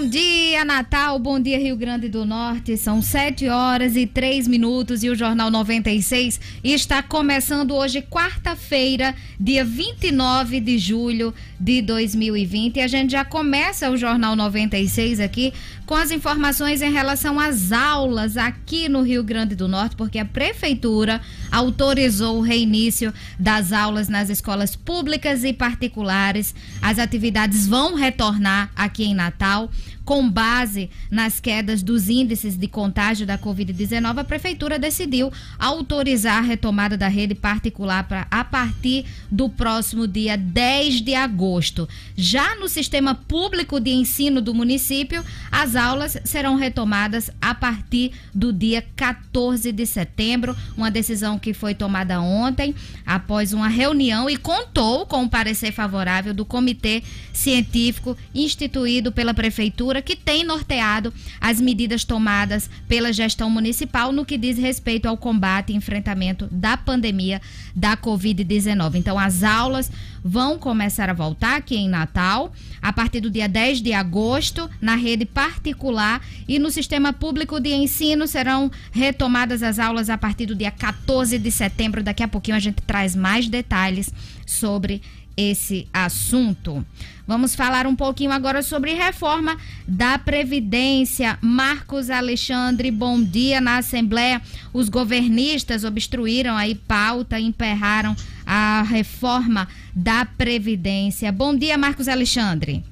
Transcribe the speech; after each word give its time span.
Bom 0.00 0.08
dia, 0.08 0.64
Natal. 0.64 1.18
Bom 1.18 1.38
dia, 1.38 1.58
Rio 1.58 1.76
Grande 1.76 2.08
do 2.08 2.24
Norte. 2.24 2.74
São 2.78 3.02
7 3.02 3.48
horas 3.48 3.96
e 3.96 4.06
3 4.06 4.48
minutos 4.48 5.02
e 5.02 5.10
o 5.10 5.14
Jornal 5.14 5.50
96 5.50 6.40
está 6.64 7.02
começando 7.02 7.74
hoje, 7.76 8.00
quarta-feira, 8.00 9.14
dia 9.38 9.62
29 9.62 10.58
de 10.58 10.78
julho 10.78 11.34
de 11.60 11.82
2020. 11.82 12.76
E 12.76 12.80
a 12.80 12.86
gente 12.86 13.10
já 13.10 13.26
começa 13.26 13.90
o 13.90 13.96
Jornal 13.98 14.34
96 14.34 15.20
aqui 15.20 15.52
com 15.90 15.96
as 15.96 16.12
informações 16.12 16.82
em 16.82 16.92
relação 16.92 17.40
às 17.40 17.72
aulas 17.72 18.36
aqui 18.36 18.88
no 18.88 19.02
Rio 19.02 19.24
Grande 19.24 19.56
do 19.56 19.66
Norte, 19.66 19.96
porque 19.96 20.20
a 20.20 20.24
Prefeitura 20.24 21.20
autorizou 21.50 22.38
o 22.38 22.42
reinício 22.42 23.12
das 23.36 23.72
aulas 23.72 24.08
nas 24.08 24.30
escolas 24.30 24.76
públicas 24.76 25.42
e 25.42 25.52
particulares. 25.52 26.54
As 26.80 27.00
atividades 27.00 27.66
vão 27.66 27.96
retornar 27.96 28.70
aqui 28.76 29.02
em 29.02 29.14
Natal. 29.14 29.68
Com 30.10 30.28
base 30.28 30.90
nas 31.08 31.38
quedas 31.38 31.84
dos 31.84 32.08
índices 32.08 32.56
de 32.56 32.66
contágio 32.66 33.24
da 33.24 33.38
Covid-19, 33.38 34.18
a 34.18 34.24
Prefeitura 34.24 34.76
decidiu 34.76 35.32
autorizar 35.56 36.38
a 36.38 36.40
retomada 36.40 36.96
da 36.96 37.06
rede 37.06 37.32
particular 37.32 38.02
pra, 38.08 38.26
a 38.28 38.42
partir 38.42 39.04
do 39.30 39.48
próximo 39.48 40.08
dia 40.08 40.36
10 40.36 41.02
de 41.02 41.14
agosto. 41.14 41.88
Já 42.16 42.56
no 42.56 42.68
sistema 42.68 43.14
público 43.14 43.78
de 43.78 43.90
ensino 43.90 44.40
do 44.40 44.52
município, 44.52 45.24
as 45.48 45.76
aulas 45.76 46.16
serão 46.24 46.56
retomadas 46.56 47.30
a 47.40 47.54
partir 47.54 48.10
do 48.34 48.52
dia 48.52 48.84
14 48.96 49.70
de 49.70 49.86
setembro, 49.86 50.56
uma 50.76 50.90
decisão 50.90 51.38
que 51.38 51.54
foi 51.54 51.72
tomada 51.72 52.20
ontem 52.20 52.74
após 53.06 53.52
uma 53.52 53.68
reunião 53.68 54.28
e 54.28 54.36
contou 54.36 55.06
com 55.06 55.22
o 55.22 55.30
parecer 55.30 55.70
favorável 55.70 56.34
do 56.34 56.44
Comitê 56.44 57.00
Científico 57.32 58.16
instituído 58.34 59.12
pela 59.12 59.32
Prefeitura 59.32 59.99
que 60.02 60.16
tem 60.16 60.44
norteado 60.44 61.12
as 61.40 61.60
medidas 61.60 62.04
tomadas 62.04 62.68
pela 62.88 63.12
gestão 63.12 63.50
municipal 63.50 64.12
no 64.12 64.24
que 64.24 64.38
diz 64.38 64.58
respeito 64.58 65.06
ao 65.06 65.16
combate 65.16 65.72
e 65.72 65.76
enfrentamento 65.76 66.48
da 66.50 66.76
pandemia 66.76 67.40
da 67.74 67.96
Covid-19. 67.96 68.96
Então, 68.96 69.18
as 69.18 69.42
aulas 69.42 69.90
vão 70.24 70.58
começar 70.58 71.08
a 71.08 71.14
voltar 71.14 71.56
aqui 71.56 71.76
em 71.76 71.88
Natal 71.88 72.52
a 72.80 72.92
partir 72.92 73.20
do 73.20 73.30
dia 73.30 73.48
10 73.48 73.80
de 73.80 73.92
agosto 73.92 74.68
na 74.80 74.94
rede 74.94 75.24
particular 75.24 76.20
e 76.48 76.58
no 76.58 76.70
sistema 76.70 77.12
público 77.12 77.60
de 77.60 77.70
ensino 77.70 78.26
serão 78.26 78.70
retomadas 78.92 79.62
as 79.62 79.78
aulas 79.78 80.10
a 80.10 80.18
partir 80.18 80.46
do 80.46 80.54
dia 80.54 80.70
14 80.70 81.38
de 81.38 81.50
setembro. 81.50 82.02
Daqui 82.02 82.22
a 82.22 82.28
pouquinho 82.28 82.56
a 82.56 82.60
gente 82.60 82.82
traz 82.82 83.14
mais 83.14 83.48
detalhes 83.48 84.10
sobre 84.46 85.02
esse 85.36 85.88
assunto. 85.92 86.84
Vamos 87.30 87.54
falar 87.54 87.86
um 87.86 87.94
pouquinho 87.94 88.32
agora 88.32 88.60
sobre 88.60 88.92
reforma 88.92 89.56
da 89.86 90.18
Previdência. 90.18 91.38
Marcos 91.40 92.10
Alexandre, 92.10 92.90
bom 92.90 93.22
dia 93.22 93.60
na 93.60 93.76
Assembleia. 93.76 94.42
Os 94.72 94.88
governistas 94.88 95.84
obstruíram 95.84 96.56
aí 96.56 96.74
pauta, 96.74 97.38
emperraram 97.38 98.16
a 98.44 98.82
reforma 98.82 99.68
da 99.94 100.24
Previdência. 100.24 101.30
Bom 101.30 101.56
dia, 101.56 101.78
Marcos 101.78 102.08
Alexandre. 102.08 102.82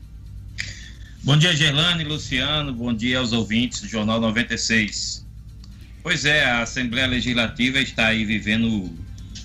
Bom 1.24 1.36
dia, 1.36 1.52
Gerlane, 1.56 2.04
Luciano. 2.04 2.72
Bom 2.72 2.94
dia 2.94 3.18
aos 3.18 3.32
ouvintes 3.32 3.80
do 3.80 3.88
Jornal 3.88 4.20
96. 4.20 5.26
Pois 6.00 6.24
é, 6.24 6.44
a 6.44 6.62
Assembleia 6.62 7.08
Legislativa 7.08 7.80
está 7.80 8.06
aí 8.06 8.24
vivendo, 8.24 8.88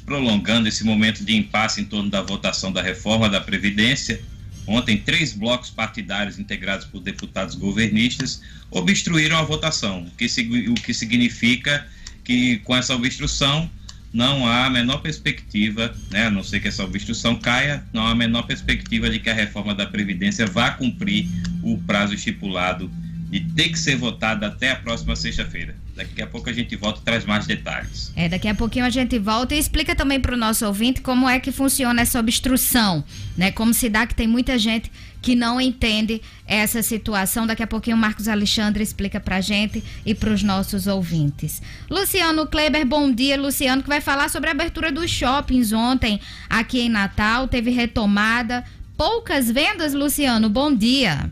prolongando 0.05 0.67
esse 0.67 0.83
momento 0.83 1.25
de 1.25 1.35
impasse 1.35 1.81
em 1.81 1.85
torno 1.85 2.11
da 2.11 2.21
votação 2.21 2.71
da 2.71 2.83
reforma 2.83 3.27
da 3.27 3.41
Previdência 3.41 4.21
Ontem, 4.65 4.97
três 4.97 5.33
blocos 5.33 5.69
partidários 5.69 6.39
integrados 6.39 6.85
por 6.85 7.01
deputados 7.01 7.55
governistas 7.55 8.41
obstruíram 8.71 9.37
a 9.37 9.43
votação, 9.43 10.03
o 10.03 10.11
que, 10.11 10.25
o 10.69 10.73
que 10.75 10.93
significa 10.93 11.85
que 12.23 12.57
com 12.59 12.75
essa 12.75 12.95
obstrução 12.95 13.69
não 14.13 14.45
há 14.47 14.67
a 14.67 14.69
menor 14.69 14.99
perspectiva, 14.99 15.93
né, 16.11 16.27
a 16.27 16.29
não 16.29 16.43
ser 16.43 16.59
que 16.59 16.67
essa 16.67 16.83
obstrução 16.83 17.35
caia, 17.35 17.83
não 17.91 18.05
há 18.05 18.11
a 18.11 18.15
menor 18.15 18.43
perspectiva 18.43 19.09
de 19.09 19.19
que 19.19 19.29
a 19.29 19.33
reforma 19.33 19.73
da 19.73 19.87
Previdência 19.87 20.45
vá 20.45 20.71
cumprir 20.71 21.27
o 21.63 21.77
prazo 21.79 22.13
estipulado 22.13 22.91
de 23.29 23.39
ter 23.39 23.69
que 23.69 23.79
ser 23.79 23.95
votada 23.95 24.47
até 24.47 24.71
a 24.71 24.75
próxima 24.75 25.15
sexta-feira. 25.15 25.75
Daqui 25.95 26.21
a 26.23 26.27
pouco 26.27 26.49
a 26.49 26.53
gente 26.53 26.75
volta 26.75 26.99
e 26.99 27.03
traz 27.03 27.23
mais 27.23 27.45
detalhes. 27.45 28.11
É, 28.15 28.27
daqui 28.27 28.47
a 28.47 28.55
pouquinho 28.55 28.85
a 28.85 28.89
gente 28.89 29.19
volta 29.19 29.53
e 29.53 29.59
explica 29.59 29.95
também 29.95 30.19
para 30.19 30.33
o 30.33 30.37
nosso 30.37 30.65
ouvinte 30.65 31.01
como 31.01 31.29
é 31.29 31.39
que 31.39 31.51
funciona 31.51 32.01
essa 32.01 32.19
obstrução, 32.19 33.03
né? 33.37 33.51
Como 33.51 33.73
se 33.73 33.89
dá 33.89 34.07
que 34.07 34.15
tem 34.15 34.27
muita 34.27 34.57
gente 34.57 34.91
que 35.21 35.35
não 35.35 35.61
entende 35.61 36.19
essa 36.47 36.81
situação. 36.81 37.45
Daqui 37.45 37.61
a 37.61 37.67
pouquinho 37.67 37.95
o 37.95 37.99
Marcos 37.99 38.27
Alexandre 38.27 38.83
explica 38.83 39.19
para 39.19 39.37
a 39.37 39.41
gente 39.41 39.83
e 40.03 40.15
para 40.15 40.31
os 40.31 40.41
nossos 40.41 40.87
ouvintes. 40.87 41.61
Luciano 41.89 42.47
Kleber, 42.47 42.85
bom 42.85 43.11
dia. 43.11 43.39
Luciano 43.39 43.83
que 43.83 43.89
vai 43.89 44.01
falar 44.01 44.29
sobre 44.29 44.49
a 44.49 44.51
abertura 44.51 44.91
dos 44.91 45.11
shoppings 45.11 45.71
ontem 45.71 46.19
aqui 46.49 46.81
em 46.81 46.89
Natal. 46.89 47.47
Teve 47.47 47.69
retomada. 47.69 48.63
Poucas 48.97 49.49
vendas, 49.49 49.93
Luciano. 49.93 50.49
Bom 50.49 50.75
dia. 50.75 51.31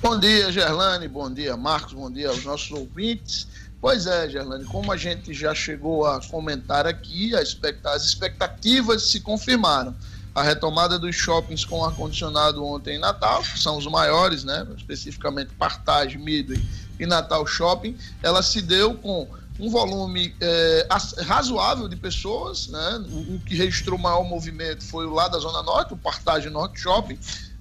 Bom 0.00 0.16
dia, 0.16 0.52
Gerlane. 0.52 1.08
Bom 1.08 1.32
dia, 1.32 1.56
Marcos. 1.56 1.92
Bom 1.92 2.08
dia 2.08 2.28
aos 2.28 2.44
nossos 2.44 2.70
ouvintes. 2.70 3.48
Pois 3.80 4.06
é, 4.06 4.30
Gerlane, 4.30 4.64
como 4.64 4.92
a 4.92 4.96
gente 4.96 5.34
já 5.34 5.52
chegou 5.52 6.06
a 6.06 6.20
comentar 6.20 6.86
aqui, 6.86 7.34
as 7.34 7.58
expectativas 8.04 9.02
se 9.10 9.20
confirmaram. 9.20 9.94
A 10.32 10.42
retomada 10.42 11.00
dos 11.00 11.16
shoppings 11.16 11.64
com 11.64 11.84
ar-condicionado 11.84 12.64
ontem 12.64 12.94
em 12.94 12.98
Natal, 12.98 13.42
que 13.42 13.58
são 13.58 13.76
os 13.76 13.86
maiores, 13.86 14.44
né? 14.44 14.64
especificamente 14.76 15.50
Partage, 15.58 16.16
Midway 16.16 16.62
e 17.00 17.04
Natal 17.04 17.44
Shopping, 17.44 17.96
ela 18.22 18.40
se 18.40 18.62
deu 18.62 18.94
com 18.94 19.28
um 19.58 19.68
volume 19.68 20.32
é, 20.40 20.86
razoável 21.26 21.88
de 21.88 21.96
pessoas, 21.96 22.68
né? 22.68 23.04
O, 23.10 23.34
o, 23.34 23.40
que 23.40 23.56
registrou 23.56 23.98
maior 23.98 24.22
movimento 24.22 24.84
foi 24.84 25.06
o 25.06 25.12
lá 25.12 25.26
da 25.26 25.38
Zona 25.38 25.62
Norte, 25.64 25.94
o 25.94 25.96
Partage 25.96 26.48
Norte 26.48 26.80
Shopping, 26.80 27.18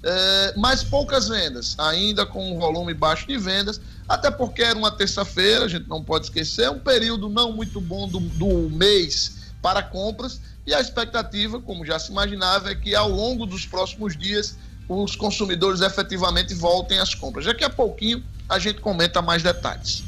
é, 0.10 0.54
mas 0.56 0.86
poucas 0.86 1.28
vendas, 1.28 1.76
ainda 1.78 2.26
com 2.26 2.54
um 2.54 2.58
volume 2.58 2.94
baixo 2.94 3.28
de 3.28 3.38
vendas, 3.38 3.82
até 4.08 4.32
porque 4.32 4.64
era 4.64 4.80
uma 4.80 4.90
terça-feira, 4.90 5.66
a 5.66 5.68
gente 5.68 5.90
não 5.90 6.02
pode 6.02 6.28
esquecer, 6.28 6.70
um 6.70 6.80
período 6.80 7.28
não 7.28 7.52
muito 7.52 7.82
bom 7.82 8.08
do, 8.08 8.22
do 8.22 8.70
mês 8.70 9.52
para 9.62 9.84
compras, 9.84 10.40
e 10.66 10.74
a 10.74 10.80
expectativa, 10.80 11.60
como 11.60 11.86
já 11.86 12.00
se 12.00 12.10
imaginava, 12.10 12.72
é 12.72 12.76
que 12.76 12.96
ao 12.96 13.10
longo 13.10 13.46
dos 13.46 13.66
próximos 13.66 14.16
dias 14.16 14.58
os 14.88 15.14
consumidores 15.14 15.82
efetivamente 15.82 16.54
voltem 16.54 17.00
às 17.00 17.14
compras. 17.14 17.44
Daqui 17.44 17.66
a 17.66 17.70
pouquinho 17.70 18.24
a 18.48 18.58
gente 18.58 18.80
comenta 18.80 19.22
mais 19.22 19.44
detalhes. 19.44 20.06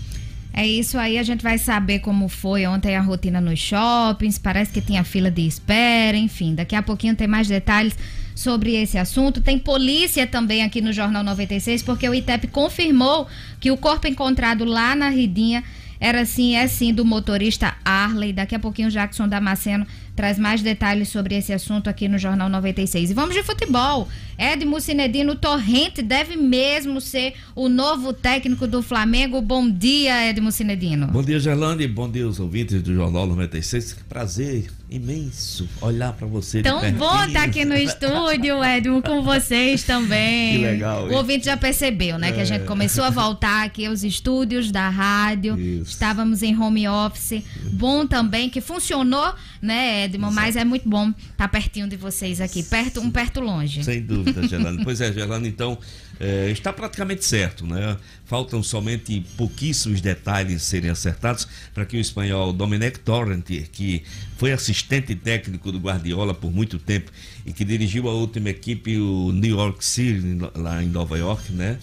É 0.53 0.65
isso 0.65 0.97
aí, 0.97 1.17
a 1.17 1.23
gente 1.23 1.43
vai 1.43 1.57
saber 1.57 1.99
como 1.99 2.29
foi 2.29 2.65
ontem 2.65 2.95
a 2.95 3.01
rotina 3.01 3.41
nos 3.41 3.59
shoppings, 3.59 4.39
parece 4.39 4.71
que 4.71 4.81
tinha 4.81 5.03
fila 5.03 5.29
de 5.29 5.45
espera, 5.45 6.17
enfim, 6.17 6.55
daqui 6.55 6.75
a 6.75 6.81
pouquinho 6.81 7.15
tem 7.15 7.27
mais 7.27 7.47
detalhes 7.47 7.97
sobre 8.39 8.75
esse 8.75 8.97
assunto. 8.97 9.41
Tem 9.41 9.59
polícia 9.59 10.25
também 10.25 10.63
aqui 10.63 10.81
no 10.81 10.93
Jornal 10.93 11.23
96, 11.23 11.83
porque 11.83 12.07
o 12.07 12.13
ITEP 12.13 12.47
confirmou 12.47 13.27
que 13.59 13.69
o 13.69 13.77
corpo 13.77 14.07
encontrado 14.07 14.63
lá 14.63 14.95
na 14.95 15.09
Ridinha 15.09 15.63
era 15.99 16.23
sim, 16.23 16.55
é 16.55 16.65
sim 16.65 16.93
do 16.93 17.03
motorista 17.03 17.75
Arley. 17.83 18.31
Daqui 18.31 18.55
a 18.55 18.59
pouquinho 18.59 18.87
o 18.87 18.91
Jackson 18.91 19.27
Damasceno 19.27 19.85
traz 20.15 20.39
mais 20.39 20.61
detalhes 20.61 21.09
sobre 21.09 21.35
esse 21.35 21.51
assunto 21.51 21.89
aqui 21.89 22.07
no 22.07 22.17
Jornal 22.17 22.47
96. 22.47 23.11
E 23.11 23.13
vamos 23.13 23.35
de 23.35 23.43
futebol. 23.43 24.07
Edmo 24.37 24.79
Cinedino 24.79 25.35
Torrente 25.35 26.01
deve 26.01 26.37
mesmo 26.37 27.01
ser 27.01 27.33
o 27.53 27.67
novo 27.67 28.13
técnico 28.13 28.65
do 28.65 28.81
Flamengo. 28.81 29.41
Bom 29.41 29.69
dia, 29.69 30.29
Edmo 30.29 30.51
Cinedino. 30.51 31.07
Bom 31.07 31.23
dia, 31.23 31.39
Gerlande. 31.39 31.85
Bom 31.87 32.09
dia, 32.09 32.25
os 32.25 32.39
ouvintes 32.39 32.81
do 32.81 32.93
Jornal 32.93 33.27
96. 33.27 33.93
Que 33.93 34.03
prazer 34.05 34.71
imenso 34.89 35.67
olhar 35.81 36.13
para 36.13 36.25
você. 36.25 36.61
Tão 36.61 36.79
bom 36.93 37.25
estar 37.25 37.41
tá 37.41 37.43
aqui 37.43 37.63
no 37.63 37.75
estúdio, 37.77 38.63
Edmo, 38.63 39.01
com 39.01 39.21
vocês 39.21 39.83
também. 39.83 40.57
Que 40.57 40.63
legal. 40.63 41.07
O 41.07 41.13
ouvinte 41.13 41.45
já 41.45 41.55
percebeu, 41.55 42.17
né? 42.17 42.29
É. 42.29 42.31
Que 42.31 42.41
a 42.41 42.45
gente 42.45 42.63
é. 42.63 42.65
começou 42.65 43.03
a 43.03 43.09
voltar 43.09 43.65
aqui 43.65 43.85
aos 43.85 44.03
estúdios 44.03 44.71
da 44.71 44.89
rádio. 44.89 45.59
Isso. 45.59 45.91
Estávamos 45.91 46.41
em 46.41 46.57
home 46.57 46.87
office. 46.87 47.43
Bom 47.71 48.07
também 48.07 48.49
que 48.49 48.61
funcionou, 48.61 49.33
né, 49.61 50.05
Edmo? 50.05 50.31
Mas 50.31 50.55
é 50.55 50.65
muito 50.65 50.89
bom 50.89 51.09
estar 51.09 51.35
tá 51.37 51.47
pertinho 51.47 51.87
de 51.87 51.95
vocês 51.95 52.41
aqui, 52.41 52.63
perto, 52.63 52.99
um 52.99 53.11
perto 53.11 53.39
longe. 53.39 53.83
Sem 53.83 54.01
dúvida, 54.01 54.47
Gelano. 54.47 54.83
pois 54.83 55.01
é, 55.01 55.13
Gelano, 55.13 55.45
então 55.45 55.77
é, 56.19 56.51
está 56.51 56.73
praticamente 56.73 57.23
certo, 57.23 57.65
né? 57.65 57.97
Faltam 58.25 58.61
somente 58.61 59.25
pouquíssimos 59.37 60.01
detalhes 60.01 60.63
serem 60.63 60.89
acertados 60.89 61.47
para 61.73 61.85
que 61.85 61.95
o 61.95 61.99
espanhol 61.99 62.51
Domenech 62.51 62.99
Torrent, 62.99 63.45
que 63.71 64.03
foi 64.37 64.51
assistente 64.51 65.15
técnico 65.15 65.71
do 65.71 65.79
Guardiola 65.79 66.33
por 66.33 66.51
muito 66.51 66.77
tempo 66.77 67.09
e 67.45 67.53
que 67.53 67.63
dirigiu 67.63 68.09
a 68.09 68.13
última 68.13 68.49
equipe, 68.49 68.97
o 68.97 69.31
New 69.31 69.55
York 69.57 69.83
City, 69.83 70.37
lá 70.55 70.83
em 70.83 70.87
Nova 70.87 71.17
York, 71.17 71.53
né? 71.53 71.79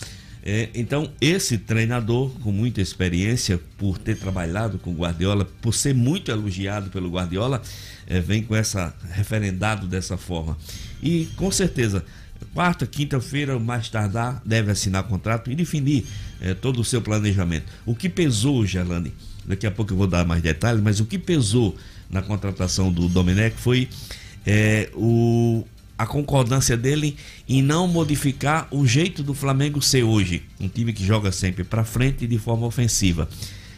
É, 0.49 0.69
então, 0.77 1.11
esse 1.21 1.59
treinador, 1.59 2.31
com 2.41 2.53
muita 2.53 2.81
experiência, 2.81 3.59
por 3.77 3.99
ter 3.99 4.17
trabalhado 4.17 4.79
com 4.79 4.93
o 4.93 4.95
Guardiola, 4.95 5.45
por 5.61 5.75
ser 5.75 5.93
muito 5.93 6.31
elogiado 6.31 6.89
pelo 6.89 7.11
Guardiola, 7.11 7.61
é, 8.07 8.21
vem 8.21 8.43
com 8.45 8.55
essa 8.55 8.95
referendado 9.11 9.89
dessa 9.89 10.17
forma. 10.17 10.57
E 11.03 11.27
com 11.35 11.51
certeza 11.51 12.05
quarta, 12.57 12.87
quinta-feira, 12.87 13.59
mais 13.59 13.91
tardar, 13.91 14.41
deve 14.43 14.71
assinar 14.71 15.03
contrato 15.03 15.51
e 15.51 15.55
definir 15.55 16.07
é, 16.41 16.55
todo 16.55 16.81
o 16.81 16.85
seu 16.85 17.03
planejamento. 17.03 17.67
O 17.85 17.95
que 17.95 18.09
pesou, 18.09 18.65
Gerlane, 18.65 19.13
daqui 19.45 19.67
a 19.67 19.71
pouco 19.71 19.93
eu 19.93 19.97
vou 19.99 20.07
dar 20.07 20.25
mais 20.25 20.41
detalhes, 20.41 20.83
mas 20.83 20.99
o 20.99 21.05
que 21.05 21.19
pesou 21.19 21.77
na 22.09 22.23
contratação 22.23 22.91
do 22.91 23.09
Domenech 23.09 23.55
foi 23.59 23.91
é, 24.47 24.89
o, 24.95 25.67
a 25.99 26.07
concordância 26.07 26.79
dele 26.79 27.19
em 27.47 27.61
não 27.61 27.87
modificar 27.87 28.69
o 28.71 28.87
jeito 28.87 29.23
do 29.23 29.35
Flamengo 29.35 29.83
ser 29.83 30.05
hoje, 30.05 30.43
um 30.59 30.67
time 30.67 30.95
que 30.95 31.05
joga 31.05 31.31
sempre 31.31 31.63
para 31.63 31.85
frente 31.85 32.27
de 32.27 32.39
forma 32.39 32.67
ofensiva, 32.67 33.29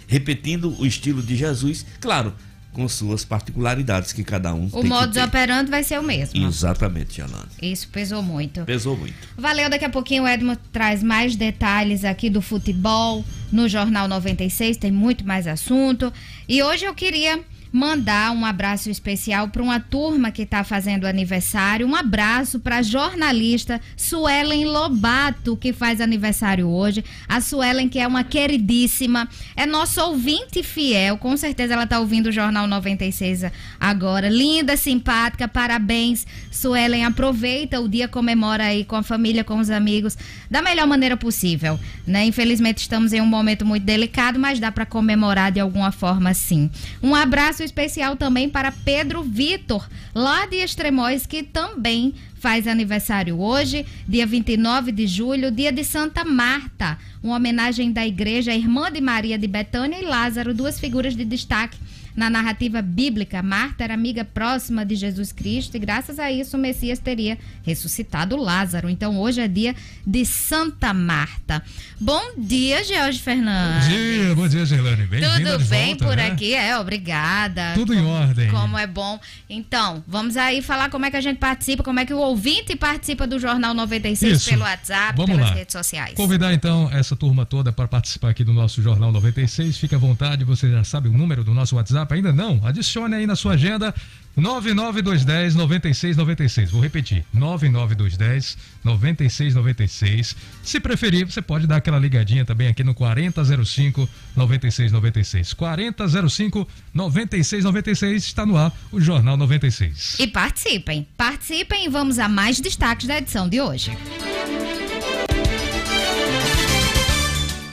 repetindo 0.06 0.72
o 0.80 0.86
estilo 0.86 1.20
de 1.20 1.34
Jesus, 1.34 1.84
claro, 2.00 2.32
com 2.72 2.88
suas 2.88 3.24
particularidades 3.24 4.12
que 4.12 4.22
cada 4.22 4.54
um 4.54 4.68
o 4.72 4.84
modo 4.84 5.12
de 5.12 5.20
operando 5.20 5.70
vai 5.70 5.82
ser 5.82 5.98
o 5.98 6.02
mesmo. 6.02 6.46
Exatamente, 6.46 7.16
Janane. 7.16 7.48
Isso 7.60 7.88
pesou 7.88 8.22
muito. 8.22 8.62
Pesou 8.62 8.96
muito. 8.96 9.16
Valeu, 9.36 9.68
daqui 9.68 9.84
a 9.84 9.90
pouquinho 9.90 10.24
o 10.24 10.28
Edmo 10.28 10.56
traz 10.72 11.02
mais 11.02 11.34
detalhes 11.34 12.04
aqui 12.04 12.30
do 12.30 12.40
futebol 12.40 13.24
no 13.50 13.68
Jornal 13.68 14.06
96, 14.06 14.76
tem 14.76 14.92
muito 14.92 15.26
mais 15.26 15.46
assunto. 15.46 16.12
E 16.48 16.62
hoje 16.62 16.84
eu 16.84 16.94
queria 16.94 17.40
mandar 17.72 18.32
um 18.32 18.44
abraço 18.44 18.90
especial 18.90 19.48
para 19.48 19.62
uma 19.62 19.80
turma 19.80 20.30
que 20.30 20.42
está 20.42 20.64
fazendo 20.64 21.06
aniversário. 21.06 21.86
Um 21.86 21.94
abraço 21.94 22.60
para 22.60 22.78
a 22.78 22.82
jornalista 22.82 23.80
Suelen 23.96 24.64
Lobato, 24.64 25.56
que 25.56 25.72
faz 25.72 26.00
aniversário 26.00 26.68
hoje. 26.68 27.04
A 27.28 27.40
Suelen, 27.40 27.88
que 27.88 27.98
é 27.98 28.06
uma 28.06 28.24
queridíssima, 28.24 29.28
é 29.56 29.66
nosso 29.66 30.00
ouvinte 30.00 30.62
fiel. 30.62 31.18
Com 31.18 31.36
certeza 31.36 31.74
ela 31.74 31.84
está 31.84 31.98
ouvindo 31.98 32.28
o 32.28 32.32
Jornal 32.32 32.66
96 32.66 33.44
agora. 33.78 34.28
Linda, 34.28 34.76
simpática, 34.76 35.46
parabéns, 35.46 36.26
Suelen. 36.50 37.04
Aproveita 37.04 37.80
o 37.80 37.88
dia, 37.88 38.08
comemora 38.08 38.64
aí 38.64 38.84
com 38.84 38.96
a 38.96 39.02
família, 39.02 39.44
com 39.44 39.58
os 39.58 39.70
amigos, 39.70 40.16
da 40.50 40.62
melhor 40.62 40.86
maneira 40.86 41.16
possível. 41.16 41.78
Né? 42.06 42.24
Infelizmente 42.26 42.78
estamos 42.78 43.12
em 43.12 43.20
um 43.20 43.26
momento 43.26 43.64
muito 43.64 43.84
delicado, 43.84 44.38
mas 44.38 44.58
dá 44.58 44.72
para 44.72 44.86
comemorar 44.86 45.52
de 45.52 45.60
alguma 45.60 45.92
forma 45.92 46.32
sim. 46.34 46.70
Um 47.02 47.14
abraço 47.14 47.57
abraço 47.58 47.64
especial 47.64 48.16
também 48.16 48.48
para 48.48 48.70
Pedro 48.70 49.22
Vitor, 49.22 49.88
lá 50.14 50.46
de 50.46 50.56
Extremóis, 50.56 51.26
que 51.26 51.42
também 51.42 52.14
faz 52.36 52.68
aniversário 52.68 53.40
hoje, 53.40 53.84
dia 54.06 54.24
29 54.26 54.92
de 54.92 55.06
julho, 55.06 55.50
dia 55.50 55.72
de 55.72 55.82
Santa 55.82 56.24
Marta. 56.24 56.96
Uma 57.22 57.36
homenagem 57.36 57.90
da 57.90 58.06
igreja 58.06 58.54
Irmã 58.54 58.92
de 58.92 59.00
Maria 59.00 59.36
de 59.36 59.48
Betânia 59.48 59.98
e 59.98 60.04
Lázaro, 60.04 60.54
duas 60.54 60.78
figuras 60.78 61.16
de 61.16 61.24
destaque 61.24 61.76
na 62.18 62.28
narrativa 62.28 62.82
bíblica, 62.82 63.40
Marta 63.44 63.84
era 63.84 63.94
amiga 63.94 64.24
próxima 64.24 64.84
de 64.84 64.96
Jesus 64.96 65.30
Cristo 65.30 65.76
e 65.76 65.78
graças 65.78 66.18
a 66.18 66.32
isso 66.32 66.56
o 66.56 66.60
Messias 66.60 66.98
teria 66.98 67.38
ressuscitado 67.62 68.36
Lázaro. 68.36 68.88
Então 68.88 69.20
hoje 69.20 69.40
é 69.40 69.46
dia 69.46 69.76
de 70.04 70.26
Santa 70.26 70.92
Marta. 70.92 71.62
Bom 72.00 72.32
dia, 72.36 72.82
George 72.82 73.20
Fernandes. 73.20 73.86
Bom 73.86 73.94
dia, 73.94 74.34
bom 74.34 74.48
dia, 74.48 74.66
Gelane. 74.66 75.06
Tudo 75.06 75.64
bem 75.66 75.88
volta, 75.90 76.04
por 76.04 76.16
né? 76.16 76.26
aqui? 76.26 76.54
É, 76.54 76.76
obrigada. 76.76 77.74
Tudo 77.74 77.94
como, 77.94 78.04
em 78.04 78.10
ordem. 78.10 78.50
Como 78.50 78.76
é 78.76 78.86
bom. 78.88 79.20
Então, 79.48 80.02
vamos 80.04 80.36
aí 80.36 80.60
falar 80.60 80.90
como 80.90 81.06
é 81.06 81.12
que 81.12 81.16
a 81.16 81.20
gente 81.20 81.38
participa, 81.38 81.84
como 81.84 82.00
é 82.00 82.04
que 82.04 82.12
o 82.12 82.18
ouvinte 82.18 82.74
participa 82.74 83.28
do 83.28 83.38
Jornal 83.38 83.74
96 83.74 84.38
isso. 84.38 84.50
pelo 84.50 84.62
WhatsApp, 84.62 85.16
vamos 85.16 85.36
pelas 85.36 85.50
lá. 85.50 85.56
redes 85.56 85.72
sociais. 85.72 86.14
Convidar 86.14 86.52
então 86.52 86.90
essa 86.92 87.14
turma 87.14 87.46
toda 87.46 87.72
para 87.72 87.86
participar 87.86 88.30
aqui 88.30 88.42
do 88.42 88.52
nosso 88.52 88.82
Jornal 88.82 89.12
96. 89.12 89.78
Fique 89.78 89.94
à 89.94 89.98
vontade, 89.98 90.42
você 90.42 90.68
já 90.68 90.82
sabe 90.82 91.08
o 91.08 91.12
número 91.12 91.44
do 91.44 91.54
nosso 91.54 91.76
WhatsApp 91.76 92.07
WhatsApp 92.08 92.14
ainda 92.14 92.32
não? 92.32 92.60
Adicione 92.64 93.14
aí 93.14 93.26
na 93.26 93.36
sua 93.36 93.52
agenda 93.52 93.94
99210 94.36 95.54
9696. 95.54 96.70
Vou 96.70 96.80
repetir: 96.80 97.24
99210 97.32 98.56
9696. 98.84 100.36
Se 100.62 100.80
preferir, 100.80 101.26
você 101.26 101.42
pode 101.42 101.66
dar 101.66 101.76
aquela 101.76 101.98
ligadinha 101.98 102.44
também 102.44 102.68
aqui 102.68 102.82
no 102.82 102.94
4005 102.94 104.08
9696. 104.34 105.52
4005 105.52 106.68
9696 106.94 108.24
está 108.24 108.46
no 108.46 108.56
ar 108.56 108.72
o 108.90 109.00
Jornal 109.00 109.36
96. 109.36 110.16
E 110.18 110.26
participem. 110.26 111.06
Participem 111.16 111.86
e 111.86 111.88
vamos 111.88 112.18
a 112.18 112.28
mais 112.28 112.60
destaques 112.60 113.06
da 113.06 113.18
edição 113.18 113.48
de 113.48 113.60
hoje. 113.60 113.96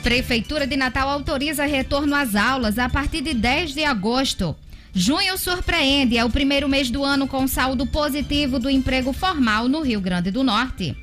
Prefeitura 0.06 0.68
de 0.68 0.76
Natal 0.76 1.08
autoriza 1.08 1.66
retorno 1.66 2.14
às 2.14 2.36
aulas 2.36 2.78
a 2.78 2.88
partir 2.88 3.22
de 3.22 3.34
10 3.34 3.74
de 3.74 3.82
agosto. 3.82 4.54
Junho 4.94 5.36
surpreende, 5.36 6.16
é 6.16 6.24
o 6.24 6.30
primeiro 6.30 6.68
mês 6.68 6.88
do 6.88 7.02
ano 7.02 7.26
com 7.26 7.48
saldo 7.48 7.84
positivo 7.88 8.60
do 8.60 8.70
emprego 8.70 9.12
formal 9.12 9.66
no 9.66 9.82
Rio 9.82 10.00
Grande 10.00 10.30
do 10.30 10.44
Norte. 10.44 10.96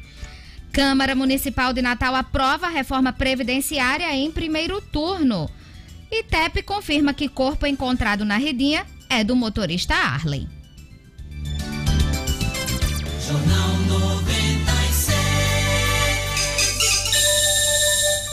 Câmara 0.71 1.15
Municipal 1.15 1.73
de 1.73 1.81
Natal 1.81 2.15
aprova 2.15 2.67
a 2.67 2.69
reforma 2.69 3.11
previdenciária 3.11 4.09
em 4.15 4.31
primeiro 4.31 4.79
turno. 4.79 5.49
E 6.09 6.23
TEP 6.23 6.63
confirma 6.63 7.13
que 7.13 7.27
corpo 7.27 7.67
encontrado 7.67 8.23
na 8.23 8.37
redinha 8.37 8.85
é 9.09 9.21
do 9.21 9.35
motorista 9.35 9.95
Arlen. 9.95 10.47
Jornal 13.27 13.82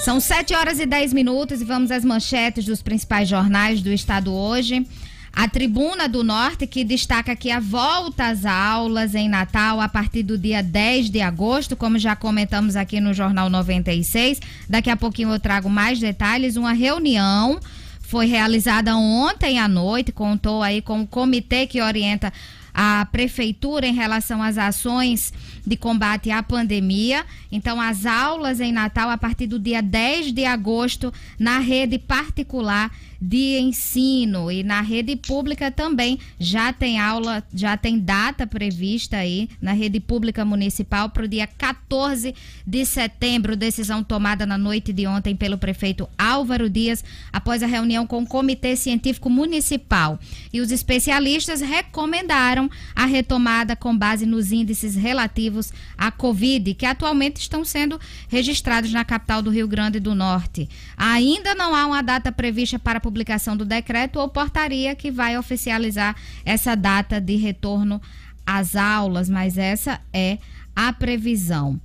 São 0.04 0.18
7 0.18 0.54
horas 0.54 0.80
e 0.80 0.86
10 0.86 1.12
minutos 1.12 1.60
e 1.60 1.64
vamos 1.64 1.90
às 1.90 2.02
manchetes 2.02 2.64
dos 2.64 2.80
principais 2.80 3.28
jornais 3.28 3.82
do 3.82 3.92
estado 3.92 4.32
hoje. 4.32 4.86
A 5.30 5.46
Tribuna 5.46 6.08
do 6.08 6.24
Norte, 6.24 6.66
que 6.66 6.82
destaca 6.82 7.36
que 7.36 7.50
a 7.50 7.60
volta 7.60 8.28
às 8.28 8.46
aulas 8.46 9.14
em 9.14 9.28
Natal 9.28 9.78
a 9.78 9.90
partir 9.90 10.22
do 10.22 10.38
dia 10.38 10.62
10 10.62 11.10
de 11.10 11.20
agosto, 11.20 11.76
como 11.76 11.98
já 11.98 12.16
comentamos 12.16 12.76
aqui 12.76 12.98
no 12.98 13.12
Jornal 13.12 13.50
96. 13.50 14.40
Daqui 14.66 14.88
a 14.88 14.96
pouquinho 14.96 15.32
eu 15.32 15.38
trago 15.38 15.68
mais 15.68 16.00
detalhes. 16.00 16.56
Uma 16.56 16.72
reunião 16.72 17.60
foi 18.00 18.24
realizada 18.24 18.96
ontem 18.96 19.58
à 19.58 19.68
noite, 19.68 20.12
contou 20.12 20.62
aí 20.62 20.80
com 20.80 21.02
o 21.02 21.06
comitê 21.06 21.66
que 21.66 21.82
orienta 21.82 22.32
a 22.72 23.06
prefeitura 23.12 23.86
em 23.86 23.94
relação 23.94 24.42
às 24.42 24.56
ações 24.56 25.30
de 25.66 25.76
combate 25.76 26.30
à 26.30 26.42
pandemia. 26.42 27.24
Então, 27.50 27.80
as 27.80 28.06
aulas 28.06 28.60
em 28.60 28.72
Natal 28.72 29.10
a 29.10 29.18
partir 29.18 29.46
do 29.46 29.58
dia 29.58 29.82
10 29.82 30.32
de 30.32 30.44
agosto 30.44 31.12
na 31.38 31.58
rede 31.58 31.98
particular 31.98 32.90
de 33.20 33.58
ensino 33.58 34.50
e 34.50 34.62
na 34.62 34.80
rede 34.80 35.14
pública 35.14 35.70
também 35.70 36.18
já 36.38 36.72
tem 36.72 36.98
aula, 36.98 37.44
já 37.52 37.76
tem 37.76 37.98
data 37.98 38.46
prevista 38.46 39.18
aí 39.18 39.48
na 39.60 39.72
rede 39.72 40.00
pública 40.00 40.42
municipal 40.42 41.10
para 41.10 41.24
o 41.24 41.28
dia 41.28 41.46
14 41.46 42.34
de 42.66 42.86
setembro, 42.86 43.56
decisão 43.56 44.02
tomada 44.02 44.46
na 44.46 44.56
noite 44.56 44.90
de 44.92 45.06
ontem 45.06 45.36
pelo 45.36 45.58
prefeito 45.58 46.08
Álvaro 46.16 46.70
Dias 46.70 47.04
após 47.30 47.62
a 47.62 47.66
reunião 47.66 48.06
com 48.06 48.22
o 48.22 48.26
Comitê 48.26 48.74
Científico 48.74 49.28
Municipal. 49.28 50.18
E 50.50 50.60
os 50.60 50.70
especialistas 50.70 51.60
recomendaram 51.60 52.70
a 52.96 53.04
retomada 53.04 53.76
com 53.76 53.96
base 53.96 54.24
nos 54.24 54.50
índices 54.50 54.94
relativos 54.94 55.49
à 55.96 56.10
Covid, 56.10 56.74
que 56.74 56.86
atualmente 56.86 57.40
estão 57.40 57.64
sendo 57.64 58.00
registrados 58.28 58.92
na 58.92 59.04
capital 59.04 59.42
do 59.42 59.50
Rio 59.50 59.68
Grande 59.68 60.00
do 60.00 60.14
Norte. 60.14 60.68
Ainda 60.96 61.54
não 61.54 61.74
há 61.74 61.86
uma 61.86 62.02
data 62.02 62.30
prevista 62.30 62.78
para 62.78 62.98
a 62.98 63.00
publicação 63.00 63.56
do 63.56 63.64
decreto 63.64 64.18
ou 64.18 64.28
portaria 64.28 64.94
que 64.94 65.10
vai 65.10 65.38
oficializar 65.38 66.14
essa 66.44 66.74
data 66.74 67.20
de 67.20 67.36
retorno 67.36 68.00
às 68.46 68.76
aulas, 68.76 69.28
mas 69.28 69.58
essa 69.58 70.00
é 70.12 70.38
a 70.74 70.92
previsão. 70.92 71.80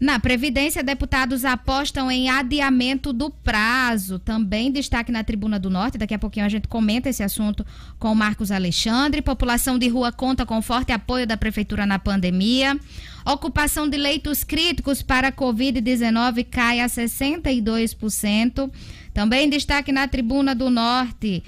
Na 0.00 0.18
Previdência, 0.18 0.82
deputados 0.82 1.44
apostam 1.44 2.10
em 2.10 2.28
adiamento 2.28 3.12
do 3.12 3.30
prazo. 3.30 4.18
Também 4.18 4.70
destaque 4.70 5.12
na 5.12 5.22
Tribuna 5.22 5.58
do 5.58 5.70
Norte. 5.70 5.96
Daqui 5.96 6.12
a 6.12 6.18
pouquinho 6.18 6.44
a 6.44 6.48
gente 6.48 6.66
comenta 6.66 7.08
esse 7.08 7.22
assunto 7.22 7.64
com 7.98 8.10
o 8.10 8.14
Marcos 8.14 8.50
Alexandre. 8.50 9.22
População 9.22 9.78
de 9.78 9.88
rua 9.88 10.10
conta 10.10 10.44
com 10.44 10.60
forte 10.60 10.90
apoio 10.90 11.26
da 11.26 11.36
Prefeitura 11.36 11.86
na 11.86 11.98
pandemia. 11.98 12.78
Ocupação 13.24 13.88
de 13.88 13.96
leitos 13.96 14.42
críticos 14.42 15.00
para 15.00 15.28
a 15.28 15.32
Covid-19 15.32 16.44
cai 16.50 16.80
a 16.80 16.86
62%. 16.86 18.70
Também 19.14 19.48
destaque 19.48 19.92
na 19.92 20.08
Tribuna 20.08 20.54
do 20.56 20.68
Norte. 20.68 21.44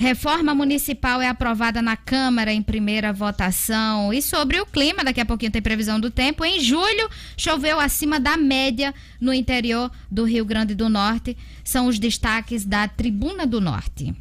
Reforma 0.00 0.54
municipal 0.54 1.20
é 1.20 1.28
aprovada 1.28 1.82
na 1.82 1.94
Câmara 1.94 2.50
em 2.50 2.62
primeira 2.62 3.12
votação. 3.12 4.14
E 4.14 4.22
sobre 4.22 4.58
o 4.58 4.64
clima, 4.64 5.04
daqui 5.04 5.20
a 5.20 5.26
pouquinho 5.26 5.52
tem 5.52 5.60
previsão 5.60 6.00
do 6.00 6.10
tempo. 6.10 6.42
Em 6.42 6.58
julho, 6.58 7.06
choveu 7.36 7.78
acima 7.78 8.18
da 8.18 8.34
média 8.34 8.94
no 9.20 9.30
interior 9.30 9.92
do 10.10 10.24
Rio 10.24 10.46
Grande 10.46 10.74
do 10.74 10.88
Norte. 10.88 11.36
São 11.62 11.86
os 11.86 11.98
destaques 11.98 12.64
da 12.64 12.88
Tribuna 12.88 13.46
do 13.46 13.60
Norte. 13.60 14.14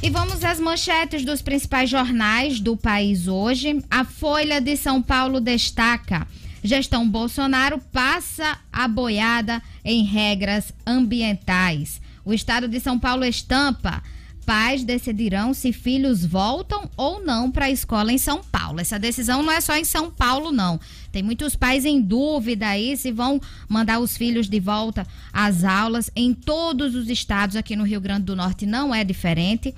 E 0.00 0.08
vamos 0.10 0.44
às 0.44 0.60
manchetes 0.60 1.24
dos 1.24 1.42
principais 1.42 1.90
jornais 1.90 2.60
do 2.60 2.76
país 2.76 3.26
hoje. 3.26 3.82
A 3.90 4.04
Folha 4.04 4.60
de 4.60 4.76
São 4.76 5.02
Paulo 5.02 5.40
destaca: 5.40 6.24
gestão 6.62 7.08
Bolsonaro 7.08 7.80
passa 7.92 8.60
a 8.72 8.86
boiada 8.86 9.60
em 9.84 10.04
regras 10.04 10.72
ambientais. 10.86 12.00
O 12.28 12.34
estado 12.34 12.68
de 12.68 12.78
São 12.78 12.98
Paulo 12.98 13.24
estampa 13.24 14.02
pais 14.44 14.84
decidirão 14.84 15.54
se 15.54 15.72
filhos 15.72 16.26
voltam 16.26 16.90
ou 16.94 17.24
não 17.24 17.50
para 17.50 17.64
a 17.64 17.70
escola 17.70 18.12
em 18.12 18.18
São 18.18 18.44
Paulo. 18.44 18.80
Essa 18.80 18.98
decisão 18.98 19.42
não 19.42 19.50
é 19.50 19.62
só 19.62 19.74
em 19.74 19.84
São 19.84 20.10
Paulo, 20.10 20.52
não. 20.52 20.78
Tem 21.10 21.22
muitos 21.22 21.56
pais 21.56 21.86
em 21.86 22.02
dúvida 22.02 22.68
aí 22.68 22.98
se 22.98 23.10
vão 23.10 23.40
mandar 23.66 23.98
os 23.98 24.14
filhos 24.14 24.46
de 24.46 24.60
volta 24.60 25.06
às 25.32 25.64
aulas. 25.64 26.10
Em 26.14 26.34
todos 26.34 26.94
os 26.94 27.08
estados 27.08 27.56
aqui 27.56 27.74
no 27.74 27.84
Rio 27.84 27.98
Grande 28.00 28.24
do 28.24 28.36
Norte 28.36 28.66
não 28.66 28.94
é 28.94 29.02
diferente. 29.04 29.74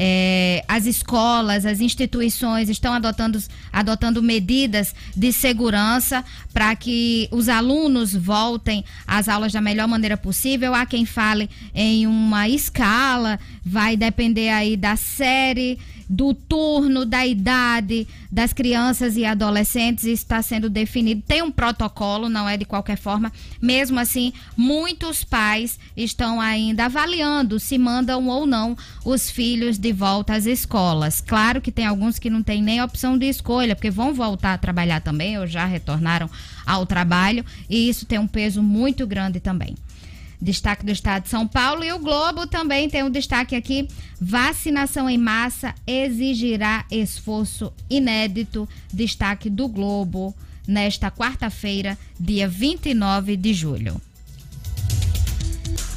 É, 0.00 0.62
as 0.68 0.86
escolas, 0.86 1.66
as 1.66 1.80
instituições 1.80 2.68
estão 2.68 2.92
adotando, 2.92 3.42
adotando 3.72 4.22
medidas 4.22 4.94
de 5.16 5.32
segurança 5.32 6.24
para 6.52 6.76
que 6.76 7.28
os 7.32 7.48
alunos 7.48 8.14
voltem 8.14 8.84
às 9.04 9.28
aulas 9.28 9.52
da 9.52 9.60
melhor 9.60 9.88
maneira 9.88 10.16
possível. 10.16 10.72
Há 10.72 10.86
quem 10.86 11.04
fale 11.04 11.50
em 11.74 12.06
uma 12.06 12.48
escala, 12.48 13.40
vai 13.66 13.96
depender 13.96 14.50
aí 14.50 14.76
da 14.76 14.94
série 14.94 15.80
do 16.08 16.32
turno, 16.32 17.04
da 17.04 17.26
idade 17.26 18.06
das 18.30 18.52
crianças 18.52 19.16
e 19.16 19.24
adolescentes 19.24 20.04
está 20.04 20.40
sendo 20.40 20.70
definido. 20.70 21.22
Tem 21.26 21.42
um 21.42 21.50
protocolo, 21.50 22.28
não 22.28 22.48
é 22.48 22.56
de 22.56 22.64
qualquer 22.64 22.96
forma. 22.96 23.32
Mesmo 23.60 23.98
assim, 23.98 24.32
muitos 24.56 25.24
pais 25.24 25.78
estão 25.96 26.40
ainda 26.40 26.86
avaliando 26.86 27.58
se 27.58 27.76
mandam 27.76 28.26
ou 28.28 28.46
não 28.46 28.76
os 29.04 29.30
filhos 29.30 29.78
de 29.78 29.92
volta 29.92 30.34
às 30.34 30.46
escolas. 30.46 31.20
Claro 31.20 31.60
que 31.60 31.72
tem 31.72 31.86
alguns 31.86 32.18
que 32.18 32.30
não 32.30 32.42
têm 32.42 32.62
nem 32.62 32.82
opção 32.82 33.18
de 33.18 33.26
escolha, 33.26 33.74
porque 33.74 33.90
vão 33.90 34.14
voltar 34.14 34.54
a 34.54 34.58
trabalhar 34.58 35.00
também 35.00 35.38
ou 35.38 35.46
já 35.46 35.64
retornaram 35.64 36.30
ao 36.66 36.84
trabalho, 36.84 37.44
e 37.68 37.88
isso 37.88 38.04
tem 38.04 38.18
um 38.18 38.26
peso 38.26 38.62
muito 38.62 39.06
grande 39.06 39.40
também 39.40 39.74
destaque 40.40 40.84
do 40.84 40.92
estado 40.92 41.24
de 41.24 41.28
São 41.28 41.46
Paulo. 41.46 41.84
E 41.84 41.92
o 41.92 41.98
Globo 41.98 42.46
também 42.46 42.88
tem 42.88 43.02
um 43.02 43.10
destaque 43.10 43.54
aqui: 43.56 43.88
vacinação 44.20 45.08
em 45.08 45.18
massa 45.18 45.74
exigirá 45.86 46.84
esforço 46.90 47.72
inédito. 47.88 48.68
Destaque 48.92 49.50
do 49.50 49.68
Globo 49.68 50.34
nesta 50.66 51.10
quarta-feira, 51.10 51.98
dia 52.18 52.46
29 52.46 53.36
de 53.36 53.54
julho. 53.54 54.00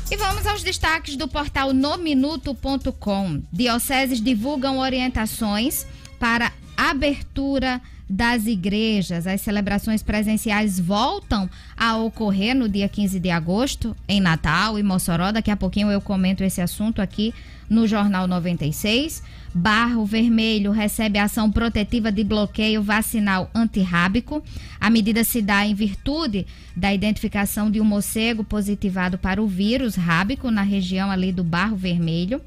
E 0.09 0.17
vamos 0.17 0.45
aos 0.45 0.61
destaques 0.61 1.15
do 1.15 1.27
portal 1.27 1.73
nominuto.com. 1.73 3.41
Dioceses 3.51 4.21
divulgam 4.21 4.79
orientações 4.79 5.85
para 6.19 6.51
abertura 6.75 7.81
das 8.11 8.45
igrejas. 8.45 9.25
As 9.25 9.39
celebrações 9.39 10.03
presenciais 10.03 10.77
voltam 10.77 11.49
a 11.77 11.95
ocorrer 11.95 12.53
no 12.53 12.67
dia 12.67 12.89
15 12.89 13.17
de 13.21 13.29
agosto, 13.29 13.95
em 14.05 14.19
Natal 14.19 14.77
e 14.77 14.83
Mossoró. 14.83 15.31
Daqui 15.31 15.49
a 15.49 15.55
pouquinho 15.55 15.89
eu 15.89 16.01
comento 16.01 16.43
esse 16.43 16.59
assunto 16.59 17.01
aqui 17.01 17.33
no 17.69 17.87
Jornal 17.87 18.27
96. 18.27 19.23
Barro 19.53 20.05
Vermelho 20.05 20.71
recebe 20.71 21.19
ação 21.19 21.49
protetiva 21.49 22.11
de 22.11 22.21
bloqueio 22.21 22.83
vacinal 22.83 23.49
antirrábico. 23.55 24.43
A 24.79 24.89
medida 24.89 25.23
se 25.23 25.41
dá 25.41 25.65
em 25.65 25.73
virtude 25.73 26.45
da 26.75 26.93
identificação 26.93 27.71
de 27.71 27.79
um 27.79 27.85
morcego 27.85 28.43
positivado 28.43 29.17
para 29.17 29.41
o 29.41 29.47
vírus 29.47 29.95
rábico 29.95 30.51
na 30.51 30.63
região 30.63 31.09
ali 31.09 31.31
do 31.31 31.45
Barro 31.45 31.77
Vermelho. 31.77 32.41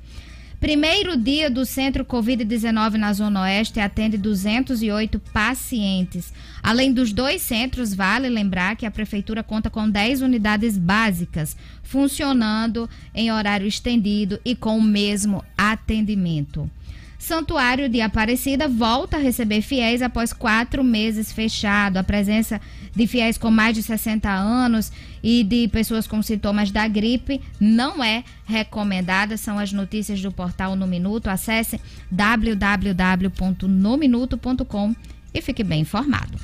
Primeiro 0.64 1.14
dia 1.14 1.50
do 1.50 1.66
centro 1.66 2.06
Covid-19 2.06 2.94
na 2.94 3.12
Zona 3.12 3.42
Oeste 3.42 3.80
atende 3.80 4.16
208 4.16 5.20
pacientes. 5.30 6.32
Além 6.62 6.90
dos 6.90 7.12
dois 7.12 7.42
centros, 7.42 7.92
vale 7.92 8.30
lembrar 8.30 8.74
que 8.74 8.86
a 8.86 8.90
Prefeitura 8.90 9.42
conta 9.42 9.68
com 9.68 9.90
10 9.90 10.22
unidades 10.22 10.78
básicas, 10.78 11.54
funcionando 11.82 12.88
em 13.14 13.30
horário 13.30 13.66
estendido 13.66 14.40
e 14.42 14.56
com 14.56 14.78
o 14.78 14.82
mesmo 14.82 15.44
atendimento. 15.54 16.70
Santuário 17.18 17.88
de 17.88 18.00
Aparecida 18.00 18.66
volta 18.66 19.16
a 19.18 19.20
receber 19.20 19.62
fiéis 19.62 20.00
após 20.00 20.32
quatro 20.32 20.82
meses 20.82 21.32
fechado. 21.32 21.98
A 21.98 22.04
presença 22.04 22.60
de 22.94 23.06
fiéis 23.06 23.38
com 23.38 23.50
mais 23.50 23.74
de 23.74 23.82
60 23.82 24.30
anos 24.30 24.92
e 25.22 25.42
de 25.42 25.66
pessoas 25.68 26.06
com 26.06 26.20
sintomas 26.22 26.70
da 26.70 26.86
gripe 26.86 27.40
não 27.58 28.04
é 28.04 28.22
recomendada. 28.44 29.36
São 29.36 29.58
as 29.58 29.72
notícias 29.72 30.22
do 30.22 30.30
portal 30.30 30.76
No 30.76 30.86
Minuto. 30.86 31.26
Acesse 31.28 31.80
www.nominuto.com 32.10 34.94
e 35.32 35.40
fique 35.40 35.64
bem 35.64 35.80
informado. 35.80 36.38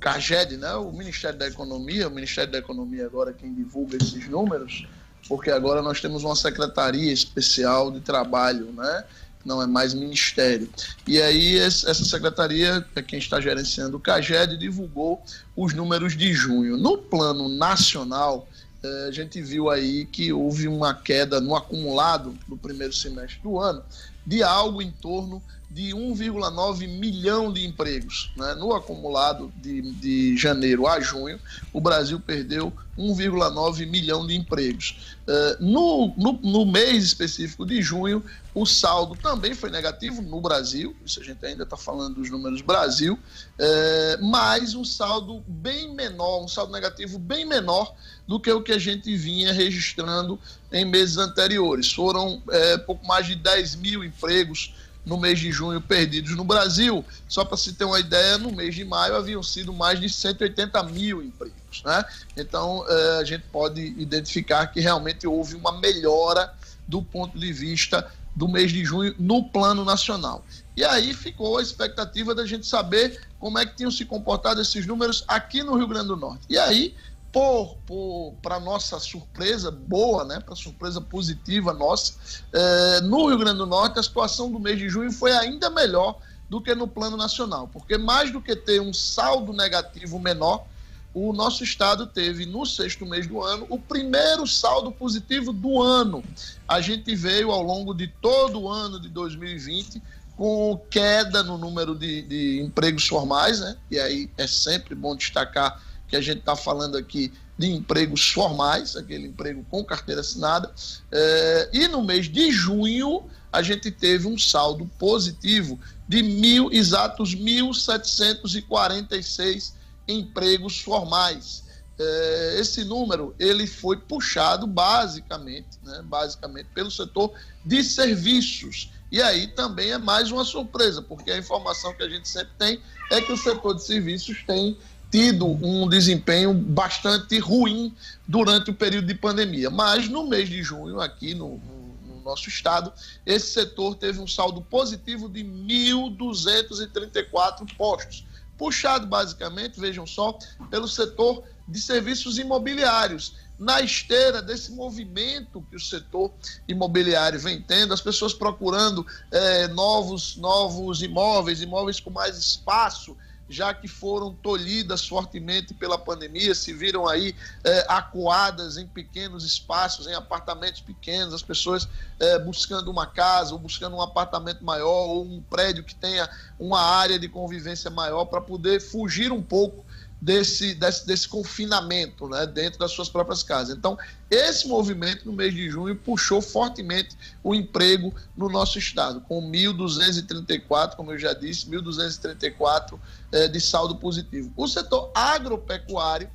CAGED, 0.00 0.56
né, 0.56 0.74
o 0.74 0.92
Ministério 0.92 1.38
da 1.38 1.48
Economia, 1.48 2.08
o 2.08 2.10
Ministério 2.10 2.52
da 2.52 2.58
Economia 2.58 3.06
agora 3.06 3.32
quem 3.32 3.52
divulga 3.52 3.96
esses 3.96 4.28
números, 4.28 4.86
porque 5.28 5.50
agora 5.50 5.82
nós 5.82 6.00
temos 6.00 6.24
uma 6.24 6.36
secretaria 6.36 7.12
especial 7.12 7.90
de 7.90 8.00
trabalho, 8.00 8.72
né? 8.72 9.04
Não 9.48 9.62
é 9.62 9.66
mais 9.66 9.94
ministério. 9.94 10.68
E 11.06 11.20
aí 11.20 11.58
essa 11.58 12.04
secretaria, 12.04 12.86
é 12.94 13.02
quem 13.02 13.18
está 13.18 13.40
gerenciando 13.40 13.96
o 13.96 14.00
CAGED, 14.00 14.58
divulgou 14.58 15.22
os 15.56 15.72
números 15.72 16.14
de 16.16 16.32
junho. 16.34 16.76
No 16.76 16.98
plano 16.98 17.48
nacional, 17.48 18.46
eh, 18.82 19.06
a 19.08 19.10
gente 19.10 19.40
viu 19.40 19.70
aí 19.70 20.04
que 20.04 20.32
houve 20.32 20.68
uma 20.68 20.94
queda 20.94 21.40
no 21.40 21.56
acumulado 21.56 22.38
do 22.46 22.56
primeiro 22.56 22.92
semestre 22.92 23.40
do 23.42 23.58
ano 23.58 23.82
de 24.26 24.42
algo 24.42 24.82
em 24.82 24.90
torno 24.90 25.42
de 25.70 25.90
1,9 25.90 26.88
milhão 26.88 27.52
de 27.52 27.66
empregos. 27.66 28.32
Né? 28.36 28.54
No 28.54 28.74
acumulado 28.74 29.52
de, 29.56 29.82
de 29.92 30.36
janeiro 30.36 30.86
a 30.86 30.98
junho, 30.98 31.38
o 31.72 31.80
Brasil 31.80 32.18
perdeu 32.18 32.72
1,9 32.98 33.86
milhão 33.86 34.26
de 34.26 34.34
empregos. 34.34 35.16
Uh, 35.26 35.62
no, 35.62 36.14
no, 36.16 36.32
no, 36.42 36.66
mês 36.66 37.04
específico 37.04 37.66
de 37.66 37.82
junho, 37.82 38.24
o 38.54 38.64
saldo 38.64 39.14
também 39.14 39.54
foi 39.54 39.70
negativo 39.70 40.22
no 40.22 40.40
Brasil, 40.40 40.96
isso 41.04 41.20
a 41.20 41.22
gente 41.22 41.44
ainda 41.44 41.64
está 41.64 41.76
falando 41.76 42.16
dos 42.16 42.30
números 42.30 42.62
Brasil, 42.62 43.14
uh, 43.14 44.24
mas 44.24 44.74
um 44.74 44.84
saldo 44.84 45.44
bem 45.46 45.94
menor, 45.94 46.42
um 46.42 46.48
saldo 46.48 46.72
negativo 46.72 47.18
bem 47.18 47.44
menor 47.44 47.94
do 48.26 48.40
que 48.40 48.50
o 48.50 48.62
que 48.62 48.72
a 48.72 48.78
gente 48.78 49.14
vinha 49.16 49.52
registrando 49.52 50.38
em 50.72 50.84
meses 50.84 51.18
anteriores. 51.18 51.92
Foram 51.92 52.36
uh, 52.36 52.84
pouco 52.86 53.06
mais 53.06 53.26
de 53.26 53.36
10 53.36 53.76
mil 53.76 54.02
empregos 54.02 54.74
no 55.08 55.16
mês 55.16 55.40
de 55.40 55.50
junho 55.50 55.80
perdidos 55.80 56.36
no 56.36 56.44
Brasil. 56.44 57.04
Só 57.26 57.44
para 57.44 57.56
se 57.56 57.72
ter 57.72 57.84
uma 57.84 57.98
ideia, 57.98 58.36
no 58.36 58.52
mês 58.52 58.74
de 58.74 58.84
maio 58.84 59.16
haviam 59.16 59.42
sido 59.42 59.72
mais 59.72 59.98
de 59.98 60.08
180 60.08 60.82
mil 60.84 61.22
empregos. 61.22 61.82
Né? 61.84 62.04
Então, 62.36 62.84
eh, 62.86 63.18
a 63.20 63.24
gente 63.24 63.44
pode 63.50 63.80
identificar 63.80 64.66
que 64.66 64.80
realmente 64.80 65.26
houve 65.26 65.56
uma 65.56 65.72
melhora 65.80 66.52
do 66.86 67.02
ponto 67.02 67.38
de 67.38 67.52
vista 67.52 68.10
do 68.36 68.46
mês 68.46 68.70
de 68.70 68.84
junho 68.84 69.14
no 69.18 69.42
plano 69.42 69.84
nacional. 69.84 70.44
E 70.76 70.84
aí 70.84 71.12
ficou 71.12 71.58
a 71.58 71.62
expectativa 71.62 72.34
da 72.34 72.46
gente 72.46 72.66
saber 72.66 73.20
como 73.40 73.58
é 73.58 73.66
que 73.66 73.76
tinham 73.76 73.90
se 73.90 74.04
comportado 74.04 74.60
esses 74.60 74.86
números 74.86 75.24
aqui 75.26 75.62
no 75.62 75.76
Rio 75.76 75.88
Grande 75.88 76.08
do 76.08 76.16
Norte. 76.16 76.42
E 76.48 76.56
aí 76.56 76.94
por, 77.32 78.34
para 78.40 78.58
nossa 78.58 78.98
surpresa 78.98 79.70
boa, 79.70 80.24
né, 80.24 80.40
para 80.40 80.56
surpresa 80.56 81.00
positiva 81.00 81.72
nossa, 81.72 82.14
é, 82.52 83.00
no 83.02 83.28
Rio 83.28 83.38
Grande 83.38 83.58
do 83.58 83.66
Norte 83.66 83.98
a 83.98 84.02
situação 84.02 84.50
do 84.50 84.58
mês 84.58 84.78
de 84.78 84.88
junho 84.88 85.12
foi 85.12 85.32
ainda 85.32 85.68
melhor 85.70 86.18
do 86.48 86.60
que 86.60 86.74
no 86.74 86.88
plano 86.88 87.16
nacional, 87.16 87.68
porque 87.68 87.98
mais 87.98 88.32
do 88.32 88.40
que 88.40 88.56
ter 88.56 88.80
um 88.80 88.92
saldo 88.92 89.52
negativo 89.52 90.18
menor, 90.18 90.66
o 91.12 91.32
nosso 91.32 91.64
estado 91.64 92.06
teve 92.06 92.46
no 92.46 92.64
sexto 92.64 93.04
mês 93.04 93.26
do 93.26 93.42
ano 93.42 93.66
o 93.68 93.78
primeiro 93.78 94.46
saldo 94.46 94.92
positivo 94.92 95.52
do 95.52 95.82
ano. 95.82 96.22
A 96.66 96.80
gente 96.80 97.14
veio 97.14 97.50
ao 97.50 97.62
longo 97.62 97.94
de 97.94 98.06
todo 98.06 98.60
o 98.60 98.68
ano 98.68 99.00
de 99.00 99.08
2020 99.08 100.02
com 100.36 100.80
queda 100.88 101.42
no 101.42 101.58
número 101.58 101.94
de, 101.96 102.22
de 102.22 102.60
empregos 102.60 103.08
formais, 103.08 103.58
né? 103.58 103.76
E 103.90 103.98
aí 103.98 104.30
é 104.36 104.46
sempre 104.46 104.94
bom 104.94 105.16
destacar 105.16 105.82
que 106.08 106.16
a 106.16 106.20
gente 106.20 106.40
está 106.40 106.56
falando 106.56 106.96
aqui 106.96 107.32
de 107.58 107.70
empregos 107.70 108.30
formais, 108.30 108.96
aquele 108.96 109.28
emprego 109.28 109.64
com 109.70 109.84
carteira 109.84 110.20
assinada. 110.20 110.70
É, 111.10 111.70
e 111.72 111.88
no 111.88 112.02
mês 112.02 112.28
de 112.28 112.52
junho, 112.52 113.24
a 113.52 113.62
gente 113.62 113.90
teve 113.90 114.28
um 114.28 114.38
saldo 114.38 114.88
positivo 114.98 115.80
de 116.06 116.22
mil, 116.22 116.70
exatos 116.72 117.34
1.746 117.34 119.72
empregos 120.06 120.78
formais. 120.80 121.64
É, 121.98 122.58
esse 122.60 122.84
número 122.84 123.34
ele 123.40 123.66
foi 123.66 123.96
puxado 123.96 124.68
basicamente, 124.68 125.80
né, 125.82 126.00
basicamente 126.04 126.68
pelo 126.72 126.92
setor 126.92 127.32
de 127.64 127.82
serviços 127.82 128.92
E 129.10 129.20
aí 129.20 129.48
também 129.48 129.90
é 129.90 129.98
mais 129.98 130.30
uma 130.30 130.44
surpresa, 130.44 131.02
porque 131.02 131.32
a 131.32 131.38
informação 131.38 131.92
que 131.94 132.04
a 132.04 132.08
gente 132.08 132.28
sempre 132.28 132.52
tem 132.56 132.80
é 133.10 133.20
que 133.20 133.32
o 133.32 133.36
setor 133.36 133.74
de 133.74 133.82
serviços 133.82 134.44
tem 134.46 134.78
tido 135.10 135.46
um 135.46 135.88
desempenho 135.88 136.52
bastante 136.52 137.38
ruim 137.38 137.96
durante 138.26 138.70
o 138.70 138.74
período 138.74 139.06
de 139.06 139.14
pandemia. 139.14 139.70
Mas 139.70 140.06
no 140.08 140.26
mês 140.26 140.48
de 140.48 140.60
junho, 140.62 141.00
aqui 141.00 141.34
no, 141.34 141.58
no, 141.58 141.94
no 142.06 142.20
nosso 142.22 142.48
estado, 142.48 142.92
esse 143.24 143.52
setor 143.52 143.94
teve 143.94 144.18
um 144.20 144.26
saldo 144.26 144.60
positivo 144.60 145.28
de 145.28 145.44
1.234 145.44 147.76
postos, 147.76 148.26
puxado 148.56 149.06
basicamente, 149.06 149.78
vejam 149.80 150.04
só, 150.06 150.38
pelo 150.70 150.88
setor 150.88 151.44
de 151.66 151.80
serviços 151.80 152.38
imobiliários 152.38 153.34
na 153.58 153.80
esteira 153.80 154.40
desse 154.40 154.70
movimento 154.72 155.64
que 155.68 155.76
o 155.76 155.80
setor 155.80 156.30
imobiliário 156.68 157.40
vem 157.40 157.60
tendo, 157.60 157.92
as 157.92 158.00
pessoas 158.00 158.32
procurando 158.32 159.04
é, 159.32 159.66
novos, 159.68 160.36
novos 160.36 161.02
imóveis, 161.02 161.60
imóveis 161.60 161.98
com 161.98 162.10
mais 162.10 162.38
espaço, 162.38 163.16
já 163.48 163.72
que 163.72 163.88
foram 163.88 164.34
tolhidas 164.34 165.06
fortemente 165.06 165.72
pela 165.72 165.96
pandemia, 165.96 166.54
se 166.54 166.72
viram 166.72 167.06
aí 167.06 167.34
é, 167.64 167.86
acuadas 167.88 168.76
em 168.76 168.86
pequenos 168.86 169.44
espaços, 169.44 170.06
em 170.06 170.14
apartamentos 170.14 170.80
pequenos, 170.80 171.32
as 171.32 171.42
pessoas 171.42 171.88
é, 172.20 172.38
buscando 172.38 172.90
uma 172.90 173.06
casa, 173.06 173.52
ou 173.52 173.58
buscando 173.58 173.96
um 173.96 174.02
apartamento 174.02 174.64
maior, 174.64 175.08
ou 175.08 175.24
um 175.24 175.42
prédio 175.42 175.82
que 175.82 175.94
tenha 175.94 176.28
uma 176.58 176.80
área 176.80 177.18
de 177.18 177.28
convivência 177.28 177.90
maior, 177.90 178.26
para 178.26 178.40
poder 178.40 178.80
fugir 178.80 179.32
um 179.32 179.42
pouco 179.42 179.84
desse, 180.20 180.74
desse, 180.74 181.06
desse 181.06 181.28
confinamento 181.28 182.28
né, 182.28 182.46
dentro 182.46 182.78
das 182.78 182.90
suas 182.92 183.08
próprias 183.08 183.42
casas. 183.42 183.76
Então, 183.76 183.96
esse 184.30 184.66
movimento 184.66 185.24
no 185.24 185.32
mês 185.32 185.54
de 185.54 185.70
junho 185.70 185.94
puxou 185.96 186.42
fortemente 186.42 187.16
o 187.42 187.54
emprego 187.54 188.12
no 188.36 188.48
nosso 188.48 188.78
estado, 188.78 189.20
com 189.22 189.40
1.234, 189.50 190.96
como 190.96 191.12
eu 191.12 191.18
já 191.18 191.32
disse, 191.32 191.66
1.234 191.66 192.98
eh, 193.32 193.48
de 193.48 193.60
saldo 193.60 193.96
positivo. 193.96 194.52
O 194.56 194.66
setor 194.66 195.10
agropecuário 195.14 196.28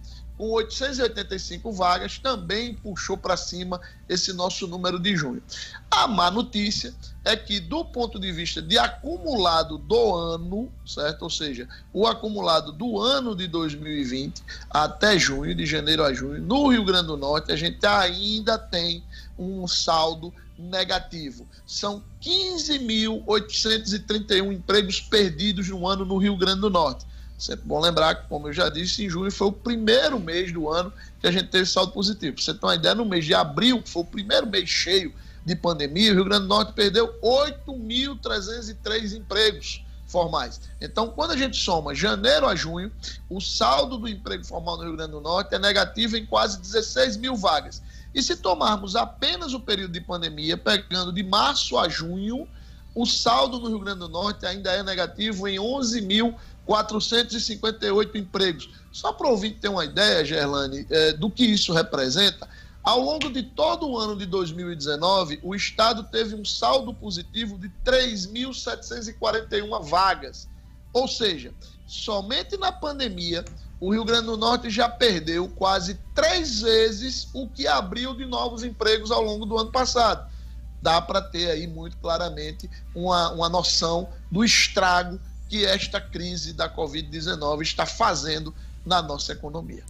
com 0.44 0.52
885 0.52 1.72
vagas, 1.72 2.20
também 2.20 2.74
puxou 2.74 3.16
para 3.16 3.38
cima 3.38 3.80
esse 4.10 4.34
nosso 4.34 4.68
número 4.68 5.00
de 5.00 5.16
junho. 5.16 5.42
A 5.90 6.06
má 6.06 6.30
notícia 6.30 6.94
é 7.24 7.38
que, 7.38 7.62
do 7.62 7.86
ponto 7.86 8.20
de 8.20 8.30
vista 8.30 8.62
de 8.62 8.78
acumulado 8.78 9.78
do 9.78 10.14
ano, 10.14 10.70
certo? 10.86 11.22
Ou 11.22 11.30
seja, 11.30 11.66
o 11.94 12.06
acumulado 12.06 12.74
do 12.74 13.00
ano 13.00 13.34
de 13.34 13.48
2020 13.48 14.44
até 14.70 15.18
junho, 15.18 15.56
de 15.56 15.66
janeiro 15.66 16.04
a 16.04 16.14
junho, 16.14 16.42
no 16.42 16.68
Rio 16.68 16.84
Grande 16.84 17.08
do 17.08 17.16
Norte, 17.16 17.54
a 17.54 17.56
gente 17.56 17.86
ainda 17.86 18.58
tem 18.58 19.02
um 19.40 19.66
saldo 19.66 20.34
negativo. 20.58 21.48
São 21.66 22.04
15.831 22.22 24.52
empregos 24.52 25.00
perdidos 25.00 25.70
no 25.70 25.88
ano 25.88 26.04
no 26.04 26.18
Rio 26.18 26.36
Grande 26.36 26.60
do 26.60 26.70
Norte. 26.70 27.13
Sempre 27.44 27.66
bom 27.66 27.82
lembrar 27.82 28.16
que, 28.16 28.30
como 28.30 28.48
eu 28.48 28.54
já 28.54 28.70
disse, 28.70 29.04
em 29.04 29.10
junho 29.10 29.30
foi 29.30 29.48
o 29.48 29.52
primeiro 29.52 30.18
mês 30.18 30.54
do 30.54 30.70
ano 30.70 30.94
que 31.20 31.28
a 31.28 31.32
gente 31.32 31.50
teve 31.50 31.66
saldo 31.66 31.92
positivo. 31.92 32.36
Pra 32.36 32.42
você 32.42 32.54
ter 32.54 32.66
uma 32.66 32.76
ideia, 32.76 32.96
no 32.96 33.04
mês 33.04 33.26
de 33.26 33.34
abril, 33.34 33.82
que 33.82 33.90
foi 33.90 34.02
o 34.02 34.06
primeiro 34.06 34.48
mês 34.48 34.70
cheio 34.70 35.14
de 35.46 35.54
pandemia, 35.54 36.14
o 36.14 36.16
Rio 36.16 36.24
Grande 36.24 36.44
do 36.44 36.48
Norte 36.48 36.72
perdeu 36.72 37.14
8.303 37.22 39.18
empregos 39.18 39.84
formais. 40.08 40.62
Então, 40.80 41.10
quando 41.10 41.32
a 41.32 41.38
gente 41.38 41.58
soma 41.58 41.94
janeiro 41.94 42.48
a 42.48 42.56
junho, 42.56 42.90
o 43.30 43.42
saldo 43.42 43.98
do 43.98 44.08
emprego 44.08 44.46
formal 44.46 44.78
no 44.78 44.84
Rio 44.84 44.96
Grande 44.96 45.12
do 45.12 45.20
Norte 45.20 45.54
é 45.54 45.60
negativo 45.60 46.16
em 46.16 46.26
quase 46.26 46.62
16 46.62 47.18
mil 47.18 47.36
vagas. 47.36 47.82
E 48.16 48.24
se 48.24 48.38
tomarmos 48.38 48.96
apenas 48.96 49.54
o 49.54 49.60
período 49.60 49.92
de 49.92 50.00
pandemia, 50.00 50.56
pegando 50.56 51.12
de 51.12 51.24
março 51.24 51.78
a 51.78 51.90
junho, 51.90 52.48
o 52.96 53.06
saldo 53.06 53.60
no 53.60 53.68
Rio 53.68 53.80
Grande 53.80 54.00
do 54.00 54.08
Norte 54.08 54.46
ainda 54.46 54.72
é 54.72 54.82
negativo 54.82 55.46
em 55.48 55.60
11 55.60 56.00
mil 56.02 56.36
458 56.66 58.18
empregos. 58.18 58.70
Só 58.92 59.12
para 59.12 59.28
o 59.28 59.32
ouvinte 59.32 59.60
ter 59.60 59.70
uma 59.70 59.86
ideia, 59.86 60.24
Gerlane, 60.24 60.86
é, 60.90 61.14
do 61.14 61.30
que 61.30 61.44
isso 61.44 61.74
representa, 61.74 62.48
ao 62.84 63.00
longo 63.00 63.32
de 63.32 63.42
todo 63.42 63.88
o 63.88 63.98
ano 63.98 64.16
de 64.18 64.26
2019, 64.26 65.40
o 65.42 65.56
Estado 65.56 66.04
teve 66.04 66.36
um 66.36 66.44
saldo 66.44 66.94
positivo 66.94 67.58
de 67.58 67.72
3.741 67.86 69.82
vagas. 69.84 70.50
Ou 70.92 71.08
seja, 71.08 71.54
somente 71.88 72.58
na 72.58 72.74
pandemia, 72.74 73.46
o 73.80 73.92
Rio 73.92 74.04
Grande 74.04 74.26
do 74.26 74.36
Norte 74.38 74.70
já 74.70 74.90
perdeu 74.90 75.48
quase 75.50 75.98
três 76.14 76.62
vezes 76.62 77.30
o 77.34 77.48
que 77.48 77.66
abriu 77.68 78.14
de 78.14 78.26
novos 78.26 78.64
empregos 78.64 79.12
ao 79.12 79.22
longo 79.22 79.46
do 79.46 79.58
ano 79.58 79.72
passado. 79.72 80.30
Dá 80.82 81.02
para 81.02 81.22
ter 81.22 81.52
aí 81.52 81.66
muito 81.66 81.96
claramente 81.98 82.70
uma, 82.94 83.32
uma 83.32 83.48
noção 83.48 84.10
do 84.30 84.44
estrago 84.44 85.18
que 85.54 85.64
esta 85.68 86.02
crise 86.02 86.52
da 86.52 86.68
Covid-19 86.68 87.62
está 87.62 87.86
fazendo 87.86 88.52
na 88.84 89.04
nossa 89.04 89.34
economia. 89.34 89.84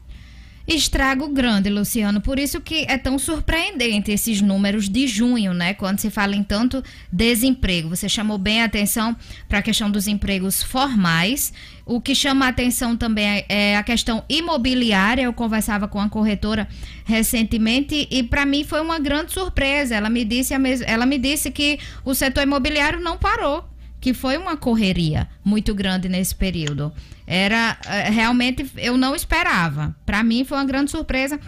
Estrago 0.67 1.29
grande, 1.29 1.69
Luciano. 1.69 2.19
Por 2.19 2.37
isso 2.37 2.59
que 2.59 2.85
é 2.89 2.97
tão 2.97 3.17
surpreendente 3.17 4.11
esses 4.11 4.41
números 4.41 4.89
de 4.89 5.07
junho, 5.07 5.53
né? 5.53 5.73
Quando 5.73 5.99
se 5.99 6.09
fala 6.09 6.35
em 6.35 6.43
tanto 6.43 6.83
desemprego. 7.09 7.87
Você 7.87 8.09
chamou 8.09 8.37
bem 8.37 8.61
a 8.61 8.65
atenção 8.65 9.15
para 9.47 9.59
a 9.59 9.61
questão 9.61 9.89
dos 9.89 10.05
empregos 10.05 10.61
formais. 10.61 11.53
O 11.85 12.01
que 12.01 12.13
chama 12.13 12.45
a 12.45 12.49
atenção 12.49 12.97
também 12.97 13.45
é 13.47 13.77
a 13.77 13.83
questão 13.83 14.21
imobiliária. 14.27 15.23
Eu 15.23 15.33
conversava 15.33 15.87
com 15.87 15.99
a 15.99 16.09
corretora 16.09 16.67
recentemente 17.05 18.05
e 18.11 18.21
para 18.21 18.45
mim 18.45 18.65
foi 18.65 18.81
uma 18.81 18.99
grande 18.99 19.31
surpresa. 19.31 19.95
Ela 19.95 20.09
me 20.09 20.25
disse, 20.25 20.53
ela 20.85 21.05
me 21.05 21.17
disse 21.17 21.49
que 21.51 21.79
o 22.03 22.13
setor 22.13 22.43
imobiliário 22.43 22.99
não 22.99 23.17
parou 23.17 23.72
que 24.03 24.13
foi 24.13 24.35
uma 24.35 24.57
correria 24.57 25.29
muito 25.45 25.73
grande 25.73 26.09
nesse 26.09 26.35
período. 26.35 26.91
Era 27.25 27.79
eh, 27.85 28.09
realmente 28.09 28.69
eu 28.75 28.97
não 28.97 29.15
esperava. 29.15 29.95
Para 30.05 30.21
mim 30.21 30.43
foi 30.43 30.57
uma 30.57 30.65
grande 30.65 30.91
surpresa. 30.91 31.39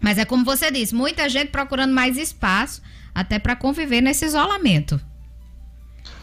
Mas 0.00 0.18
é 0.18 0.24
como 0.24 0.44
você 0.44 0.68
disse, 0.68 0.96
muita 0.96 1.28
gente 1.28 1.52
procurando 1.52 1.94
mais 1.94 2.18
espaço 2.18 2.82
até 3.14 3.38
para 3.38 3.54
conviver 3.54 4.00
nesse 4.00 4.24
isolamento. 4.24 5.00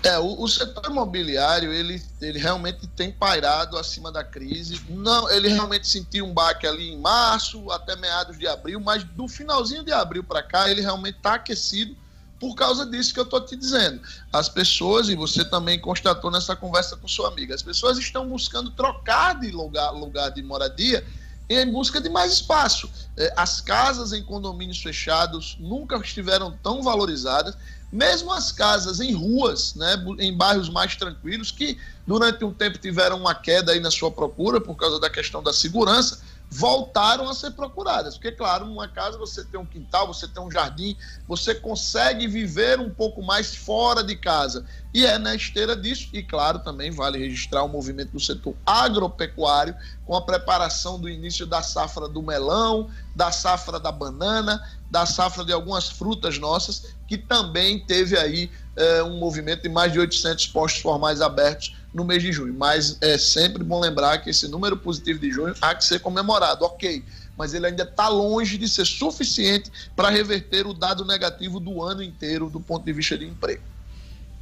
É, 0.04 0.20
o, 0.20 0.42
o, 0.42 0.50
setor 0.50 0.84
imobiliário, 0.92 1.72
ele, 1.72 2.04
ele 2.20 2.40
realmente 2.40 2.86
tem 2.88 3.10
pairado 3.10 3.78
acima 3.78 4.12
da 4.12 4.22
crise. 4.22 4.82
Não, 4.90 5.32
ele 5.32 5.48
realmente 5.48 5.88
sentiu 5.88 6.26
um 6.26 6.34
baque 6.34 6.68
ali 6.68 6.90
em 6.90 7.00
março, 7.00 7.72
até 7.72 7.96
meados 7.96 8.38
de 8.38 8.46
abril, 8.46 8.82
mas 8.82 9.06
do 9.06 9.30
finalzinho 9.30 9.86
de 9.86 9.94
abril 9.94 10.26
para 10.26 10.44
cá, 10.44 10.70
ele 10.70 10.82
realmente 10.82 11.16
está 11.16 11.36
aquecido 11.36 11.96
por 12.40 12.56
causa 12.56 12.86
disso 12.86 13.14
que 13.14 13.20
eu 13.20 13.26
estou 13.26 13.42
te 13.42 13.56
dizendo. 13.56 14.02
As 14.32 14.48
pessoas, 14.48 15.10
e 15.10 15.16
você 15.16 15.44
também 15.44 15.80
constatou 15.80 16.32
nessa 16.32 16.56
conversa 16.56 16.96
com 16.96 17.08
sua 17.08 17.28
amiga, 17.28 17.54
as 17.54 17.62
pessoas 17.62 17.98
estão 17.98 18.28
buscando 18.28 18.72
trocar 18.72 19.40
de 19.40 19.52
lugar, 19.52 19.92
lugar 19.92 20.30
de 20.30 20.42
moradia 20.42 21.06
em 21.50 21.72
busca 21.72 22.00
de 22.00 22.10
mais 22.10 22.34
espaço. 22.34 22.90
É, 23.18 23.34
as 23.36 23.60
casas 23.60 24.14
em 24.14 24.24
condomínios 24.24 24.82
fechados 24.82 25.58
nunca 25.60 25.98
estiveram 25.98 26.56
tão 26.62 26.84
valorizadas, 26.84 27.58
mesmo 27.92 28.32
as 28.32 28.52
casas 28.52 29.00
em 29.00 29.14
ruas, 29.14 29.74
né, 29.74 29.96
em 30.20 30.36
bairros 30.36 30.70
mais 30.70 30.96
tranquilos, 30.96 31.50
que 31.50 31.78
durante 32.06 32.46
um 32.46 32.54
tempo 32.54 32.78
tiveram 32.78 33.18
uma 33.18 33.34
queda 33.34 33.72
aí 33.72 33.80
na 33.80 33.90
sua 33.90 34.12
procura 34.12 34.62
por 34.62 34.76
causa 34.76 35.00
da 35.00 35.10
questão 35.10 35.42
da 35.42 35.52
segurança, 35.52 36.22
voltaram 36.50 37.30
a 37.30 37.34
ser 37.34 37.52
procuradas. 37.52 38.16
Porque, 38.16 38.32
claro, 38.32 38.66
numa 38.66 38.88
casa 38.88 39.18
você 39.18 39.44
tem 39.44 39.60
um 39.60 39.66
quintal, 39.66 40.08
você 40.08 40.28
tem 40.28 40.42
um 40.42 40.50
jardim, 40.50 40.98
você 41.28 41.54
consegue 41.54 42.28
viver 42.28 42.80
um 42.80 42.90
pouco 42.90 43.22
mais 43.22 43.56
fora 43.56 44.04
de 44.04 44.16
casa. 44.16 44.66
E 44.92 45.06
é 45.06 45.20
na 45.20 45.36
esteira 45.36 45.76
disso, 45.76 46.10
e 46.12 46.24
claro, 46.24 46.60
também 46.60 46.90
vale 46.90 47.20
registrar 47.20 47.64
o 47.64 47.68
movimento 47.68 48.12
do 48.12 48.20
setor 48.20 48.56
agropecuário, 48.66 49.76
com 50.06 50.16
a 50.16 50.22
preparação 50.22 51.00
do 51.00 51.08
início 51.08 51.46
da 51.46 51.62
safra 51.62 52.08
do 52.08 52.24
melão, 52.24 52.90
da 53.16 53.32
safra 53.32 53.80
da 53.80 53.92
banana, 53.92 54.60
da 54.90 55.06
safra 55.06 55.46
de 55.46 55.54
algumas 55.54 55.90
frutas 55.90 56.40
nossas, 56.40 56.96
que 57.08 57.18
também 57.18 57.80
teve 57.86 58.18
aí 58.18 58.50
é, 58.76 59.04
um 59.04 59.20
movimento 59.20 59.62
de 59.62 59.70
mais 59.70 59.92
de 59.92 60.00
800 60.00 60.48
postos 60.48 60.82
formais 60.82 61.22
abertos 61.22 61.76
no 62.00 62.06
mês 62.06 62.24
de 62.24 62.32
junho. 62.32 62.56
Mas 62.58 62.98
é 63.02 63.18
sempre 63.18 63.64
bom 63.64 63.80
lembrar 63.80 64.18
que 64.20 64.30
esse 64.30 64.48
número 64.48 64.78
positivo 64.78 65.20
de 65.20 65.30
junho 65.30 65.54
há 65.62 65.76
que 65.76 65.84
ser 65.84 66.00
comemorado, 66.00 66.66
ok. 66.66 67.04
Mas 67.38 67.54
ele 67.54 67.68
ainda 67.68 67.84
está 67.84 68.08
longe 68.08 68.58
de 68.58 68.68
ser 68.68 68.86
suficiente 68.86 69.72
para 69.96 70.10
reverter 70.10 70.66
o 70.66 70.74
dado 70.74 71.06
negativo 71.06 71.60
do 71.60 71.84
ano 71.84 72.02
inteiro 72.02 72.50
do 72.50 72.60
ponto 72.60 72.84
de 72.84 72.94
vista 72.94 73.18
de 73.18 73.26
emprego. 73.26 73.62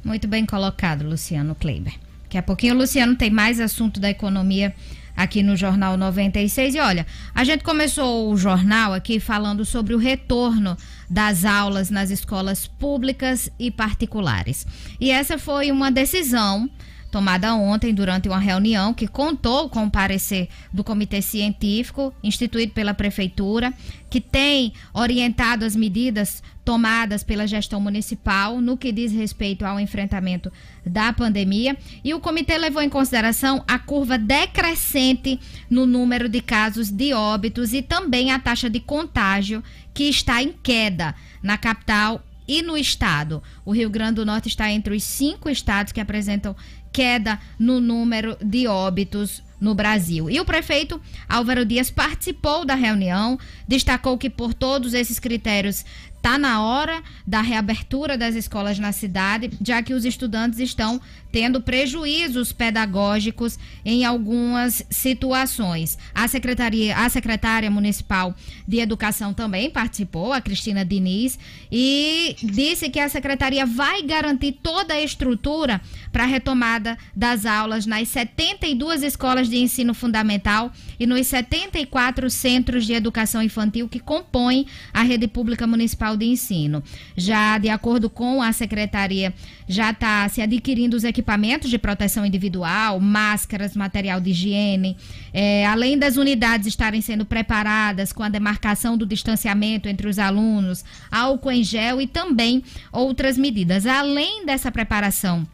Muito 0.02 0.26
bem 0.26 0.46
colocado, 0.46 1.04
Luciano 1.04 1.54
Kleiber. 1.54 1.94
Daqui 2.22 2.38
a 2.38 2.42
pouquinho 2.42 2.74
Luciano 2.74 3.16
tem 3.16 3.30
mais 3.30 3.58
assunto 3.60 3.98
da 3.98 4.10
economia 4.10 4.74
aqui 5.16 5.42
no 5.42 5.56
Jornal 5.56 5.96
96. 5.96 6.76
E 6.76 6.78
olha, 6.78 7.06
a 7.34 7.42
gente 7.42 7.64
começou 7.64 8.30
o 8.30 8.36
jornal 8.36 8.94
aqui 8.94 9.18
falando 9.18 9.64
sobre 9.64 9.94
o 9.94 9.98
retorno 9.98 10.76
das 11.10 11.44
aulas 11.44 11.90
nas 11.90 12.10
escolas 12.10 12.66
públicas 12.66 13.50
e 13.58 13.70
particulares. 13.70 14.64
E 15.00 15.10
essa 15.10 15.36
foi 15.38 15.72
uma 15.72 15.90
decisão 15.90 16.70
tomada 17.10 17.54
ontem 17.54 17.94
durante 17.94 18.28
uma 18.28 18.38
reunião 18.38 18.92
que 18.92 19.08
contou 19.08 19.68
com 19.68 19.84
o 19.84 19.90
parecer 19.90 20.48
do 20.72 20.84
Comitê 20.84 21.22
Científico 21.22 22.14
instituído 22.22 22.72
pela 22.72 22.94
Prefeitura, 22.94 23.72
que 24.10 24.20
tem 24.20 24.72
orientado 24.92 25.64
as 25.64 25.74
medidas 25.74 26.42
tomadas 26.64 27.22
pela 27.22 27.46
gestão 27.46 27.80
municipal 27.80 28.60
no 28.60 28.76
que 28.76 28.92
diz 28.92 29.10
respeito 29.10 29.64
ao 29.64 29.80
enfrentamento 29.80 30.52
da 30.84 31.12
pandemia. 31.12 31.76
E 32.04 32.12
o 32.12 32.20
comitê 32.20 32.58
levou 32.58 32.82
em 32.82 32.90
consideração 32.90 33.64
a 33.66 33.78
curva 33.78 34.18
decrescente 34.18 35.40
no 35.70 35.86
número 35.86 36.28
de 36.28 36.42
casos 36.42 36.90
de 36.90 37.14
óbitos 37.14 37.72
e 37.72 37.80
também 37.80 38.32
a 38.32 38.38
taxa 38.38 38.68
de 38.68 38.80
contágio, 38.80 39.64
que 39.94 40.04
está 40.04 40.42
em 40.42 40.52
queda 40.52 41.14
na 41.42 41.56
capital 41.56 42.22
e 42.48 42.62
no 42.62 42.78
estado. 42.78 43.42
O 43.64 43.72
Rio 43.72 43.90
Grande 43.90 44.14
do 44.14 44.26
Norte 44.26 44.48
está 44.48 44.72
entre 44.72 44.96
os 44.96 45.04
cinco 45.04 45.50
estados 45.50 45.92
que 45.92 46.00
apresentam 46.00 46.56
queda 46.98 47.38
no 47.56 47.80
número 47.80 48.36
de 48.44 48.66
óbitos 48.66 49.40
no 49.60 49.72
Brasil. 49.72 50.28
E 50.28 50.40
o 50.40 50.44
prefeito 50.44 51.00
Álvaro 51.28 51.64
Dias 51.64 51.92
participou 51.92 52.64
da 52.64 52.74
reunião, 52.74 53.38
destacou 53.68 54.18
que 54.18 54.28
por 54.28 54.52
todos 54.52 54.94
esses 54.94 55.20
critérios 55.20 55.84
Está 56.28 56.36
na 56.36 56.62
hora 56.62 57.02
da 57.26 57.40
reabertura 57.40 58.18
das 58.18 58.34
escolas 58.34 58.78
na 58.78 58.92
cidade, 58.92 59.50
já 59.62 59.82
que 59.82 59.94
os 59.94 60.04
estudantes 60.04 60.58
estão 60.58 61.00
tendo 61.32 61.58
prejuízos 61.58 62.52
pedagógicos 62.52 63.58
em 63.82 64.04
algumas 64.04 64.84
situações. 64.90 65.96
A 66.14 66.28
secretaria, 66.28 66.94
a 66.98 67.08
secretária 67.08 67.70
municipal 67.70 68.34
de 68.66 68.78
educação 68.78 69.32
também 69.32 69.70
participou, 69.70 70.34
a 70.34 70.40
Cristina 70.42 70.84
Diniz, 70.84 71.38
e 71.72 72.36
disse 72.42 72.90
que 72.90 73.00
a 73.00 73.08
secretaria 73.08 73.64
vai 73.64 74.02
garantir 74.02 74.52
toda 74.62 74.92
a 74.92 75.00
estrutura 75.00 75.80
para 76.12 76.24
a 76.24 76.26
retomada 76.26 76.98
das 77.16 77.46
aulas 77.46 77.86
nas 77.86 78.06
72 78.06 79.02
escolas 79.02 79.48
de 79.48 79.56
ensino 79.56 79.94
fundamental 79.94 80.70
e 80.98 81.06
nos 81.06 81.26
74 81.26 82.28
centros 82.30 82.86
de 82.86 82.92
educação 82.92 83.42
infantil 83.42 83.88
que 83.88 84.00
compõem 84.00 84.66
a 84.92 85.02
rede 85.02 85.28
pública 85.28 85.66
municipal 85.66 86.16
de 86.16 86.26
Ensino. 86.26 86.82
Já 87.16 87.58
de 87.58 87.68
acordo 87.68 88.10
com 88.10 88.42
a 88.42 88.52
secretaria, 88.52 89.32
já 89.68 89.90
está 89.90 90.28
se 90.28 90.40
adquirindo 90.40 90.96
os 90.96 91.04
equipamentos 91.04 91.70
de 91.70 91.78
proteção 91.78 92.24
individual, 92.24 93.00
máscaras, 93.00 93.76
material 93.76 94.20
de 94.20 94.30
higiene, 94.30 94.96
é, 95.32 95.66
além 95.66 95.98
das 95.98 96.16
unidades 96.16 96.66
estarem 96.66 97.00
sendo 97.00 97.24
preparadas 97.24 98.12
com 98.12 98.22
a 98.22 98.28
demarcação 98.28 98.96
do 98.96 99.06
distanciamento 99.06 99.88
entre 99.88 100.08
os 100.08 100.18
alunos, 100.18 100.84
álcool 101.10 101.52
em 101.52 101.62
gel 101.62 102.00
e 102.00 102.06
também 102.06 102.62
outras 102.92 103.36
medidas. 103.36 103.86
Além 103.86 104.44
dessa 104.46 104.72
preparação 104.72 105.46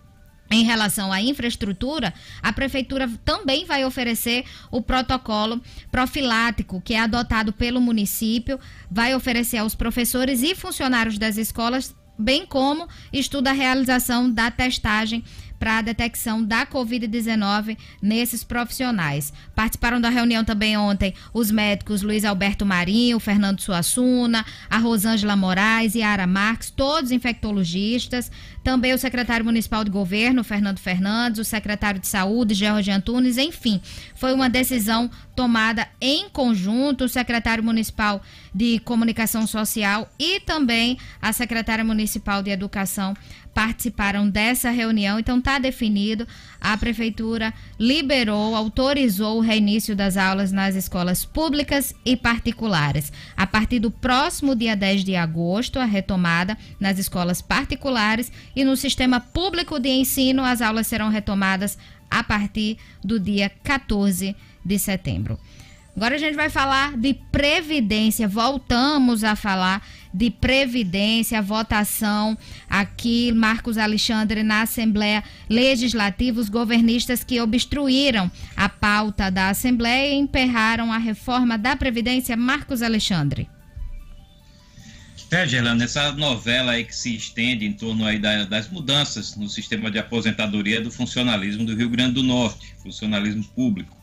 em 0.50 0.62
relação 0.62 1.12
à 1.12 1.20
infraestrutura, 1.20 2.12
a 2.42 2.52
prefeitura 2.52 3.10
também 3.24 3.64
vai 3.64 3.84
oferecer 3.84 4.44
o 4.70 4.80
protocolo 4.82 5.60
profilático 5.90 6.80
que 6.80 6.94
é 6.94 7.00
adotado 7.00 7.52
pelo 7.52 7.80
município, 7.80 8.60
vai 8.90 9.14
oferecer 9.14 9.58
aos 9.58 9.74
professores 9.74 10.42
e 10.42 10.54
funcionários 10.54 11.18
das 11.18 11.36
escolas, 11.36 11.94
bem 12.18 12.46
como 12.46 12.88
estuda 13.12 13.50
a 13.50 13.54
realização 13.54 14.30
da 14.30 14.50
testagem 14.50 15.24
para 15.58 15.78
a 15.78 15.82
detecção 15.82 16.44
da 16.44 16.66
Covid-19 16.66 17.78
nesses 18.02 18.44
profissionais. 18.44 19.32
Participaram 19.54 19.98
da 19.98 20.10
reunião 20.10 20.44
também 20.44 20.76
ontem 20.76 21.14
os 21.32 21.50
médicos 21.50 22.02
Luiz 22.02 22.24
Alberto 22.24 22.66
Marinho, 22.66 23.18
Fernando 23.18 23.60
Suassuna, 23.60 24.44
a 24.68 24.76
Rosângela 24.76 25.36
Moraes 25.36 25.94
e 25.94 26.02
Ara 26.02 26.26
Marques, 26.26 26.70
todos 26.70 27.10
infectologistas. 27.10 28.30
Também 28.64 28.94
o 28.94 28.98
secretário 28.98 29.44
municipal 29.44 29.84
de 29.84 29.90
governo, 29.90 30.42
Fernando 30.42 30.78
Fernandes, 30.78 31.38
o 31.38 31.44
secretário 31.44 32.00
de 32.00 32.06
saúde, 32.06 32.54
George 32.54 32.90
Antunes, 32.90 33.36
enfim. 33.36 33.78
Foi 34.14 34.32
uma 34.32 34.48
decisão 34.48 35.10
tomada 35.36 35.86
em 36.00 36.30
conjunto, 36.30 37.04
o 37.04 37.08
secretário 37.08 37.62
municipal 37.62 38.22
de 38.54 38.78
comunicação 38.78 39.46
social 39.46 40.08
e 40.18 40.40
também 40.40 40.96
a 41.20 41.32
secretária 41.32 41.84
municipal 41.84 42.42
de 42.42 42.50
educação 42.50 43.14
participaram 43.54 44.28
dessa 44.28 44.70
reunião. 44.70 45.18
Então 45.18 45.38
está 45.38 45.58
definido, 45.58 46.26
a 46.60 46.76
prefeitura 46.76 47.54
liberou, 47.78 48.54
autorizou 48.56 49.38
o 49.38 49.40
reinício 49.40 49.94
das 49.94 50.16
aulas 50.16 50.50
nas 50.50 50.74
escolas 50.74 51.24
públicas 51.24 51.94
e 52.04 52.16
particulares. 52.16 53.12
A 53.36 53.46
partir 53.46 53.78
do 53.78 53.90
próximo 53.90 54.56
dia 54.56 54.74
10 54.74 55.04
de 55.04 55.14
agosto, 55.14 55.78
a 55.78 55.84
retomada 55.84 56.58
nas 56.80 56.98
escolas 56.98 57.40
particulares 57.40 58.32
e 58.54 58.64
no 58.64 58.76
sistema 58.76 59.20
público 59.20 59.78
de 59.78 59.88
ensino, 59.88 60.42
as 60.42 60.60
aulas 60.60 60.86
serão 60.86 61.08
retomadas 61.08 61.78
a 62.10 62.22
partir 62.22 62.78
do 63.02 63.18
dia 63.18 63.50
14 63.62 64.36
de 64.64 64.78
setembro. 64.78 65.38
Agora 65.96 66.16
a 66.16 66.18
gente 66.18 66.34
vai 66.34 66.50
falar 66.50 66.96
de 66.96 67.14
previdência. 67.14 68.26
Voltamos 68.26 69.22
a 69.22 69.36
falar 69.36 69.80
de 70.12 70.28
previdência, 70.28 71.40
votação 71.40 72.36
aqui, 72.68 73.30
Marcos 73.32 73.78
Alexandre, 73.78 74.42
na 74.42 74.62
Assembleia 74.62 75.22
Legislativa, 75.48 76.40
os 76.40 76.48
governistas 76.48 77.22
que 77.22 77.40
obstruíram 77.40 78.30
a 78.56 78.68
pauta 78.68 79.30
da 79.30 79.50
Assembleia 79.50 80.12
e 80.12 80.18
emperraram 80.18 80.92
a 80.92 80.98
reforma 80.98 81.56
da 81.56 81.76
Previdência. 81.76 82.36
Marcos 82.36 82.82
Alexandre. 82.82 83.48
É, 85.30 85.48
Gerlando, 85.48 85.82
essa 85.82 86.12
novela 86.12 86.72
aí 86.72 86.84
que 86.84 86.94
se 86.94 87.14
estende 87.16 87.66
em 87.66 87.72
torno 87.72 88.06
aí 88.06 88.18
das 88.18 88.68
mudanças 88.68 89.36
no 89.36 89.48
sistema 89.48 89.90
de 89.90 89.98
aposentadoria 89.98 90.80
do 90.80 90.90
funcionalismo 90.90 91.64
do 91.64 91.74
Rio 91.74 91.88
Grande 91.88 92.14
do 92.14 92.22
Norte, 92.22 92.74
funcionalismo 92.82 93.42
público. 93.42 93.96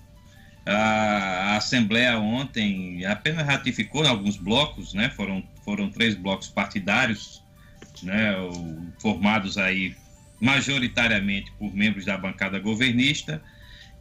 A, 0.66 1.56
Assembleia 1.56 2.18
ontem 2.20 3.06
apenas 3.06 3.46
ratificou 3.46 4.06
alguns 4.06 4.36
blocos, 4.36 4.94
né? 4.94 5.10
Foram, 5.10 5.44
foram 5.64 5.90
três 5.90 6.16
blocos 6.16 6.50
partidários, 6.50 7.42
né? 8.04 8.34
Formados 9.00 9.58
aí 9.58 9.96
majoritariamente 10.40 11.52
por 11.58 11.74
membros 11.74 12.04
da 12.04 12.18
bancada 12.18 12.60
governista, 12.60 13.42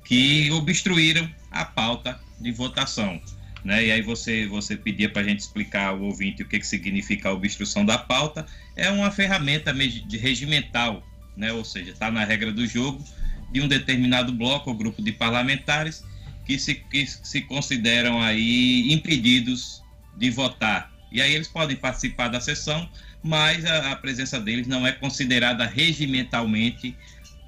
que 0.04 0.50
obstruíram 0.50 1.30
a 1.50 1.64
pauta 1.64 2.18
de 2.40 2.50
votação. 2.50 3.20
Né? 3.64 3.86
E 3.86 3.92
aí 3.92 4.02
você, 4.02 4.46
você 4.46 4.76
pedia 4.76 5.08
para 5.08 5.22
a 5.22 5.24
gente 5.24 5.40
explicar 5.40 5.88
ao 5.88 6.00
ouvinte 6.00 6.42
o 6.42 6.48
que, 6.48 6.58
que 6.58 6.66
significa 6.66 7.28
a 7.28 7.32
obstrução 7.32 7.84
da 7.84 7.98
pauta. 7.98 8.46
É 8.74 8.90
uma 8.90 9.10
ferramenta 9.10 9.72
regimental, 9.72 11.02
né? 11.36 11.52
ou 11.52 11.64
seja, 11.64 11.90
está 11.90 12.10
na 12.10 12.24
regra 12.24 12.52
do 12.52 12.66
jogo 12.66 13.04
de 13.52 13.60
um 13.60 13.68
determinado 13.68 14.32
bloco 14.32 14.70
ou 14.70 14.76
grupo 14.76 15.02
de 15.02 15.12
parlamentares 15.12 16.04
que 16.46 16.58
se, 16.58 16.74
que 16.74 17.06
se 17.06 17.42
consideram 17.42 18.20
aí 18.20 18.92
impedidos 18.92 19.82
de 20.16 20.30
votar. 20.30 20.90
E 21.12 21.20
aí 21.20 21.34
eles 21.34 21.48
podem 21.48 21.76
participar 21.76 22.28
da 22.28 22.40
sessão, 22.40 22.88
mas 23.22 23.64
a, 23.64 23.92
a 23.92 23.96
presença 23.96 24.40
deles 24.40 24.66
não 24.66 24.86
é 24.86 24.92
considerada 24.92 25.66
regimentalmente 25.66 26.96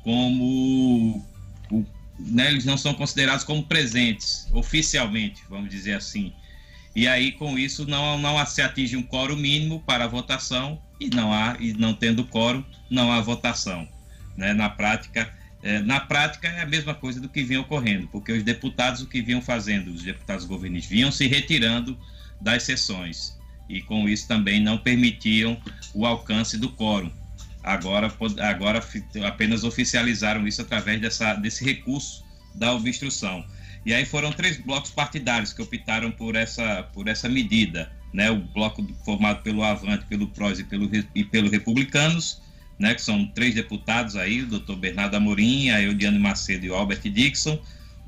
como. 0.02 1.26
Né, 2.24 2.48
eles 2.50 2.64
não 2.64 2.76
são 2.76 2.94
considerados 2.94 3.44
como 3.44 3.64
presentes, 3.64 4.46
oficialmente, 4.52 5.42
vamos 5.48 5.70
dizer 5.70 5.94
assim. 5.94 6.32
E 6.94 7.08
aí, 7.08 7.32
com 7.32 7.58
isso, 7.58 7.86
não, 7.86 8.18
não 8.18 8.44
se 8.46 8.62
atinge 8.62 8.96
um 8.96 9.02
quórum 9.02 9.36
mínimo 9.36 9.80
para 9.80 10.04
a 10.04 10.08
votação 10.08 10.80
e 11.00 11.08
não 11.08 11.32
há, 11.32 11.56
e 11.58 11.72
não 11.72 11.94
tendo 11.94 12.24
quórum, 12.24 12.64
não 12.90 13.10
há 13.10 13.20
votação. 13.20 13.88
Né? 14.36 14.52
Na 14.52 14.68
prática, 14.68 15.32
é, 15.62 15.80
na 15.80 16.00
prática 16.00 16.48
é 16.48 16.62
a 16.62 16.66
mesma 16.66 16.94
coisa 16.94 17.20
do 17.20 17.28
que 17.28 17.42
vinha 17.42 17.60
ocorrendo, 17.60 18.08
porque 18.08 18.32
os 18.32 18.42
deputados 18.42 19.00
o 19.00 19.06
que 19.06 19.22
vinham 19.22 19.40
fazendo, 19.40 19.88
os 19.88 20.02
deputados 20.02 20.44
governistas 20.44 20.90
vinham 20.90 21.10
se 21.10 21.26
retirando 21.26 21.98
das 22.40 22.64
sessões 22.64 23.38
e 23.68 23.80
com 23.80 24.08
isso 24.08 24.28
também 24.28 24.60
não 24.60 24.76
permitiam 24.76 25.56
o 25.94 26.04
alcance 26.04 26.58
do 26.58 26.70
quórum. 26.70 27.10
Agora, 27.62 28.12
agora 28.40 28.84
apenas 29.24 29.62
oficializaram 29.62 30.46
isso 30.46 30.62
através 30.62 31.00
dessa, 31.00 31.34
desse 31.34 31.64
recurso 31.64 32.24
da 32.54 32.72
obstrução. 32.72 33.44
E 33.84 33.92
aí 33.92 34.04
foram 34.04 34.32
três 34.32 34.58
blocos 34.58 34.90
partidários 34.90 35.52
que 35.52 35.62
optaram 35.62 36.10
por 36.10 36.36
essa, 36.36 36.82
por 36.92 37.08
essa 37.08 37.28
medida. 37.28 37.90
Né? 38.12 38.30
O 38.30 38.36
bloco 38.36 38.84
formado 39.04 39.42
pelo 39.42 39.62
Avante, 39.62 40.04
pelo 40.06 40.28
PROS 40.28 40.58
e 40.58 40.64
pelo, 40.64 40.90
e 41.14 41.24
pelo 41.24 41.48
Republicanos, 41.48 42.40
né, 42.78 42.94
que 42.94 43.02
são 43.02 43.26
três 43.26 43.54
deputados 43.54 44.16
aí, 44.16 44.42
o 44.42 44.46
doutor 44.46 44.76
Bernardo 44.76 45.16
Amorim, 45.16 45.70
a 45.70 45.80
Eudiane 45.80 46.18
Macedo 46.18 46.66
e 46.66 46.70
o 46.70 46.74
Albert 46.74 47.02
Dixon, 47.02 47.58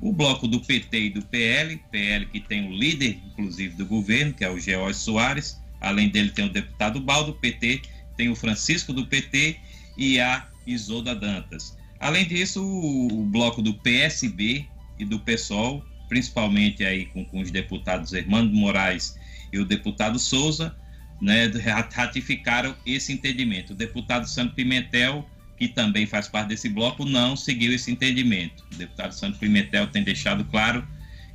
o 0.01 0.11
bloco 0.11 0.47
do 0.47 0.59
PT 0.59 0.99
e 0.99 1.09
do 1.09 1.21
PL, 1.21 1.81
PL 1.89 2.25
que 2.25 2.39
tem 2.39 2.67
o 2.67 2.73
líder, 2.73 3.17
inclusive, 3.25 3.75
do 3.75 3.85
governo, 3.85 4.33
que 4.33 4.43
é 4.43 4.49
o 4.49 4.59
George 4.59 4.99
Soares, 4.99 5.57
além 5.79 6.09
dele 6.09 6.29
tem 6.29 6.45
o 6.45 6.49
deputado 6.49 6.99
Baldo, 6.99 7.33
PT 7.33 7.81
tem 8.17 8.29
o 8.29 8.35
Francisco 8.35 8.93
do 8.93 9.05
PT 9.05 9.57
e 9.97 10.19
a 10.19 10.47
Isolda 10.65 11.15
Dantas. 11.15 11.77
Além 11.99 12.25
disso, 12.25 12.63
o, 12.63 13.21
o 13.21 13.25
bloco 13.25 13.61
do 13.61 13.73
PSB 13.73 14.65
e 14.99 15.05
do 15.05 15.19
PSOL, 15.19 15.83
principalmente 16.07 16.83
aí 16.83 17.05
com, 17.07 17.25
com 17.25 17.39
os 17.39 17.51
deputados 17.51 18.13
Hermano 18.13 18.51
Moraes 18.51 19.17
e 19.51 19.59
o 19.59 19.65
deputado 19.65 20.19
Souza, 20.19 20.75
né, 21.21 21.45
ratificaram 21.93 22.75
esse 22.85 23.13
entendimento. 23.13 23.73
O 23.73 23.75
deputado 23.75 24.27
Santo 24.27 24.53
Pimentel 24.53 25.25
que 25.57 25.67
também 25.67 26.05
faz 26.05 26.27
parte 26.27 26.49
desse 26.49 26.69
bloco, 26.69 27.05
não 27.05 27.35
seguiu 27.35 27.73
esse 27.73 27.91
entendimento. 27.91 28.63
O 28.71 28.75
deputado 28.75 29.13
Santo 29.13 29.37
Pimentel 29.39 29.87
tem 29.87 30.03
deixado 30.03 30.43
claro 30.45 30.85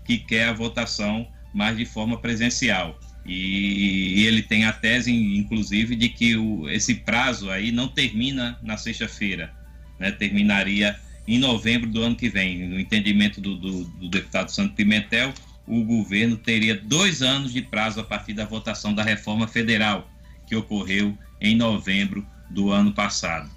que 0.05 0.19
quer 0.19 0.49
a 0.49 0.53
votação 0.53 1.27
mais 1.55 1.77
de 1.77 1.87
forma 1.87 2.19
presencial. 2.19 2.99
E, 3.27 4.25
ele 4.27 4.43
tem 4.43 4.65
a 4.65 4.73
tese, 4.73 5.13
inclusive, 5.13 5.95
de 5.95 6.09
que 6.09 6.37
o, 6.37 6.69
esse 6.69 6.95
prazo 6.95 7.51
aí 7.51 7.71
não 7.71 7.89
termina 7.89 8.59
na 8.63 8.77
sexta-feira, 8.77 9.53
né? 9.99 10.11
terminaria 10.11 10.99
em 11.27 11.39
novembro 11.39 11.89
do 11.89 12.03
ano 12.03 12.17
que 12.17 12.29
vem. 12.29 12.67
No 12.67 12.81
entendimento 12.81 13.41
do, 13.41 13.57
do, 13.57 13.85
do 13.85 14.09
deputado 14.09 14.51
Santo 14.51 14.75
Pimentel, 14.75 15.33
o 15.67 15.85
governo 15.85 16.37
teria 16.37 16.77
dois 16.77 17.23
anos 17.23 17.53
de 17.53 17.63
prazo 17.63 18.01
a 18.01 18.05
partir 18.05 18.33
da 18.33 18.45
votação 18.45 18.93
da 18.93 19.03
reforma 19.03 19.47
federal, 19.47 20.11
que 20.47 20.57
ocorreu 20.57 21.17
em 21.41 21.55
novembro 21.55 22.27
do 22.51 22.71
ano 22.71 22.93
passado. 22.93 23.49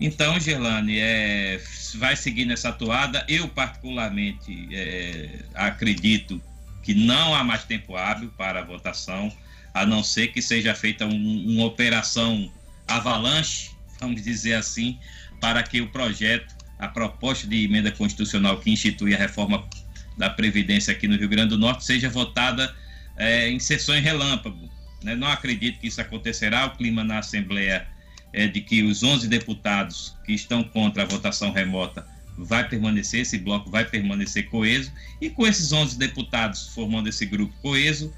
Então, 0.00 0.38
Gerlane, 0.38 0.98
é, 0.98 1.60
vai 1.94 2.16
seguir 2.16 2.44
nessa 2.44 2.72
toada. 2.72 3.24
Eu, 3.28 3.48
particularmente, 3.48 4.68
é, 4.72 5.38
acredito 5.54 6.42
que 6.86 6.94
não 6.94 7.34
há 7.34 7.42
mais 7.42 7.64
tempo 7.64 7.96
hábil 7.96 8.30
para 8.38 8.60
a 8.60 8.64
votação, 8.64 9.32
a 9.74 9.84
não 9.84 10.04
ser 10.04 10.28
que 10.28 10.40
seja 10.40 10.72
feita 10.72 11.04
um, 11.04 11.44
uma 11.48 11.64
operação 11.64 12.48
avalanche, 12.86 13.72
vamos 13.98 14.22
dizer 14.22 14.54
assim, 14.54 14.96
para 15.40 15.64
que 15.64 15.80
o 15.80 15.88
projeto, 15.88 16.54
a 16.78 16.86
proposta 16.86 17.44
de 17.48 17.64
emenda 17.64 17.90
constitucional 17.90 18.60
que 18.60 18.70
institui 18.70 19.16
a 19.16 19.18
reforma 19.18 19.68
da 20.16 20.30
Previdência 20.30 20.92
aqui 20.92 21.08
no 21.08 21.16
Rio 21.16 21.28
Grande 21.28 21.48
do 21.48 21.58
Norte, 21.58 21.84
seja 21.84 22.08
votada 22.08 22.72
é, 23.16 23.50
em 23.50 23.58
sessões 23.58 24.04
relâmpago. 24.04 24.70
Né? 25.02 25.16
Não 25.16 25.26
acredito 25.26 25.80
que 25.80 25.88
isso 25.88 26.00
acontecerá. 26.00 26.66
O 26.66 26.76
clima 26.76 27.02
na 27.02 27.18
Assembleia 27.18 27.84
é 28.32 28.46
de 28.46 28.60
que 28.60 28.84
os 28.84 29.02
11 29.02 29.26
deputados 29.26 30.16
que 30.24 30.32
estão 30.32 30.62
contra 30.62 31.02
a 31.02 31.06
votação 31.06 31.50
remota 31.50 32.06
vai 32.36 32.68
permanecer, 32.68 33.20
esse 33.20 33.38
bloco 33.38 33.70
vai 33.70 33.84
permanecer 33.84 34.48
coeso, 34.48 34.92
e 35.20 35.30
com 35.30 35.46
esses 35.46 35.72
11 35.72 35.98
deputados 35.98 36.68
formando 36.74 37.08
esse 37.08 37.24
grupo 37.26 37.54
coeso, 37.62 38.12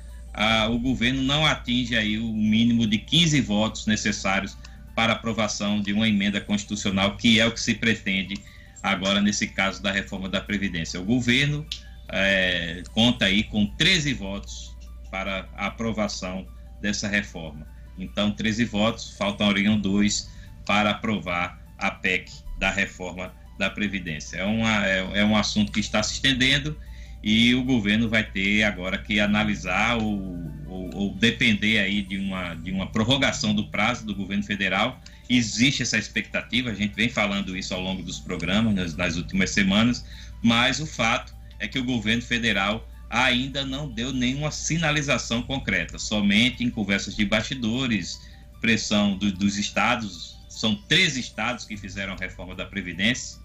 o 0.70 0.78
governo 0.78 1.22
não 1.22 1.44
atinge 1.44 1.96
aí 1.96 2.18
o 2.18 2.32
mínimo 2.32 2.86
de 2.86 2.98
15 2.98 3.40
votos 3.40 3.86
necessários 3.86 4.56
para 4.94 5.12
aprovação 5.12 5.80
de 5.80 5.92
uma 5.92 6.08
emenda 6.08 6.40
constitucional, 6.40 7.16
que 7.16 7.40
é 7.40 7.46
o 7.46 7.52
que 7.52 7.60
se 7.60 7.74
pretende 7.74 8.34
agora 8.82 9.20
nesse 9.20 9.48
caso 9.48 9.82
da 9.82 9.90
reforma 9.90 10.28
da 10.28 10.40
Previdência. 10.40 11.00
O 11.00 11.04
governo 11.04 11.66
é, 12.08 12.82
conta 12.92 13.26
aí 13.26 13.44
com 13.44 13.66
13 13.66 14.14
votos 14.14 14.76
para 15.10 15.48
a 15.56 15.66
aprovação 15.66 16.46
dessa 16.80 17.08
reforma. 17.08 17.66
Então, 17.98 18.30
13 18.30 18.64
votos, 18.64 19.16
faltariam 19.16 19.78
dois 19.78 20.30
para 20.64 20.90
aprovar 20.90 21.60
a 21.76 21.90
PEC 21.90 22.30
da 22.58 22.70
reforma 22.70 23.32
da 23.58 23.68
Previdência. 23.68 24.38
É, 24.38 24.44
uma, 24.44 24.86
é, 24.86 25.10
é, 25.14 25.24
um 25.24 25.36
assunto 25.36 25.72
que 25.72 25.80
está 25.80 26.02
se 26.02 26.14
estendendo 26.14 26.76
e 27.22 27.54
o 27.54 27.64
governo 27.64 28.08
vai 28.08 28.22
ter 28.22 28.62
agora 28.62 28.96
que 28.96 29.18
analisar 29.18 29.96
ou, 29.96 30.38
ou, 30.66 30.90
ou, 30.94 31.14
depender 31.14 31.78
aí 31.78 32.00
de 32.00 32.16
uma, 32.16 32.54
de 32.54 32.70
uma 32.70 32.86
prorrogação 32.86 33.54
do 33.54 33.66
prazo 33.66 34.06
do 34.06 34.14
governo 34.14 34.44
federal. 34.44 35.00
Existe 35.28 35.82
essa 35.82 35.98
expectativa, 35.98 36.70
a 36.70 36.74
gente 36.74 36.94
vem 36.94 37.08
falando 37.08 37.56
isso 37.56 37.74
ao 37.74 37.82
longo 37.82 38.02
dos 38.02 38.20
programas, 38.20 38.74
nas, 38.74 38.96
nas 38.96 39.16
últimas 39.16 39.50
semanas, 39.50 40.06
mas 40.42 40.80
o 40.80 40.86
fato 40.86 41.34
é 41.58 41.66
que 41.66 41.78
o 41.78 41.84
governo 41.84 42.22
federal 42.22 42.88
ainda 43.10 43.64
não 43.64 43.90
deu 43.90 44.12
nenhuma 44.12 44.50
sinalização 44.50 45.42
concreta, 45.42 45.98
somente 45.98 46.62
em 46.62 46.70
conversas 46.70 47.16
de 47.16 47.24
bastidores, 47.24 48.20
pressão 48.60 49.16
do, 49.16 49.32
dos 49.32 49.56
estados, 49.56 50.36
são 50.48 50.74
três 50.88 51.16
estados 51.16 51.64
que 51.64 51.76
fizeram 51.76 52.14
a 52.14 52.16
reforma 52.16 52.54
da 52.54 52.64
Previdência, 52.64 53.37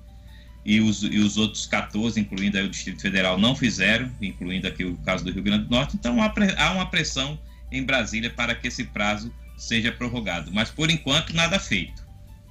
e 0.65 0.79
os, 0.79 1.03
e 1.03 1.19
os 1.19 1.37
outros 1.37 1.65
14, 1.65 2.19
incluindo 2.19 2.57
o 2.57 2.69
Distrito 2.69 3.01
Federal, 3.01 3.37
não 3.37 3.55
fizeram, 3.55 4.09
incluindo 4.21 4.67
aqui 4.67 4.85
o 4.85 4.95
caso 4.97 5.23
do 5.23 5.31
Rio 5.31 5.43
Grande 5.43 5.65
do 5.65 5.71
Norte. 5.71 5.95
Então 5.95 6.17
há, 6.21 6.71
uma 6.71 6.85
pressão 6.85 7.37
em 7.71 7.83
Brasília 7.83 8.29
para 8.29 8.55
que 8.55 8.67
esse 8.67 8.85
prazo 8.85 9.33
seja 9.57 9.91
prorrogado. 9.91 10.51
Mas 10.53 10.69
por 10.69 10.89
enquanto, 10.89 11.33
nada 11.33 11.59
feito. 11.59 12.03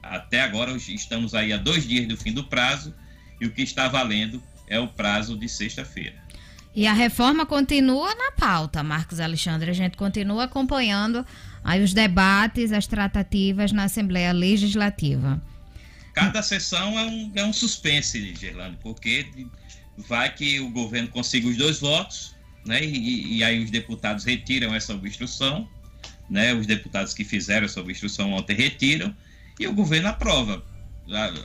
Até 0.03 0.43
agora 0.43 0.73
estamos 0.77 1.35
aí 1.35 1.53
a 1.53 1.57
dois 1.57 1.87
dias 1.87 2.07
do 2.07 2.17
fim 2.17 2.33
do 2.33 2.45
prazo 2.45 2.95
e 3.41 3.47
o 3.47 3.51
que 3.51 3.63
está 3.63 3.89
valendo 3.89 4.43
é 4.69 4.79
o 4.79 4.89
prazo 4.89 5.39
de 5.39 5.49
sexta-feira. 5.49 6.15
E 6.75 6.87
a 6.87 6.93
reforma 6.93 7.45
continua 7.45 8.15
na 8.15 8.33
pauta, 8.33 8.83
Marcos 8.83 9.21
Alexandre. 9.21 9.71
A 9.71 9.75
gente 9.75 9.97
continua 9.97 10.45
acompanhando 10.45 11.25
aí 11.63 11.83
os 11.83 11.93
debates, 11.93 12.73
as 12.73 12.87
tratativas 12.87 13.73
na 13.73 13.85
Assembleia 13.85 14.33
Legislativa. 14.33 15.41
Cada 16.13 16.43
sessão 16.43 16.99
é 16.99 17.05
um, 17.05 17.33
é 17.35 17.45
um 17.45 17.53
suspense, 17.53 18.35
Gerlando, 18.35 18.77
porque 18.83 19.27
vai 19.97 20.33
que 20.35 20.61
o 20.61 20.71
governo 20.71 21.09
consiga 21.09 21.49
os 21.49 21.57
dois 21.57 21.81
votos, 21.81 22.35
né? 22.67 22.85
E, 22.85 23.39
e, 23.39 23.45
aí 23.45 23.63
os 23.63 23.71
deputados 23.71 24.25
retiram 24.25 24.75
essa 24.75 24.95
obstrução, 24.95 25.69
né? 26.29 26.53
Os 26.55 26.67
deputados 26.67 27.15
que 27.15 27.25
fizeram 27.25 27.65
essa 27.65 27.81
obstrução 27.81 28.33
ontem 28.33 28.55
retiram 28.55 29.15
e 29.59 29.67
o 29.67 29.73
governo 29.73 30.09
aprova. 30.09 30.65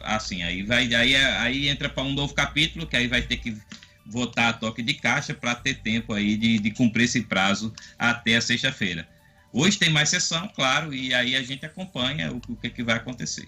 Assim, 0.03 0.43
aí 0.43 0.63
vai, 0.63 0.93
aí, 0.93 1.15
aí 1.15 1.67
entra 1.67 1.89
para 1.89 2.03
um 2.03 2.13
novo 2.13 2.33
capítulo 2.33 2.85
que 2.85 2.95
aí 2.95 3.07
vai 3.07 3.21
ter 3.21 3.37
que 3.37 3.57
votar 4.05 4.49
a 4.49 4.53
toque 4.53 4.81
de 4.81 4.93
caixa 4.93 5.33
para 5.33 5.55
ter 5.55 5.75
tempo 5.75 6.13
aí 6.13 6.37
de, 6.37 6.59
de 6.59 6.71
cumprir 6.71 7.05
esse 7.05 7.21
prazo 7.21 7.73
até 7.97 8.35
a 8.35 8.41
sexta-feira. 8.41 9.07
Hoje 9.51 9.77
tem 9.77 9.89
mais 9.89 10.09
sessão, 10.09 10.47
claro, 10.49 10.93
e 10.93 11.13
aí 11.13 11.35
a 11.35 11.41
gente 11.41 11.65
acompanha 11.65 12.31
o, 12.31 12.41
o 12.49 12.55
que, 12.55 12.69
que 12.69 12.83
vai 12.83 12.97
acontecer. 12.97 13.47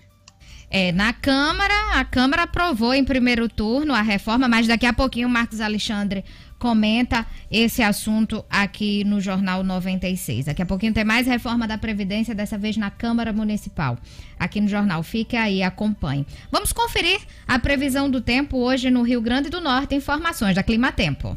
É, 0.71 0.91
na 0.91 1.11
Câmara, 1.13 1.73
a 1.93 2.05
Câmara 2.05 2.43
aprovou 2.43 2.93
em 2.93 3.03
primeiro 3.03 3.49
turno 3.49 3.93
a 3.93 4.01
reforma, 4.01 4.47
mas 4.47 4.67
daqui 4.67 4.85
a 4.85 4.93
pouquinho 4.93 5.27
o 5.27 5.31
Marcos 5.31 5.59
Alexandre 5.59 6.23
comenta 6.59 7.25
esse 7.49 7.81
assunto 7.81 8.45
aqui 8.49 9.03
no 9.05 9.19
Jornal 9.19 9.63
96. 9.63 10.45
Daqui 10.45 10.61
a 10.61 10.65
pouquinho 10.65 10.93
tem 10.93 11.05
mais 11.05 11.25
reforma 11.25 11.65
da 11.65 11.77
Previdência, 11.77 12.35
dessa 12.35 12.57
vez 12.57 12.77
na 12.77 12.91
Câmara 12.91 13.33
Municipal. 13.33 13.97
Aqui 14.37 14.59
no 14.61 14.67
jornal, 14.67 15.01
fique 15.01 15.35
aí, 15.35 15.63
acompanhe. 15.63 16.27
Vamos 16.51 16.73
conferir 16.73 17.19
a 17.47 17.57
previsão 17.57 18.09
do 18.09 18.21
tempo 18.21 18.57
hoje 18.57 18.91
no 18.91 19.01
Rio 19.01 19.21
Grande 19.21 19.49
do 19.49 19.61
Norte. 19.61 19.95
Informações 19.95 20.53
da 20.53 20.61
Clima 20.61 20.91
Tempo. 20.91 21.35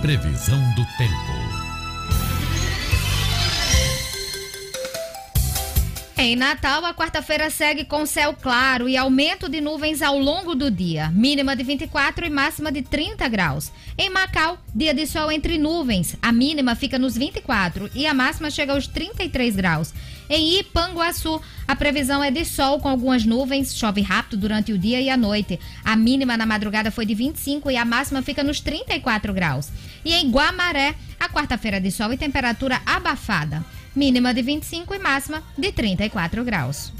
Previsão 0.00 0.58
do 0.74 0.84
tempo. 0.96 1.33
Em 6.16 6.36
Natal, 6.36 6.84
a 6.84 6.94
quarta-feira 6.94 7.50
segue 7.50 7.84
com 7.84 8.06
céu 8.06 8.32
claro 8.40 8.88
e 8.88 8.96
aumento 8.96 9.48
de 9.48 9.60
nuvens 9.60 10.00
ao 10.00 10.16
longo 10.16 10.54
do 10.54 10.70
dia, 10.70 11.10
mínima 11.10 11.56
de 11.56 11.64
24 11.64 12.24
e 12.24 12.30
máxima 12.30 12.70
de 12.70 12.82
30 12.82 13.26
graus. 13.28 13.72
Em 13.98 14.08
Macau, 14.08 14.56
dia 14.72 14.94
de 14.94 15.08
sol 15.08 15.32
entre 15.32 15.58
nuvens, 15.58 16.14
a 16.22 16.30
mínima 16.30 16.76
fica 16.76 17.00
nos 17.00 17.16
24 17.16 17.90
e 17.96 18.06
a 18.06 18.14
máxima 18.14 18.48
chega 18.48 18.72
aos 18.72 18.86
33 18.86 19.56
graus. 19.56 19.92
Em 20.30 20.60
Ipanguaçu, 20.60 21.42
a 21.66 21.74
previsão 21.74 22.22
é 22.22 22.30
de 22.30 22.44
sol 22.44 22.78
com 22.78 22.88
algumas 22.88 23.24
nuvens, 23.24 23.76
chove 23.76 24.00
rápido 24.00 24.38
durante 24.38 24.72
o 24.72 24.78
dia 24.78 25.00
e 25.00 25.10
a 25.10 25.16
noite. 25.16 25.58
A 25.84 25.96
mínima 25.96 26.36
na 26.36 26.46
madrugada 26.46 26.92
foi 26.92 27.04
de 27.04 27.14
25 27.14 27.72
e 27.72 27.76
a 27.76 27.84
máxima 27.84 28.22
fica 28.22 28.44
nos 28.44 28.60
34 28.60 29.34
graus. 29.34 29.68
E 30.04 30.14
em 30.14 30.30
Guamaré, 30.30 30.94
a 31.18 31.28
quarta-feira 31.28 31.80
de 31.80 31.90
sol 31.90 32.12
e 32.12 32.16
temperatura 32.16 32.80
abafada 32.86 33.64
mínima 33.94 34.34
de 34.34 34.42
25 34.42 34.94
e 34.94 34.98
máxima 34.98 35.42
de 35.56 35.72
34 35.72 36.44
graus. 36.44 36.92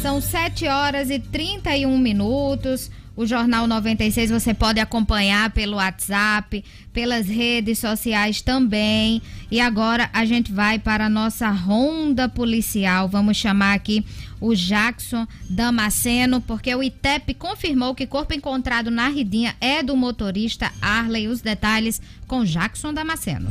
São 0.00 0.20
7 0.20 0.66
horas 0.66 1.10
e 1.10 1.18
31 1.18 1.98
minutos. 1.98 2.90
O 3.14 3.26
Jornal 3.26 3.66
96 3.66 4.30
você 4.30 4.54
pode 4.54 4.80
acompanhar 4.80 5.50
pelo 5.50 5.76
WhatsApp, 5.76 6.64
pelas 6.90 7.26
redes 7.26 7.78
sociais 7.78 8.40
também. 8.40 9.20
E 9.50 9.60
agora 9.60 10.08
a 10.12 10.24
gente 10.24 10.50
vai 10.50 10.78
para 10.78 11.04
a 11.04 11.10
nossa 11.10 11.50
ronda 11.50 12.30
policial. 12.30 13.08
Vamos 13.08 13.36
chamar 13.36 13.74
aqui 13.74 14.02
o 14.40 14.54
Jackson 14.54 15.26
Damasceno, 15.48 16.40
porque 16.40 16.74
o 16.74 16.82
ITEP 16.82 17.34
confirmou 17.34 17.94
que 17.94 18.06
corpo 18.06 18.32
encontrado 18.32 18.90
na 18.90 19.08
Ridinha 19.08 19.56
é 19.60 19.82
do 19.82 19.96
motorista 19.96 20.72
Arley. 20.80 21.28
Os 21.28 21.40
detalhes 21.40 22.00
com 22.26 22.44
Jackson 22.44 22.92
Damasceno. 22.92 23.50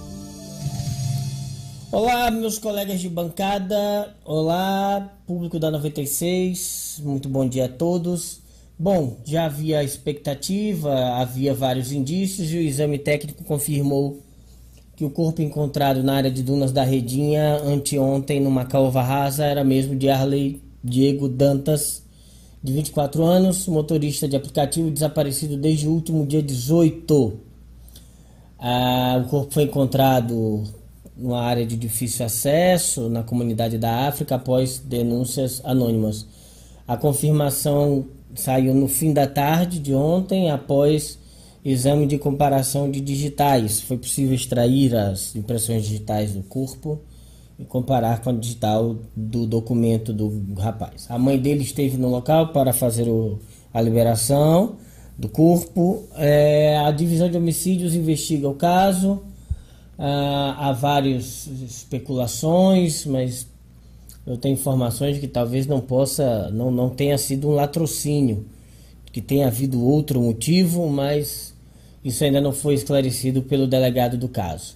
Olá, 1.93 2.31
meus 2.31 2.57
colegas 2.57 3.01
de 3.01 3.09
bancada. 3.09 4.15
Olá, 4.23 5.13
público 5.27 5.59
da 5.59 5.69
96. 5.69 7.01
Muito 7.03 7.27
bom 7.27 7.45
dia 7.45 7.65
a 7.65 7.67
todos. 7.67 8.39
Bom, 8.79 9.17
já 9.25 9.43
havia 9.43 9.83
expectativa, 9.83 11.17
havia 11.17 11.53
vários 11.53 11.91
indícios 11.91 12.49
e 12.49 12.55
o 12.55 12.61
exame 12.61 12.97
técnico 12.97 13.43
confirmou 13.43 14.21
que 14.95 15.03
o 15.03 15.09
corpo 15.09 15.41
encontrado 15.41 16.01
na 16.01 16.13
área 16.13 16.31
de 16.31 16.41
dunas 16.41 16.71
da 16.71 16.81
Redinha 16.81 17.57
anteontem 17.57 18.39
numa 18.39 18.63
calva 18.63 19.01
rasa 19.01 19.43
era 19.43 19.61
mesmo 19.61 19.93
de 19.93 20.09
Arley 20.09 20.61
Diego 20.81 21.27
Dantas, 21.27 22.03
de 22.63 22.71
24 22.71 23.21
anos, 23.21 23.67
motorista 23.67 24.29
de 24.29 24.37
aplicativo 24.37 24.89
desaparecido 24.89 25.57
desde 25.57 25.89
o 25.89 25.91
último 25.91 26.25
dia 26.25 26.41
18. 26.41 27.37
Ah, 28.57 29.21
o 29.25 29.29
corpo 29.29 29.53
foi 29.53 29.63
encontrado 29.63 30.79
numa 31.15 31.41
área 31.41 31.65
de 31.65 31.75
difícil 31.75 32.25
acesso 32.25 33.09
na 33.09 33.23
comunidade 33.23 33.77
da 33.77 34.07
África 34.07 34.35
após 34.35 34.79
denúncias 34.79 35.61
anônimas. 35.63 36.25
A 36.87 36.97
confirmação 36.97 38.05
saiu 38.35 38.73
no 38.73 38.87
fim 38.87 39.13
da 39.13 39.27
tarde 39.27 39.79
de 39.79 39.93
ontem 39.93 40.49
após 40.49 41.19
exame 41.63 42.07
de 42.07 42.17
comparação 42.17 42.89
de 42.89 42.99
digitais. 42.99 43.81
Foi 43.81 43.97
possível 43.97 44.33
extrair 44.33 44.95
as 44.95 45.35
impressões 45.35 45.83
digitais 45.83 46.33
do 46.33 46.41
corpo 46.43 46.99
e 47.59 47.65
comparar 47.65 48.21
com 48.21 48.31
a 48.31 48.33
digital 48.33 48.95
do 49.15 49.45
documento 49.45 50.11
do 50.11 50.53
rapaz. 50.55 51.05
A 51.09 51.19
mãe 51.19 51.37
dele 51.37 51.61
esteve 51.61 51.97
no 51.97 52.09
local 52.09 52.51
para 52.51 52.73
fazer 52.73 53.07
o, 53.07 53.39
a 53.73 53.79
liberação 53.81 54.77
do 55.17 55.29
corpo. 55.29 56.03
É, 56.15 56.77
a 56.79 56.89
divisão 56.91 57.29
de 57.29 57.37
homicídios 57.37 57.93
investiga 57.93 58.49
o 58.49 58.55
caso. 58.55 59.21
Ah, 59.97 60.55
há 60.57 60.71
várias 60.71 61.47
especulações, 61.47 63.05
mas 63.05 63.47
eu 64.25 64.37
tenho 64.37 64.53
informações 64.53 65.15
de 65.15 65.21
que 65.21 65.27
talvez 65.27 65.65
não 65.65 65.79
possa, 65.79 66.49
não, 66.51 66.69
não 66.71 66.89
tenha 66.89 67.17
sido 67.17 67.49
um 67.49 67.53
latrocínio, 67.53 68.45
que 69.11 69.21
tenha 69.21 69.47
havido 69.47 69.83
outro 69.83 70.21
motivo, 70.21 70.87
mas 70.89 71.53
isso 72.03 72.23
ainda 72.23 72.39
não 72.39 72.51
foi 72.51 72.75
esclarecido 72.75 73.41
pelo 73.41 73.67
delegado 73.67 74.17
do 74.17 74.27
caso. 74.27 74.75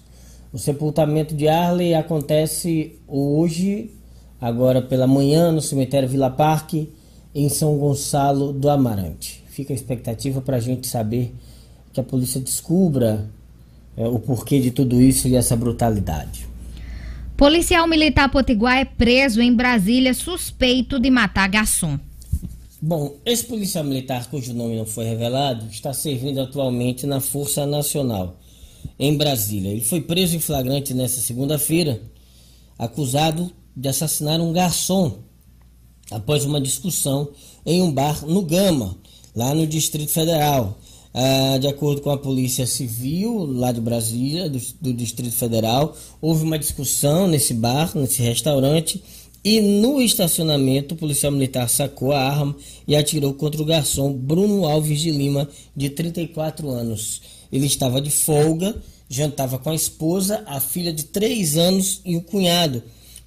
O 0.52 0.58
sepultamento 0.58 1.34
de 1.34 1.48
Arley 1.48 1.94
acontece 1.94 2.98
hoje, 3.06 3.90
agora 4.40 4.80
pela 4.80 5.06
manhã, 5.06 5.50
no 5.50 5.60
cemitério 5.60 6.08
Vila 6.08 6.30
Parque, 6.30 6.92
em 7.34 7.48
São 7.48 7.76
Gonçalo 7.78 8.52
do 8.52 8.68
Amarante. 8.68 9.44
Fica 9.48 9.72
a 9.72 9.76
expectativa 9.76 10.40
para 10.40 10.56
a 10.56 10.60
gente 10.60 10.86
saber 10.86 11.34
que 11.92 12.00
a 12.00 12.02
polícia 12.02 12.40
descubra 12.40 13.28
é, 13.96 14.06
o 14.06 14.18
porquê 14.18 14.60
de 14.60 14.70
tudo 14.70 15.00
isso 15.00 15.26
e 15.28 15.36
essa 15.36 15.56
brutalidade. 15.56 16.46
Policial 17.36 17.86
militar 17.86 18.30
potiguar 18.30 18.78
é 18.78 18.84
preso 18.84 19.40
em 19.42 19.54
Brasília 19.54 20.14
suspeito 20.14 20.98
de 20.98 21.10
matar 21.10 21.48
garçom. 21.48 21.98
Bom, 22.80 23.16
esse 23.24 23.44
policial 23.44 23.84
militar, 23.84 24.28
cujo 24.30 24.54
nome 24.54 24.76
não 24.76 24.86
foi 24.86 25.04
revelado, 25.06 25.66
está 25.70 25.92
servindo 25.92 26.40
atualmente 26.40 27.06
na 27.06 27.20
Força 27.20 27.66
Nacional, 27.66 28.38
em 28.98 29.16
Brasília. 29.16 29.70
Ele 29.70 29.80
foi 29.80 30.00
preso 30.00 30.36
em 30.36 30.40
flagrante 30.40 30.94
nesta 30.94 31.20
segunda-feira, 31.20 32.00
acusado 32.78 33.50
de 33.76 33.88
assassinar 33.88 34.40
um 34.40 34.52
garçom 34.52 35.18
após 36.10 36.44
uma 36.44 36.60
discussão 36.60 37.28
em 37.64 37.82
um 37.82 37.90
bar 37.90 38.24
no 38.26 38.42
Gama, 38.42 38.96
lá 39.34 39.54
no 39.54 39.66
Distrito 39.66 40.12
Federal. 40.12 40.78
Ah, 41.18 41.56
de 41.56 41.66
acordo 41.66 42.02
com 42.02 42.10
a 42.10 42.18
Polícia 42.18 42.66
Civil 42.66 43.46
lá 43.46 43.72
de 43.72 43.80
Brasília, 43.80 44.50
do, 44.50 44.60
do, 44.82 44.92
Distrito 44.92 45.34
Federal, 45.34 45.96
houve 46.20 46.44
uma 46.44 46.58
discussão 46.58 47.26
nesse 47.26 47.54
bar, 47.54 47.96
nesse 47.96 48.20
restaurante, 48.20 49.02
e 49.42 49.58
no 49.62 49.98
estacionamento 50.02 50.94
o 50.94 50.98
policial 50.98 51.32
militar 51.32 51.70
sacou 51.70 52.12
a 52.12 52.20
arma 52.20 52.54
e 52.86 52.94
atirou 52.94 53.32
contra 53.32 53.62
o 53.62 53.64
garçom 53.64 54.12
Bruno 54.12 54.66
Alves 54.66 55.00
de 55.00 55.10
Lima, 55.10 55.48
de 55.74 55.88
34 55.88 56.68
anos. 56.68 57.22
Ele 57.50 57.64
estava 57.64 57.98
de 57.98 58.10
folga, 58.10 58.76
jantava 59.08 59.58
com 59.58 59.70
a 59.70 59.74
esposa, 59.74 60.44
a 60.46 60.60
filha 60.60 60.92
de 60.92 61.04
3 61.04 61.56
anos 61.56 62.02
e 62.04 62.14
o 62.14 62.20
cunhado, 62.20 62.82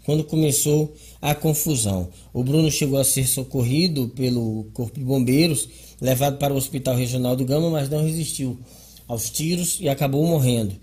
quando 0.06 0.24
começou 0.24 0.94
a 1.20 1.34
confusão. 1.34 2.10
O 2.32 2.44
Bruno 2.44 2.70
chegou 2.70 3.00
a 3.00 3.04
ser 3.04 3.28
socorrido 3.28 4.10
pelo 4.10 4.66
Corpo 4.76 5.00
de 5.00 5.06
Bombeiros 5.06 5.68
levado 6.02 6.38
para 6.38 6.54
o 6.54 6.58
Hospital 6.58 6.96
Regional 6.96 7.36
do 7.36 7.46
Gama, 7.46 7.70
mas 7.70 7.90
não 7.90 8.04
resistiu 8.04 8.58
aos 9.08 9.30
tiros 9.30 9.78
e 9.80 9.90
acabou 9.90 10.26
morrendo. 10.26 10.76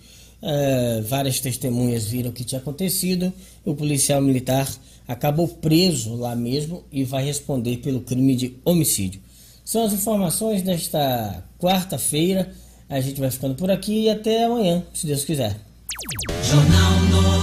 É, 0.42 1.00
várias 1.02 1.40
testemunhas 1.40 2.04
viram 2.04 2.30
o 2.30 2.32
que 2.32 2.44
tinha 2.44 2.60
acontecido. 2.60 3.32
O 3.64 3.74
policial 3.74 4.20
militar 4.20 4.68
acabou 5.08 5.48
preso 5.48 6.14
lá 6.14 6.34
mesmo 6.36 6.84
e 6.92 7.04
vai 7.04 7.24
responder 7.24 7.78
pelo 7.78 8.00
crime 8.00 8.36
de 8.36 8.56
homicídio. 8.64 9.20
São 9.64 9.84
as 9.84 9.92
informações 9.92 10.62
desta 10.62 11.42
quarta-feira. 11.58 12.52
A 12.88 13.00
gente 13.00 13.20
vai 13.20 13.30
ficando 13.30 13.54
por 13.54 13.70
aqui 13.70 14.04
e 14.04 14.10
até 14.10 14.44
amanhã, 14.44 14.84
se 14.94 15.06
Deus 15.06 15.24
quiser. 15.24 15.56
Jornal 16.44 17.35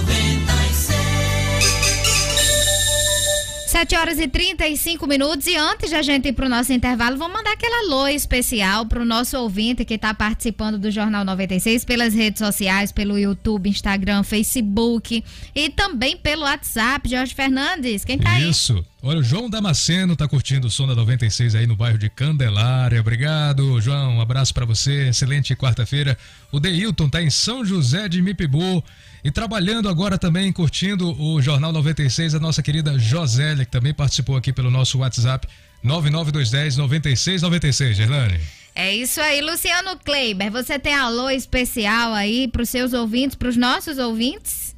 7 3.84 3.96
horas 3.96 4.18
e 4.18 4.26
35 4.26 5.06
minutos. 5.06 5.46
E 5.46 5.56
antes 5.56 5.90
de 5.90 5.94
a 5.94 6.00
gente 6.00 6.28
ir 6.28 6.32
para 6.32 6.46
o 6.46 6.48
nosso 6.48 6.72
intervalo, 6.72 7.18
vamos 7.18 7.36
mandar 7.36 7.52
aquela 7.52 7.84
alô 7.84 8.08
especial 8.08 8.86
para 8.86 9.02
o 9.02 9.04
nosso 9.04 9.36
ouvinte 9.36 9.84
que 9.84 9.92
está 9.92 10.14
participando 10.14 10.78
do 10.78 10.90
Jornal 10.90 11.22
96 11.22 11.84
pelas 11.84 12.14
redes 12.14 12.38
sociais, 12.38 12.90
pelo 12.90 13.18
YouTube, 13.18 13.68
Instagram, 13.68 14.22
Facebook 14.22 15.22
e 15.54 15.68
também 15.68 16.16
pelo 16.16 16.44
WhatsApp. 16.44 17.06
Jorge 17.06 17.34
Fernandes, 17.34 18.06
quem 18.06 18.18
tá 18.18 18.30
aí? 18.30 18.48
Isso. 18.48 18.82
Olha, 19.02 19.18
o 19.18 19.22
João 19.22 19.50
Damasceno 19.50 20.16
tá 20.16 20.26
curtindo 20.26 20.68
o 20.68 20.70
som 20.70 20.86
da 20.86 20.94
96 20.94 21.54
aí 21.54 21.66
no 21.66 21.76
bairro 21.76 21.98
de 21.98 22.08
Candelária. 22.08 22.98
Obrigado, 22.98 23.78
João. 23.82 24.16
Um 24.16 24.20
abraço 24.22 24.54
para 24.54 24.64
você. 24.64 25.08
Excelente 25.08 25.54
quarta-feira. 25.54 26.16
O 26.50 26.58
Deilton 26.58 27.10
tá 27.10 27.22
em 27.22 27.28
São 27.28 27.62
José 27.62 28.08
de 28.08 28.22
Mipibu. 28.22 28.82
E 29.24 29.30
trabalhando 29.30 29.88
agora 29.88 30.18
também, 30.18 30.52
curtindo 30.52 31.18
o 31.18 31.40
Jornal 31.40 31.72
96, 31.72 32.34
a 32.34 32.38
nossa 32.38 32.62
querida 32.62 32.98
Josélia, 32.98 33.64
que 33.64 33.70
também 33.70 33.94
participou 33.94 34.36
aqui 34.36 34.52
pelo 34.52 34.70
nosso 34.70 34.98
WhatsApp 34.98 35.48
99210 35.82 36.76
9696, 36.76 37.96
Gerlane. 37.96 38.38
É 38.74 38.94
isso 38.94 39.18
aí, 39.22 39.40
Luciano 39.40 39.96
Kleiber. 39.96 40.52
Você 40.52 40.78
tem 40.78 40.94
alô 40.94 41.30
especial 41.30 42.12
aí 42.12 42.48
para 42.48 42.60
os 42.60 42.68
seus 42.68 42.92
ouvintes, 42.92 43.34
para 43.34 43.48
os 43.48 43.56
nossos 43.56 43.96
ouvintes? 43.96 44.76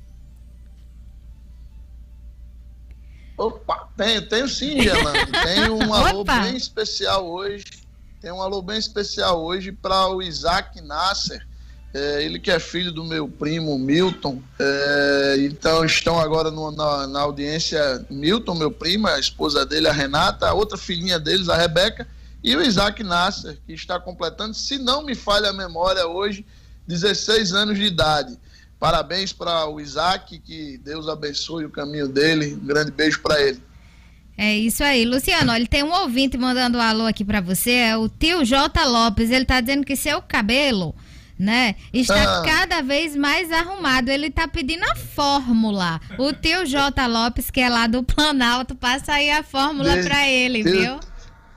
Opa, 3.37 3.88
tenho, 3.96 4.28
tenho 4.28 4.48
sim, 4.48 4.80
Gerlane. 4.80 5.26
Tenho 5.42 5.74
um 5.76 5.92
alô 5.92 6.22
bem 6.22 6.56
especial 6.56 7.28
hoje. 7.28 7.64
Tem 8.20 8.30
um 8.30 8.40
alô 8.40 8.62
bem 8.62 8.78
especial 8.78 9.44
hoje 9.44 9.72
para 9.72 10.09
o 10.09 10.22
Isaac 10.22 10.80
Nasser 10.80 11.44
é, 11.96 12.22
ele 12.22 12.38
que 12.38 12.50
é 12.50 12.59
filho 12.59 12.92
do 12.92 13.02
meu 13.02 13.26
primo 13.26 13.78
Milton, 13.78 14.42
é, 14.59 15.37
então 15.40 15.82
estão 15.82 16.20
agora 16.20 16.50
no, 16.50 16.70
na, 16.70 17.06
na, 17.06 17.20
audiência 17.20 18.04
Milton, 18.11 18.54
meu 18.54 18.70
primo, 18.70 19.06
a 19.06 19.18
esposa 19.18 19.64
dele, 19.64 19.88
a 19.88 19.92
Renata, 19.92 20.46
a 20.46 20.52
outra 20.52 20.76
filhinha 20.76 21.18
deles, 21.18 21.48
a 21.48 21.56
Rebeca, 21.56 22.06
e 22.44 22.54
o 22.54 22.61
Isaac 22.61 23.02
Nasser, 23.02 23.59
que 23.66 23.72
está 23.72 23.98
completando, 23.98 24.52
se 24.52 24.76
não 24.76 25.02
me 25.02 25.14
falha 25.14 25.48
a 25.48 25.54
memória 25.54 26.06
hoje, 26.06 26.44
16 26.87 27.54
anos 27.54 27.78
de 27.78 27.85
idade. 27.85 28.38
Parabéns 28.78 29.32
para 29.32 29.66
o 29.66 29.80
Isaac, 29.80 30.38
que 30.40 30.76
Deus 30.85 31.09
abençoe 31.09 31.64
o 31.64 31.70
caminho 31.70 32.06
dele. 32.06 32.59
Um 32.62 32.66
grande 32.66 32.90
beijo 32.90 33.22
para 33.22 33.40
ele. 33.40 33.61
É 34.37 34.54
isso 34.54 34.85
aí, 34.85 35.06
Luciano. 35.06 35.50
Olha, 35.50 35.66
tem 35.66 35.82
um 35.82 35.92
ouvinte 35.92 36.37
mandando 36.37 36.76
um 36.76 36.80
alô 36.80 37.06
aqui 37.06 37.24
para 37.24 37.40
você, 37.40 37.70
é 37.70 37.96
o 37.96 38.06
tio 38.06 38.44
J. 38.44 38.85
Lopes. 38.85 39.30
Ele 39.30 39.42
está 39.42 39.62
dizendo 39.62 39.85
que 39.85 39.96
seu 39.96 40.20
cabelo 40.20 40.94
né? 41.38 41.75
Está 41.92 42.40
ah. 42.40 42.42
cada 42.42 42.83
vez 42.83 43.14
mais 43.14 43.53
arrumado. 43.53 44.09
Ele 44.11 44.29
está 44.29 44.49
pedindo 44.49 44.85
a 44.85 44.96
fórmula. 44.96 46.01
O 46.18 46.33
tio 46.33 46.64
J. 46.66 47.07
Lopes, 47.07 47.51
que 47.51 47.61
é 47.61 47.68
lá 47.68 47.87
do 47.87 48.03
Planalto, 48.03 48.75
passa 48.75 49.14
aí 49.14 49.31
a 49.31 49.42
fórmula 49.42 50.03
para 50.03 50.29
ele, 50.29 50.62
viu? 50.62 50.99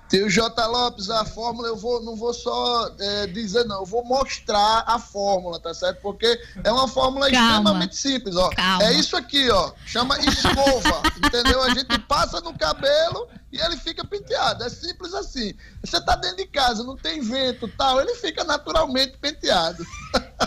Tio 0.09 0.27
J. 0.27 0.65
Lopes, 0.65 1.09
a 1.11 1.23
fórmula 1.23 1.67
eu 1.67 1.77
vou, 1.77 2.01
não 2.01 2.15
vou 2.15 2.33
só 2.33 2.89
é, 2.99 3.27
dizer, 3.27 3.63
não, 3.65 3.81
eu 3.81 3.85
vou 3.85 4.03
mostrar 4.03 4.83
a 4.87 4.97
fórmula, 4.97 5.59
tá 5.59 5.71
certo? 5.71 6.01
Porque 6.01 6.39
é 6.63 6.71
uma 6.71 6.87
fórmula 6.87 7.29
Calma. 7.29 7.57
extremamente 7.57 7.95
simples, 7.95 8.35
ó. 8.35 8.49
Calma. 8.49 8.83
É 8.85 8.93
isso 8.93 9.15
aqui, 9.15 9.49
ó. 9.51 9.71
Chama 9.85 10.17
escova, 10.19 11.03
entendeu? 11.23 11.61
A 11.61 11.69
gente 11.75 11.99
passa 11.99 12.41
no 12.41 12.57
cabelo 12.57 13.27
e 13.51 13.59
ele 13.59 13.77
fica 13.77 14.03
penteado. 14.03 14.63
É 14.63 14.69
simples 14.69 15.13
assim. 15.13 15.53
Você 15.83 16.03
tá 16.03 16.15
dentro 16.15 16.37
de 16.37 16.47
casa, 16.47 16.83
não 16.83 16.97
tem 16.97 17.21
vento 17.21 17.67
tal, 17.77 18.01
ele 18.01 18.15
fica 18.15 18.43
naturalmente 18.43 19.15
penteado. 19.19 19.85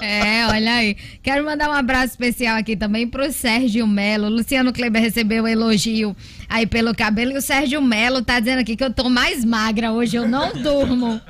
É, 0.01 0.47
olha 0.47 0.75
aí. 0.75 0.97
Quero 1.23 1.45
mandar 1.45 1.69
um 1.69 1.73
abraço 1.73 2.13
especial 2.13 2.57
aqui 2.57 2.77
também 2.77 3.07
pro 3.07 3.31
Sérgio 3.33 3.87
Melo. 3.87 4.29
Luciano 4.29 4.73
Kleber 4.73 5.01
recebeu 5.01 5.45
um 5.45 5.49
elogio 5.49 6.17
aí 6.49 6.67
pelo 6.67 6.95
cabelo 6.95 7.33
e 7.33 7.37
o 7.37 7.43
Sérgio 7.43 7.81
Melo 7.81 8.23
tá 8.23 8.41
dizendo 8.41 8.61
aqui 8.61 8.75
que 8.75 8.83
eu 8.83 8.93
tô 8.93 9.09
mais 9.09 9.45
magra 9.45 9.93
hoje, 9.93 10.17
eu 10.17 10.27
não 10.27 10.53
durmo. 10.53 11.21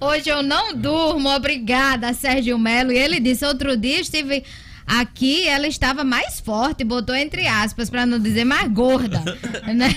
Hoje 0.00 0.28
eu 0.28 0.42
não 0.42 0.74
durmo. 0.74 1.28
Obrigada, 1.30 2.12
Sérgio 2.12 2.58
Melo. 2.58 2.92
E 2.92 2.98
ele 2.98 3.20
disse 3.20 3.44
outro 3.44 3.76
dia 3.76 4.00
estive 4.00 4.44
Aqui 4.86 5.46
ela 5.46 5.66
estava 5.66 6.04
mais 6.04 6.40
forte, 6.40 6.84
botou 6.84 7.14
entre 7.14 7.46
aspas, 7.46 7.88
para 7.88 8.04
não 8.04 8.18
dizer 8.18 8.44
mais 8.44 8.70
gorda. 8.70 9.22
né? 9.74 9.94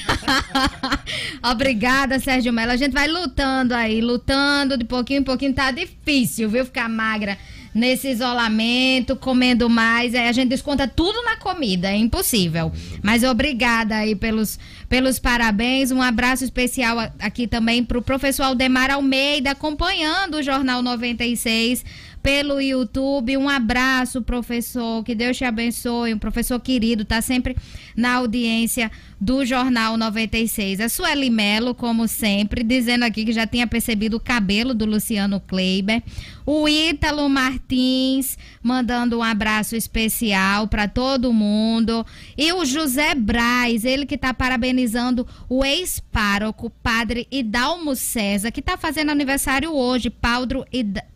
Obrigada, 1.43 2.19
Sérgio 2.19 2.53
Mello. 2.53 2.71
A 2.71 2.77
gente 2.77 2.93
vai 2.93 3.07
lutando 3.07 3.73
aí, 3.73 3.99
lutando 3.99 4.77
de 4.77 4.85
pouquinho 4.85 5.21
em 5.21 5.23
pouquinho. 5.23 5.53
Tá 5.53 5.71
difícil, 5.71 6.49
viu? 6.49 6.65
Ficar 6.65 6.87
magra 6.87 7.37
nesse 7.75 8.07
isolamento, 8.07 9.17
comendo 9.17 9.69
mais. 9.69 10.15
Aí 10.15 10.29
a 10.29 10.31
gente 10.31 10.47
desconta 10.47 10.87
tudo 10.87 11.21
na 11.23 11.35
comida, 11.35 11.91
é 11.91 11.97
impossível. 11.97 12.71
Mas 13.03 13.21
obrigada 13.23 13.97
aí 13.97 14.15
pelos, 14.15 14.57
pelos 14.87 15.19
parabéns. 15.19 15.91
Um 15.91 16.01
abraço 16.01 16.45
especial 16.45 16.97
aqui 17.19 17.45
também 17.45 17.83
para 17.83 17.97
o 17.97 18.01
professor 18.01 18.43
Aldemar 18.43 18.89
Almeida, 18.89 19.51
acompanhando 19.51 20.35
o 20.35 20.41
Jornal 20.41 20.81
96 20.81 21.83
pelo 22.25 22.59
YouTube. 22.59 23.37
Um 23.37 23.47
abraço, 23.47 24.19
professor. 24.19 25.03
Que 25.03 25.13
Deus 25.13 25.37
te 25.37 25.45
abençoe. 25.45 26.11
Um 26.11 26.17
professor 26.17 26.59
querido, 26.59 27.05
tá 27.05 27.21
sempre 27.21 27.55
na 27.95 28.15
audiência 28.15 28.91
do 29.21 29.45
Jornal 29.45 29.95
96. 29.95 30.79
A 30.79 30.89
Sueli 30.89 31.29
Melo, 31.29 31.75
como 31.75 32.07
sempre, 32.07 32.63
dizendo 32.63 33.05
aqui 33.05 33.25
que 33.25 33.31
já 33.31 33.45
tinha 33.45 33.67
percebido 33.67 34.17
o 34.17 34.19
cabelo 34.19 34.73
do 34.73 34.87
Luciano 34.87 35.39
Kleiber. 35.39 36.01
O 36.47 36.67
Ítalo 36.67 37.29
Martins, 37.29 38.37
mandando 38.61 39.19
um 39.19 39.23
abraço 39.23 39.75
especial 39.75 40.67
para 40.67 40.87
todo 40.87 41.31
mundo. 41.31 42.03
E 42.35 42.51
o 42.53 42.65
José 42.65 43.13
Braz, 43.13 43.85
ele 43.85 44.05
que 44.05 44.15
está 44.15 44.33
parabenizando 44.33 45.27
o 45.47 45.63
ex-pároco, 45.63 46.71
padre 46.81 47.27
Idalmo 47.31 47.95
César, 47.95 48.51
que 48.51 48.61
está 48.61 48.77
fazendo 48.77 49.11
aniversário 49.11 49.71
hoje, 49.71 50.09
Padre, 50.09 50.65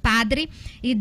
padre 0.01 0.49
Idalmo 0.81 0.98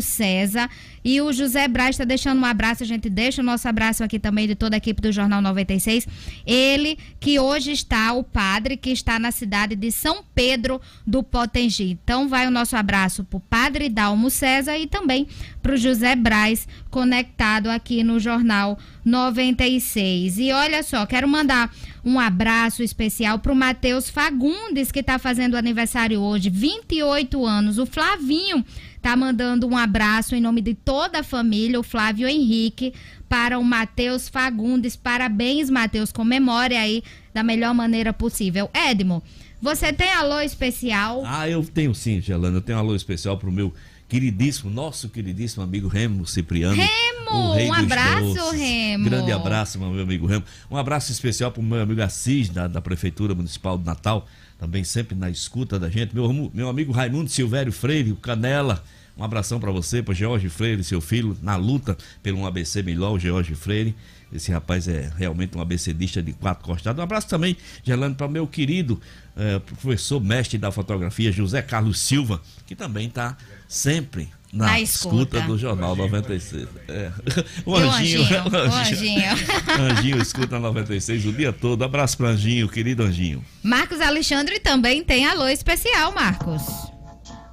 César. 0.00 0.68
E 1.02 1.20
o 1.20 1.32
José 1.32 1.66
Braz 1.66 1.90
está 1.90 2.04
deixando 2.04 2.40
um 2.40 2.44
abraço, 2.44 2.82
a 2.82 2.86
gente 2.86 3.08
deixa 3.08 3.40
o 3.40 3.44
nosso 3.44 3.66
abraço 3.66 4.04
aqui 4.04 4.18
também 4.18 4.46
de 4.46 4.54
toda 4.54 4.76
a 4.76 4.78
equipe 4.78 5.00
do 5.00 5.10
Jornal 5.10 5.40
96. 5.40 6.06
Ele 6.46 6.98
que 7.18 7.38
hoje 7.38 7.72
está, 7.72 8.12
o 8.12 8.22
padre, 8.22 8.76
que 8.76 8.90
está 8.90 9.18
na 9.18 9.30
cidade 9.30 9.74
de 9.74 9.90
São 9.90 10.22
Pedro 10.34 10.80
do 11.06 11.22
Potengi. 11.22 11.90
Então 11.90 12.28
vai 12.28 12.46
o 12.46 12.50
nosso 12.50 12.76
abraço 12.76 13.24
para 13.24 13.38
o 13.38 13.40
padre 13.40 13.88
Dalmo 13.88 14.30
César 14.30 14.76
e 14.78 14.86
também 14.86 15.26
para 15.62 15.72
o 15.72 15.76
José 15.76 16.14
Braz, 16.14 16.68
conectado 16.90 17.68
aqui 17.68 18.02
no 18.02 18.20
Jornal 18.20 18.78
96. 19.04 20.38
E 20.38 20.52
olha 20.52 20.82
só, 20.82 21.06
quero 21.06 21.26
mandar 21.26 21.72
um 22.04 22.18
abraço 22.18 22.82
especial 22.82 23.38
para 23.38 23.52
o 23.52 23.56
Matheus 23.56 24.08
Fagundes, 24.08 24.90
que 24.90 25.00
está 25.00 25.18
fazendo 25.18 25.56
aniversário 25.56 26.20
hoje, 26.20 26.50
28 26.50 27.44
anos. 27.44 27.78
O 27.78 27.86
Flavinho 27.86 28.64
tá 29.00 29.16
mandando 29.16 29.66
um 29.66 29.76
abraço 29.76 30.34
em 30.34 30.40
nome 30.40 30.60
de 30.60 30.74
toda 30.74 31.20
a 31.20 31.22
família, 31.22 31.80
o 31.80 31.82
Flávio 31.82 32.28
Henrique, 32.28 32.92
para 33.28 33.58
o 33.58 33.64
Matheus 33.64 34.28
Fagundes. 34.28 34.96
Parabéns, 34.96 35.70
Matheus, 35.70 36.12
comemore 36.12 36.76
aí 36.76 37.02
da 37.32 37.42
melhor 37.42 37.74
maneira 37.74 38.12
possível. 38.12 38.70
Edmo, 38.74 39.22
você 39.60 39.92
tem 39.92 40.10
alô 40.12 40.40
especial? 40.40 41.22
Ah, 41.24 41.48
eu 41.48 41.62
tenho 41.62 41.94
sim, 41.94 42.20
Gelana. 42.20 42.56
Eu 42.56 42.62
tenho 42.62 42.78
alô 42.78 42.94
especial 42.94 43.36
pro 43.36 43.52
meu 43.52 43.72
queridíssimo, 44.08 44.70
nosso 44.70 45.08
queridíssimo 45.08 45.62
amigo 45.62 45.86
Remo 45.86 46.26
Cipriano. 46.26 46.74
Remo, 46.74 47.54
um 47.54 47.72
abraço, 47.72 48.34
doces. 48.34 48.60
Remo. 48.60 49.04
Grande 49.04 49.30
abraço, 49.30 49.78
meu 49.78 50.02
amigo 50.02 50.26
Remo. 50.26 50.44
Um 50.68 50.76
abraço 50.76 51.12
especial 51.12 51.52
pro 51.52 51.62
meu 51.62 51.80
amigo 51.80 52.02
Assis, 52.02 52.48
da, 52.48 52.66
da 52.66 52.80
Prefeitura 52.80 53.34
Municipal 53.34 53.78
de 53.78 53.84
Natal 53.84 54.26
também 54.60 54.84
sempre 54.84 55.16
na 55.16 55.30
escuta 55.30 55.78
da 55.78 55.88
gente. 55.88 56.14
Meu, 56.14 56.50
meu 56.52 56.68
amigo 56.68 56.92
Raimundo 56.92 57.30
Silvério 57.30 57.72
Freire, 57.72 58.12
o 58.12 58.16
Canela. 58.16 58.84
Um 59.16 59.24
abração 59.24 59.58
para 59.58 59.70
você, 59.72 60.02
para 60.02 60.12
George 60.12 60.50
Freire, 60.50 60.84
seu 60.84 61.00
filho, 61.00 61.36
na 61.42 61.56
luta 61.56 61.96
pelo 62.22 62.38
um 62.38 62.46
ABC 62.46 62.82
melhor, 62.82 63.12
o 63.12 63.18
George 63.18 63.54
Freire. 63.54 63.96
Esse 64.30 64.52
rapaz 64.52 64.86
é 64.86 65.10
realmente 65.16 65.56
um 65.56 65.62
ABCdista 65.62 66.22
de 66.22 66.34
quatro 66.34 66.62
costados. 66.62 67.00
Um 67.00 67.02
abraço 67.02 67.26
também, 67.26 67.56
Gelando, 67.82 68.16
para 68.16 68.28
meu 68.28 68.46
querido 68.46 69.00
eh, 69.34 69.58
professor 69.58 70.20
mestre 70.20 70.58
da 70.58 70.70
fotografia, 70.70 71.32
José 71.32 71.62
Carlos 71.62 71.98
Silva, 71.98 72.40
que 72.66 72.76
também 72.76 73.08
está 73.08 73.36
sempre 73.66 74.28
na, 74.52 74.66
na 74.66 74.80
escuta. 74.80 75.36
escuta. 75.36 75.40
do 75.42 75.58
Jornal 75.58 75.94
96. 75.94 76.66
É. 76.88 77.10
O 77.64 77.76
Anjinho, 77.76 78.22
Anjinho, 78.22 78.42
o 78.50 78.74
Anjinho. 78.74 79.32
Anjinho 79.92 80.22
escuta 80.22 80.58
96 80.58 81.26
o 81.26 81.32
dia 81.32 81.52
todo. 81.52 81.84
Abraço 81.84 82.16
para 82.16 82.28
Anjinho, 82.28 82.68
querido 82.68 83.02
Anjinho. 83.02 83.44
Marcos 83.62 84.00
Alexandre 84.00 84.58
também 84.58 85.04
tem 85.04 85.26
alô 85.26 85.48
especial, 85.48 86.12
Marcos. 86.12 86.62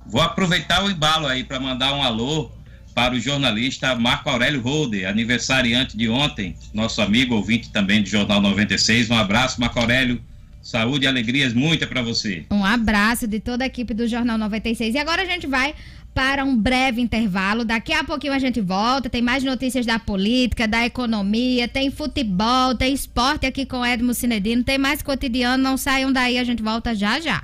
Vou 0.06 0.22
aproveitar 0.22 0.84
o 0.84 0.90
embalo 0.90 1.28
aí 1.28 1.44
para 1.44 1.60
mandar 1.60 1.94
um 1.94 2.02
alô 2.02 2.52
para 2.96 3.14
o 3.14 3.20
jornalista 3.20 3.94
Marco 3.94 4.30
Aurélio 4.30 4.62
Holder, 4.62 5.08
aniversariante 5.08 5.96
de 5.96 6.10
ontem, 6.10 6.56
nosso 6.74 7.00
amigo 7.02 7.36
ouvinte 7.36 7.70
também 7.70 8.02
do 8.02 8.10
Jornal 8.10 8.42
96. 8.42 9.12
Um 9.12 9.18
abraço, 9.18 9.60
Marco 9.60 9.80
Aurélio. 9.80 10.20
Saúde 10.64 11.06
e 11.06 11.08
alegrias, 11.08 11.54
muita 11.54 11.88
para 11.88 12.02
você. 12.02 12.46
Um 12.52 12.66
abraço 12.66 13.26
de 13.26 13.40
toda 13.40 13.64
a 13.64 13.68
equipe 13.68 13.94
do 13.94 14.06
Jornal 14.06 14.38
96. 14.38 14.96
E 14.96 14.98
agora 14.98 15.22
a 15.22 15.26
gente 15.26 15.48
vai 15.48 15.74
para 16.18 16.44
um 16.44 16.58
breve 16.58 17.00
intervalo. 17.00 17.64
Daqui 17.64 17.94
a 17.94 18.04
pouquinho 18.04 18.34
a 18.34 18.40
gente 18.40 18.60
volta. 18.60 19.08
Tem 19.08 19.22
mais 19.22 19.44
notícias 19.44 19.86
da 19.86 20.00
política, 20.00 20.68
da 20.68 20.84
economia, 20.84 21.68
tem 21.68 21.92
futebol, 21.92 22.74
tem 22.74 22.92
esporte 22.92 23.46
aqui 23.46 23.68
com 23.68 23.86
Edmo 23.86 24.16
Cinedino, 24.16 24.64
tem 24.64 24.80
mais 24.80 25.04
cotidiano. 25.04 25.62
Não 25.62 25.78
saiam 25.78 26.12
daí, 26.12 26.40
a 26.40 26.44
gente 26.44 26.64
volta 26.64 26.96
já 26.96 27.20
já. 27.20 27.44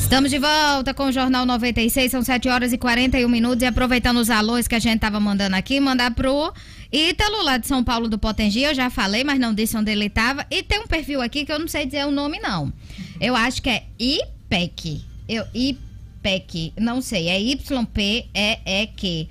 Estamos 0.00 0.30
de 0.30 0.38
volta 0.38 0.92
com 0.92 1.04
o 1.04 1.12
Jornal 1.12 1.46
96, 1.46 2.10
são 2.10 2.22
7 2.22 2.48
horas 2.48 2.72
e 2.72 2.78
41 2.78 3.28
minutos. 3.28 3.62
E 3.62 3.66
aproveitando 3.66 4.16
os 4.16 4.30
alôs 4.30 4.66
que 4.66 4.74
a 4.74 4.80
gente 4.80 4.98
tava 4.98 5.20
mandando 5.20 5.54
aqui, 5.54 5.78
mandar 5.78 6.12
pro 6.12 6.52
Ítalo, 6.92 7.42
lá 7.42 7.56
de 7.56 7.66
São 7.66 7.82
Paulo 7.82 8.08
do 8.08 8.18
Potengi, 8.18 8.62
eu 8.62 8.74
já 8.74 8.88
falei, 8.90 9.24
mas 9.24 9.38
não 9.38 9.54
disse 9.54 9.76
onde 9.76 9.90
ele 9.90 10.06
estava. 10.06 10.46
E 10.50 10.62
tem 10.62 10.80
um 10.80 10.86
perfil 10.86 11.20
aqui 11.20 11.44
que 11.44 11.52
eu 11.52 11.58
não 11.58 11.68
sei 11.68 11.86
dizer 11.86 12.06
o 12.06 12.10
nome, 12.10 12.38
não. 12.38 12.72
Eu 13.20 13.34
acho 13.34 13.60
que 13.60 13.70
é 13.70 13.84
IPEC. 13.98 15.02
Eu, 15.28 15.44
IPEC, 15.54 16.72
não 16.78 17.00
sei, 17.00 17.28
é 17.28 17.40
Y-P-E-E-Q. 17.40 19.28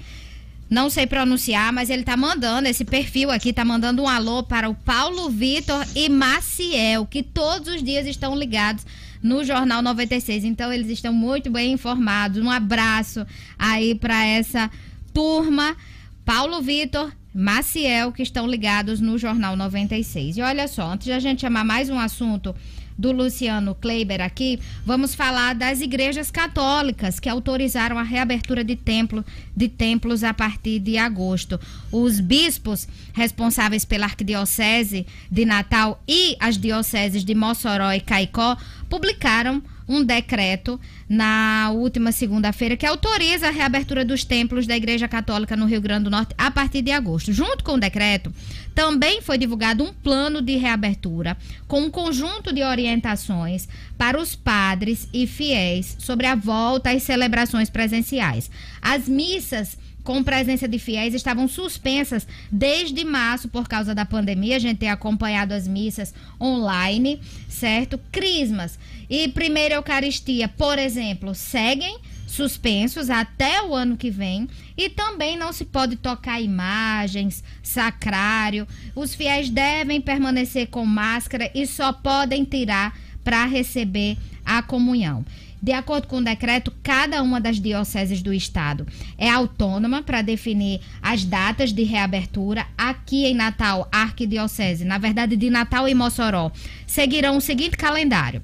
Não 0.69 0.89
sei 0.89 1.05
pronunciar, 1.05 1.71
mas 1.71 1.89
ele 1.89 2.03
tá 2.03 2.17
mandando, 2.17 2.67
esse 2.67 2.83
perfil 2.83 3.29
aqui 3.29 3.53
tá 3.53 3.63
mandando 3.63 4.01
um 4.01 4.09
alô 4.09 4.41
para 4.41 4.67
o 4.67 4.73
Paulo 4.73 5.29
Vitor 5.29 5.85
e 5.95 6.09
Maciel, 6.09 7.05
que 7.05 7.21
todos 7.21 7.75
os 7.75 7.83
dias 7.83 8.07
estão 8.07 8.35
ligados 8.35 8.85
no 9.21 9.43
Jornal 9.43 9.81
96. 9.81 10.43
Então 10.43 10.73
eles 10.73 10.89
estão 10.89 11.13
muito 11.13 11.49
bem 11.51 11.73
informados. 11.73 12.41
Um 12.43 12.49
abraço 12.49 13.25
aí 13.57 13.95
para 13.95 14.25
essa 14.25 14.69
turma. 15.13 15.77
Paulo 16.25 16.61
Vitor, 16.61 17.11
Maciel, 17.37 18.13
que 18.13 18.23
estão 18.23 18.47
ligados 18.47 19.01
no 19.01 19.17
Jornal 19.17 19.57
96. 19.57 20.37
E 20.37 20.41
olha 20.41 20.69
só, 20.69 20.93
antes 20.93 21.03
de 21.03 21.11
a 21.11 21.19
gente 21.19 21.41
chamar 21.41 21.65
mais 21.65 21.89
um 21.89 21.99
assunto 21.99 22.55
do 22.97 23.11
Luciano 23.11 23.75
Kleiber 23.75 24.21
aqui, 24.21 24.57
vamos 24.85 25.13
falar 25.13 25.53
das 25.53 25.81
igrejas 25.81 26.31
católicas 26.31 27.19
que 27.19 27.27
autorizaram 27.27 27.99
a 27.99 28.03
reabertura 28.03 28.63
de, 28.63 28.77
templo, 28.77 29.25
de 29.53 29.67
templos 29.67 30.23
a 30.23 30.33
partir 30.33 30.79
de 30.79 30.97
agosto. 30.97 31.59
Os 31.91 32.21
bispos 32.21 32.87
responsáveis 33.13 33.83
pela 33.83 34.05
Arquidiocese 34.05 35.05
de 35.29 35.43
Natal 35.43 36.01
e 36.07 36.37
as 36.39 36.57
dioceses 36.57 37.25
de 37.25 37.35
Mossoró 37.35 37.91
e 37.91 37.99
Caicó 37.99 38.55
publicaram 38.89 39.61
um 39.87 40.03
decreto 40.03 40.79
na 41.07 41.71
última 41.71 42.11
segunda-feira 42.11 42.75
que 42.75 42.85
autoriza 42.85 43.47
a 43.47 43.51
reabertura 43.51 44.03
dos 44.03 44.23
templos 44.23 44.65
da 44.65 44.75
Igreja 44.75 45.07
Católica 45.07 45.55
no 45.55 45.65
Rio 45.65 45.81
Grande 45.81 46.05
do 46.05 46.09
Norte 46.09 46.33
a 46.37 46.49
partir 46.49 46.81
de 46.81 46.91
agosto. 46.91 47.31
Junto 47.31 47.63
com 47.63 47.73
o 47.73 47.79
decreto, 47.79 48.33
também 48.73 49.21
foi 49.21 49.37
divulgado 49.37 49.83
um 49.83 49.93
plano 49.93 50.41
de 50.41 50.55
reabertura 50.57 51.37
com 51.67 51.81
um 51.81 51.91
conjunto 51.91 52.51
de 52.51 52.63
orientações 52.63 53.67
para 53.97 54.19
os 54.19 54.35
padres 54.35 55.07
e 55.13 55.27
fiéis 55.27 55.95
sobre 55.99 56.25
a 56.25 56.35
volta 56.35 56.91
às 56.91 57.03
celebrações 57.03 57.69
presenciais. 57.69 58.49
As 58.81 59.07
missas 59.07 59.77
com 60.05 60.23
presença 60.23 60.67
de 60.67 60.77
fiéis 60.77 61.15
estavam 61.15 61.47
suspensas 61.47 62.27
desde 62.51 63.03
março 63.03 63.49
por 63.49 63.67
causa 63.67 63.93
da 63.93 64.05
pandemia. 64.05 64.55
A 64.55 64.59
gente 64.59 64.77
tem 64.77 64.89
acompanhado 64.89 65.53
as 65.53 65.67
missas 65.67 66.13
online, 66.39 67.19
certo? 67.49 67.99
Crismas 68.11 68.79
e 69.09 69.27
primeira 69.27 69.75
Eucaristia, 69.75 70.47
por 70.47 70.77
exemplo, 70.77 71.33
seguem 71.33 71.97
suspensos 72.27 73.09
até 73.09 73.63
o 73.63 73.73
ano 73.73 73.97
que 73.97 74.11
vem 74.11 74.47
e 74.77 74.89
também 74.89 75.37
não 75.37 75.51
se 75.51 75.65
pode 75.65 75.95
tocar 75.95 76.39
imagens, 76.39 77.43
sacrário. 77.63 78.67
Os 78.95 79.15
fiéis 79.15 79.49
devem 79.49 79.99
permanecer 79.99 80.67
com 80.67 80.85
máscara 80.85 81.49
e 81.55 81.65
só 81.65 81.91
podem 81.91 82.43
tirar 82.43 82.95
para 83.23 83.45
receber 83.45 84.17
a 84.45 84.61
comunhão. 84.61 85.25
De 85.61 85.71
acordo 85.71 86.07
com 86.07 86.17
o 86.17 86.23
decreto, 86.23 86.73
cada 86.83 87.21
uma 87.23 87.41
das 87.41 87.59
dioceses 87.59 88.21
do 88.21 88.33
estado 88.33 88.85
é 89.17 89.29
autônoma 89.29 90.03
para 90.03 90.21
definir 90.21 90.81
as 91.01 91.23
datas 91.23 91.71
de 91.71 91.83
reabertura. 91.83 92.67
Aqui 92.77 93.25
em 93.25 93.33
Natal, 93.33 93.87
Arquidiocese, 93.91 94.85
na 94.85 94.97
verdade 94.97 95.35
de 95.35 95.49
Natal 95.49 95.87
e 95.87 95.95
Mossoró, 95.95 96.51
seguirão 96.85 97.37
o 97.37 97.41
seguinte 97.41 97.77
calendário. 97.77 98.43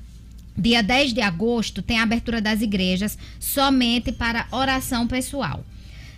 Dia 0.57 0.82
10 0.84 1.14
de 1.14 1.22
agosto 1.22 1.82
tem 1.82 1.99
a 1.99 2.03
abertura 2.03 2.41
das 2.41 2.62
igrejas 2.62 3.18
somente 3.39 4.12
para 4.12 4.47
oração 4.51 5.07
pessoal. 5.07 5.64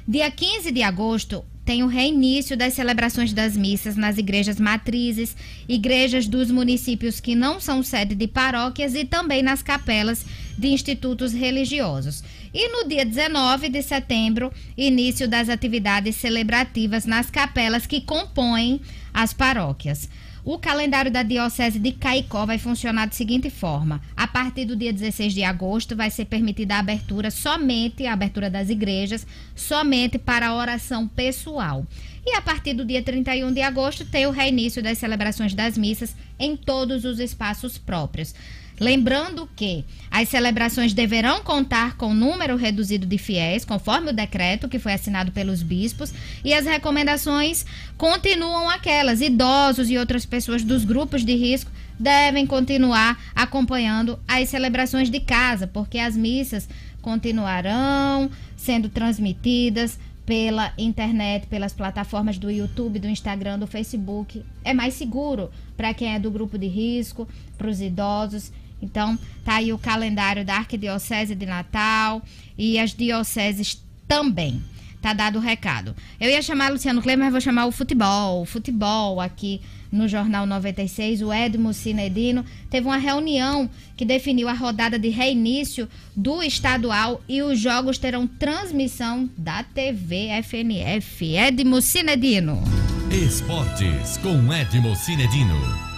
Dia 0.07 0.29
15 0.29 0.71
de 0.71 0.81
agosto 0.81 1.45
tem 1.65 1.81
o 1.81 1.87
reinício 1.87 2.57
das 2.57 2.73
celebrações 2.73 3.31
das 3.31 3.55
missas 3.55 3.95
nas 3.95 4.17
igrejas 4.17 4.59
matrizes, 4.59 5.35
igrejas 5.67 6.27
dos 6.27 6.51
municípios 6.51 7.21
que 7.21 7.35
não 7.35 7.59
são 7.59 7.81
sede 7.81 8.15
de 8.15 8.27
paróquias 8.27 8.95
e 8.95 9.05
também 9.05 9.41
nas 9.41 9.63
capelas 9.63 10.25
de 10.57 10.67
institutos 10.67 11.33
religiosos. 11.33 12.23
E 12.53 12.69
no 12.69 12.87
dia 12.87 13.05
19 13.05 13.69
de 13.69 13.81
setembro, 13.81 14.51
início 14.77 15.27
das 15.27 15.49
atividades 15.49 16.15
celebrativas 16.15 17.05
nas 17.05 17.29
capelas 17.29 17.85
que 17.85 18.01
compõem 18.01 18.81
as 19.13 19.33
paróquias. 19.33 20.09
O 20.45 20.59
calendário 20.59 21.09
da 21.09 21.23
Diocese 21.23 21.79
de 21.79 21.93
Caicó 21.93 22.45
vai 22.45 22.57
funcionar 22.57 23.05
da 23.05 23.13
seguinte 23.13 23.49
forma: 23.49 24.01
a 24.15 24.27
partir 24.27 24.65
do 24.65 24.75
dia 24.75 24.91
16 24.91 25.33
de 25.33 25.41
agosto 25.41 25.95
vai 25.95 26.11
ser 26.11 26.25
permitida 26.25 26.75
a 26.75 26.79
abertura 26.79 27.31
somente 27.31 28.05
a 28.05 28.11
abertura 28.11 28.49
das 28.49 28.69
igrejas, 28.69 29.25
somente 29.55 30.17
para 30.17 30.47
a 30.47 30.55
oração 30.55 31.07
pessoal. 31.07 31.85
E 32.25 32.35
a 32.35 32.41
partir 32.41 32.73
do 32.73 32.83
dia 32.83 33.01
31 33.01 33.53
de 33.53 33.61
agosto 33.61 34.03
tem 34.05 34.25
o 34.27 34.31
reinício 34.31 34.83
das 34.83 34.97
celebrações 34.97 35.53
das 35.53 35.77
missas 35.77 36.13
em 36.37 36.57
todos 36.57 37.05
os 37.05 37.19
espaços 37.19 37.77
próprios. 37.77 38.35
Lembrando 38.79 39.47
que 39.55 39.85
as 40.09 40.29
celebrações 40.29 40.93
deverão 40.93 41.41
contar 41.41 41.95
com 41.95 42.13
número 42.13 42.55
reduzido 42.55 43.05
de 43.05 43.17
fiéis, 43.17 43.63
conforme 43.63 44.09
o 44.09 44.13
decreto 44.13 44.67
que 44.67 44.79
foi 44.79 44.93
assinado 44.93 45.31
pelos 45.31 45.61
bispos, 45.61 46.13
e 46.43 46.53
as 46.53 46.65
recomendações 46.65 47.65
continuam 47.97 48.69
aquelas. 48.69 49.21
Idosos 49.21 49.89
e 49.89 49.97
outras 49.97 50.25
pessoas 50.25 50.63
dos 50.63 50.85
grupos 50.85 51.23
de 51.23 51.35
risco 51.35 51.71
devem 51.99 52.45
continuar 52.45 53.19
acompanhando 53.35 54.19
as 54.27 54.49
celebrações 54.49 55.09
de 55.09 55.19
casa, 55.19 55.67
porque 55.67 55.99
as 55.99 56.17
missas 56.17 56.67
continuarão 57.01 58.29
sendo 58.55 58.89
transmitidas 58.89 59.99
pela 60.25 60.73
internet, 60.77 61.47
pelas 61.47 61.73
plataformas 61.73 62.37
do 62.37 62.49
YouTube, 62.49 62.99
do 62.99 63.07
Instagram, 63.07 63.59
do 63.59 63.67
Facebook. 63.67 64.43
É 64.63 64.73
mais 64.73 64.93
seguro 64.93 65.51
para 65.75 65.93
quem 65.93 66.15
é 66.15 66.19
do 66.19 66.31
grupo 66.31 66.57
de 66.57 66.67
risco, 66.67 67.27
para 67.57 67.69
os 67.69 67.81
idosos. 67.81 68.51
Então, 68.83 69.17
tá 69.43 69.55
aí 69.55 69.71
o 69.71 69.77
calendário 69.77 70.43
da 70.45 70.57
Arquidiocese 70.57 71.33
de 71.33 71.45
Natal 71.45 72.21
e 72.57 72.77
as 72.77 72.93
dioceses 72.93 73.81
também. 74.07 74.61
Tá 75.01 75.11
dado 75.11 75.37
o 75.37 75.41
recado. 75.41 75.95
Eu 76.19 76.29
ia 76.29 76.41
chamar 76.41 76.71
Luciano 76.71 77.01
Kleber, 77.01 77.25
mas 77.25 77.31
vou 77.31 77.41
chamar 77.41 77.65
o 77.65 77.71
futebol. 77.71 78.41
O 78.41 78.45
futebol 78.45 79.19
aqui 79.19 79.59
no 79.91 80.07
Jornal 80.07 80.45
96, 80.45 81.21
o 81.21 81.31
Edmo 81.31 81.73
Cinedino 81.73 82.43
teve 82.69 82.87
uma 82.87 82.97
reunião 82.97 83.69
que 83.95 84.05
definiu 84.05 84.47
a 84.47 84.53
rodada 84.53 84.97
de 84.97 85.09
reinício 85.09 85.89
do 86.15 86.41
estadual 86.41 87.21
e 87.27 87.41
os 87.43 87.59
jogos 87.59 87.97
terão 87.97 88.25
transmissão 88.25 89.29
da 89.37 89.61
TV 89.61 90.29
FNF. 90.41 91.35
Edmo 91.35 91.81
Cinedino. 91.81 92.63
Esportes 93.11 94.17
com 94.17 94.51
Edmo 94.53 94.95
Cinedino. 94.95 95.92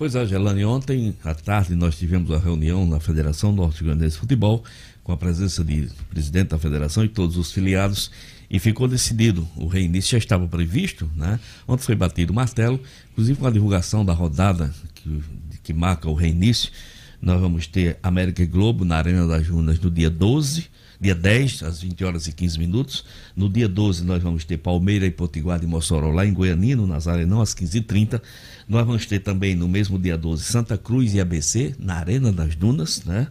Pois 0.00 0.14
é, 0.14 0.24
Gelane, 0.24 0.64
ontem 0.64 1.14
à 1.22 1.34
tarde 1.34 1.74
nós 1.74 1.98
tivemos 1.98 2.30
uma 2.30 2.38
reunião 2.38 2.86
na 2.86 2.98
Federação 2.98 3.52
Norte 3.52 3.84
Grandense 3.84 4.14
de 4.14 4.20
Futebol, 4.20 4.64
com 5.04 5.12
a 5.12 5.16
presença 5.18 5.62
do 5.62 5.74
presidente 6.08 6.48
da 6.48 6.58
federação 6.58 7.04
e 7.04 7.08
todos 7.10 7.36
os 7.36 7.52
filiados, 7.52 8.10
e 8.48 8.58
ficou 8.58 8.88
decidido. 8.88 9.46
O 9.54 9.66
reinício 9.66 10.12
já 10.12 10.16
estava 10.16 10.48
previsto, 10.48 11.06
né? 11.14 11.38
Ontem 11.68 11.82
foi 11.84 11.94
batido 11.94 12.32
o 12.32 12.34
martelo, 12.34 12.80
inclusive 13.12 13.38
com 13.38 13.46
a 13.46 13.50
divulgação 13.50 14.02
da 14.02 14.14
rodada 14.14 14.72
que, 14.94 15.22
que 15.62 15.74
marca 15.74 16.08
o 16.08 16.14
reinício. 16.14 16.70
Nós 17.20 17.40
vamos 17.40 17.66
ter 17.66 17.98
América 18.02 18.42
e 18.42 18.46
Globo 18.46 18.84
na 18.84 18.96
Arena 18.96 19.26
das 19.26 19.46
Junas 19.46 19.78
no 19.78 19.90
dia 19.90 20.10
12 20.10 20.68
dia 21.00 21.14
10, 21.14 21.62
às 21.62 21.80
20 21.80 22.04
horas 22.04 22.26
e 22.26 22.32
15 22.32 22.58
minutos. 22.58 23.04
No 23.34 23.48
dia 23.48 23.66
12, 23.66 24.04
nós 24.04 24.22
vamos 24.22 24.44
ter 24.44 24.58
Palmeira 24.58 25.06
e 25.06 25.10
Potiguar 25.10 25.58
de 25.58 25.66
Mossoró, 25.66 26.10
lá 26.10 26.26
em 26.26 26.34
Goiânia, 26.34 26.76
no 26.76 26.86
Nazaré,não 26.86 27.40
às 27.40 27.54
15h30. 27.54 28.20
Nós 28.68 28.86
vamos 28.86 29.06
ter 29.06 29.20
também, 29.20 29.54
no 29.54 29.66
mesmo 29.66 29.98
dia 29.98 30.18
12, 30.18 30.44
Santa 30.44 30.76
Cruz 30.76 31.14
e 31.14 31.20
ABC, 31.20 31.74
na 31.78 31.94
Arena 31.94 32.30
das 32.30 32.54
Dunas, 32.54 33.02
né? 33.04 33.28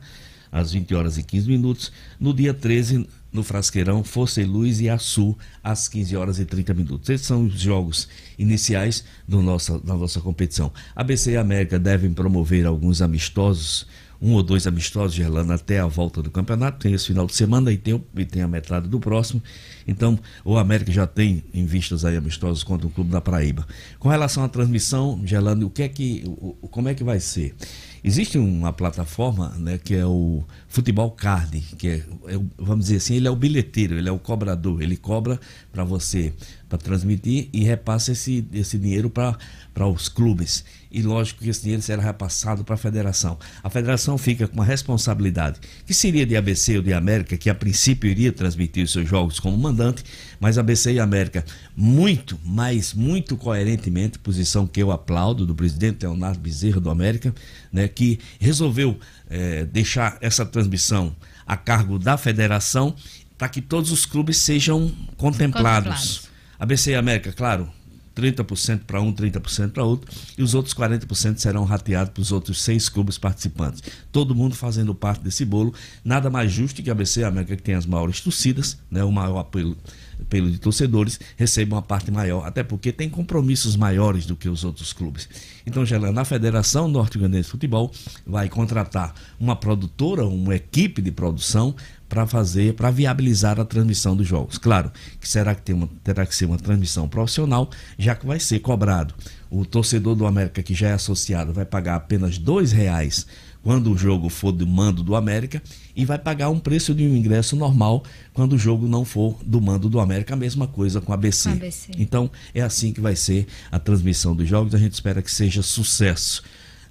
Às 0.52 0.72
20 0.72 0.96
horas 0.96 1.18
e 1.18 1.24
15 1.24 1.48
minutos. 1.48 1.92
No 2.20 2.34
dia 2.34 2.54
13, 2.54 3.08
no 3.32 3.44
Frasqueirão, 3.44 4.04
Força 4.04 4.42
e 4.42 4.46
Luz 4.46 4.82
e 4.82 4.90
Açu, 4.90 5.38
às 5.64 5.88
15 5.88 6.16
horas 6.16 6.40
e 6.40 6.46
30 6.46 6.74
minutos. 6.74 7.10
Esses 7.10 7.28
são 7.28 7.46
os 7.46 7.60
jogos 7.60 8.08
iniciais 8.38 9.04
do 9.28 9.42
nossa, 9.42 9.80
da 9.80 9.96
nossa 9.96 10.20
competição. 10.20 10.72
ABC 10.96 11.32
e 11.32 11.38
América 11.38 11.78
devem 11.78 12.14
promover 12.14 12.66
alguns 12.66 13.02
amistosos 13.02 13.88
um 14.22 14.34
ou 14.34 14.44
dois 14.44 14.68
amistosos 14.68 15.16
gelando 15.16 15.54
até 15.54 15.80
a 15.80 15.86
volta 15.86 16.22
do 16.22 16.30
campeonato. 16.30 16.80
Tem 16.80 16.94
esse 16.94 17.08
final 17.08 17.26
de 17.26 17.34
semana 17.34 17.72
e 17.72 17.78
tem, 17.78 18.04
e 18.16 18.26
tem 18.26 18.42
a 18.42 18.48
metade 18.48 18.88
do 18.88 19.00
próximo. 19.00 19.42
Então, 19.88 20.20
o 20.44 20.58
América 20.58 20.92
já 20.92 21.08
tem 21.08 21.44
em 21.54 21.66
vistas 21.66 22.04
aí 22.04 22.18
amistosos 22.18 22.64
contra 22.64 22.86
o 22.86 22.90
Clube 22.90 23.12
da 23.12 23.22
Paraíba. 23.22 23.66
Com 23.98 24.10
relação 24.10 24.44
à 24.44 24.50
transmissão, 24.50 25.22
gelando, 25.24 25.68
o 25.68 25.70
que 25.70 25.84
é 25.84 25.90
que, 25.90 26.24
como 26.70 26.90
é 26.90 26.94
que 26.94 27.04
vai 27.04 27.20
ser? 27.20 27.56
Existe 28.04 28.38
uma 28.38 28.72
plataforma 28.72 29.50
né, 29.58 29.78
que 29.78 29.96
é 29.96 30.06
o 30.06 30.44
Futebol 30.68 31.12
Card, 31.12 31.60
que 31.78 31.88
é, 31.88 31.94
é, 32.28 32.40
vamos 32.58 32.86
dizer 32.86 32.98
assim, 32.98 33.16
ele 33.16 33.28
é 33.28 33.32
o 33.32 33.36
bilheteiro, 33.36 33.98
ele 33.98 34.08
é 34.08 34.12
o 34.12 34.20
cobrador, 34.20 34.82
ele 34.82 34.96
cobra 34.96 35.40
para 35.72 35.84
você 35.84 36.34
para 36.70 36.78
transmitir 36.78 37.50
e 37.52 37.64
repassa 37.64 38.12
esse, 38.12 38.48
esse 38.54 38.78
dinheiro 38.78 39.10
para 39.10 39.88
os 39.88 40.08
clubes. 40.08 40.64
E 40.92 41.02
lógico 41.02 41.44
que 41.44 41.50
esse 41.50 41.62
dinheiro 41.62 41.82
será 41.82 42.02
repassado 42.02 42.64
para 42.64 42.76
a 42.76 42.78
federação. 42.78 43.38
A 43.64 43.70
federação 43.70 44.18
fica 44.18 44.48
com 44.48 44.54
uma 44.54 44.66
responsabilidade, 44.66 45.60
que 45.86 45.94
seria 45.94 46.26
de 46.26 46.36
ABC 46.36 46.78
ou 46.78 46.84
de 46.84 46.94
América, 46.94 47.36
que 47.38 47.50
a 47.50 47.56
princípio 47.56 48.10
iria 48.10 48.32
transmitir 48.32 48.84
os 48.84 48.92
seus 48.92 49.10
jogos 49.10 49.40
como 49.40 49.58
mandante, 49.58 50.04
mas 50.40 50.58
ABC 50.58 50.94
e 50.94 51.00
América, 51.00 51.44
muito, 51.76 52.40
mas 52.46 52.94
muito 52.94 53.36
coerentemente, 53.36 54.20
posição 54.20 54.68
que 54.68 54.82
eu 54.82 54.92
aplaudo 54.92 55.46
do 55.46 55.56
presidente 55.56 56.04
Leonardo 56.04 56.40
Bezerra 56.40 56.80
do 56.80 56.90
América, 56.90 57.34
né, 57.72 57.88
que 57.88 58.20
resolveu 58.40 59.00
é, 59.30 59.66
deixar 59.66 60.18
essa 60.22 60.46
transmissão 60.46 61.16
a 61.48 61.58
cargo 61.58 61.98
da 61.98 62.16
federação 62.16 62.96
para 63.40 63.48
que 63.48 63.62
todos 63.62 63.92
os 63.92 64.06
clubes 64.06 64.38
sejam 64.38 64.92
contemplados. 65.18 65.88
contemplados. 65.88 66.29
ABC 66.60 66.94
América, 66.94 67.32
claro, 67.32 67.70
30% 68.16 68.82
para 68.86 69.02
um, 69.02 69.14
30% 69.14 69.72
para 69.72 69.84
outro, 69.84 70.12
e 70.38 70.44
os 70.44 70.54
outros 70.54 70.74
40% 70.74 71.38
serão 71.38 71.64
rateados 71.64 72.14
para 72.14 72.22
os 72.22 72.32
outros 72.32 72.62
seis 72.62 72.90
clubes 72.90 73.18
participantes. 73.18 73.82
Todo 74.12 74.36
mundo 74.36 74.56
fazendo 74.56 74.94
parte 74.94 75.24
desse 75.24 75.46
bolo. 75.46 75.74
Nada 76.04 76.30
mais 76.30 76.52
justo 76.52 76.84
que 76.84 76.90
a 76.90 76.94
ABC 76.94 77.24
América, 77.24 77.56
que 77.56 77.64
tem 77.64 77.76
as 77.76 77.86
maiores 77.86 78.20
torcidas, 78.20 78.78
né, 78.92 79.04
o 79.04 79.12
maior 79.12 79.40
apelo, 79.40 79.78
apelo 80.22 80.50
de 80.50 80.60
torcedores, 80.60 81.20
receba 81.38 81.76
uma 81.76 81.82
parte 81.82 82.12
maior, 82.12 82.46
até 82.46 82.64
porque 82.64 82.92
tem 82.92 83.10
compromissos 83.10 83.76
maiores 83.76 84.26
do 84.26 84.36
que 84.36 84.50
os 84.50 84.64
outros 84.64 84.94
clubes. 84.94 85.30
Então, 85.66 85.86
Gelana, 85.86 86.22
a 86.22 86.26
Federação 86.26 86.88
Norte-Grandense 86.88 87.46
de 87.46 87.52
Futebol 87.52 87.92
vai 88.26 88.50
contratar 88.50 89.14
uma 89.40 89.56
produtora, 89.56 90.26
uma 90.26 90.56
equipe 90.56 91.02
de 91.02 91.12
produção 91.12 91.76
para 92.10 92.26
fazer, 92.26 92.74
para 92.74 92.90
viabilizar 92.90 93.60
a 93.60 93.66
transmissão 93.66 94.16
dos 94.16 94.28
jogos. 94.28 94.58
Claro 94.58 94.92
que 95.22 95.30
será 95.30 95.54
que 95.54 95.72
uma, 95.72 95.88
terá 96.04 96.26
que 96.26 96.36
ser 96.36 96.46
uma 96.46 96.58
transmissão 96.58 97.08
profissional, 97.08 97.70
já 97.98 98.16
que 98.16 98.26
vai 98.26 98.40
ser 98.40 98.60
cobrado. 98.60 99.14
O 99.50 99.64
torcedor 99.64 100.16
do 100.16 100.26
América 100.26 100.64
que 100.64 100.74
já 100.74 100.90
é 100.90 100.94
associado 100.94 101.54
vai 101.54 101.66
pagar 101.66 101.96
apenas 101.96 102.38
dois 102.38 102.72
reais 102.72 103.28
quando 103.64 103.92
o 103.92 103.98
jogo 103.98 104.30
for 104.30 104.52
do 104.52 104.66
mando 104.66 105.04
do 105.04 105.16
América 105.16 105.62
e 105.96 106.06
vai 106.06 106.18
pagar 106.18 106.50
um 106.50 106.60
preço 106.60 106.94
de 106.94 107.04
um 107.04 107.16
ingresso 107.16 107.56
normal 107.56 108.04
quando 108.34 108.54
o 108.54 108.58
jogo 108.58 108.88
não 108.88 109.04
for 109.04 109.38
do 109.46 109.60
mando 109.60 109.90
do 109.90 110.00
América. 110.00 110.34
A 110.34 110.38
mesma 110.38 110.68
coisa 110.68 111.02
com 111.02 111.12
a 111.12 111.16
ABC. 111.16 111.50
ABC. 111.50 111.92
Então 111.98 112.30
é 112.54 112.62
assim 112.62 112.94
que 112.94 113.02
vai 113.02 113.16
ser 113.16 113.48
a 113.72 113.80
transmissão 113.80 114.36
dos 114.36 114.48
jogos. 114.48 114.74
A 114.74 114.78
gente 114.78 114.94
espera 114.94 115.22
que 115.22 115.32
seja 115.32 115.62
sucesso. 115.62 116.44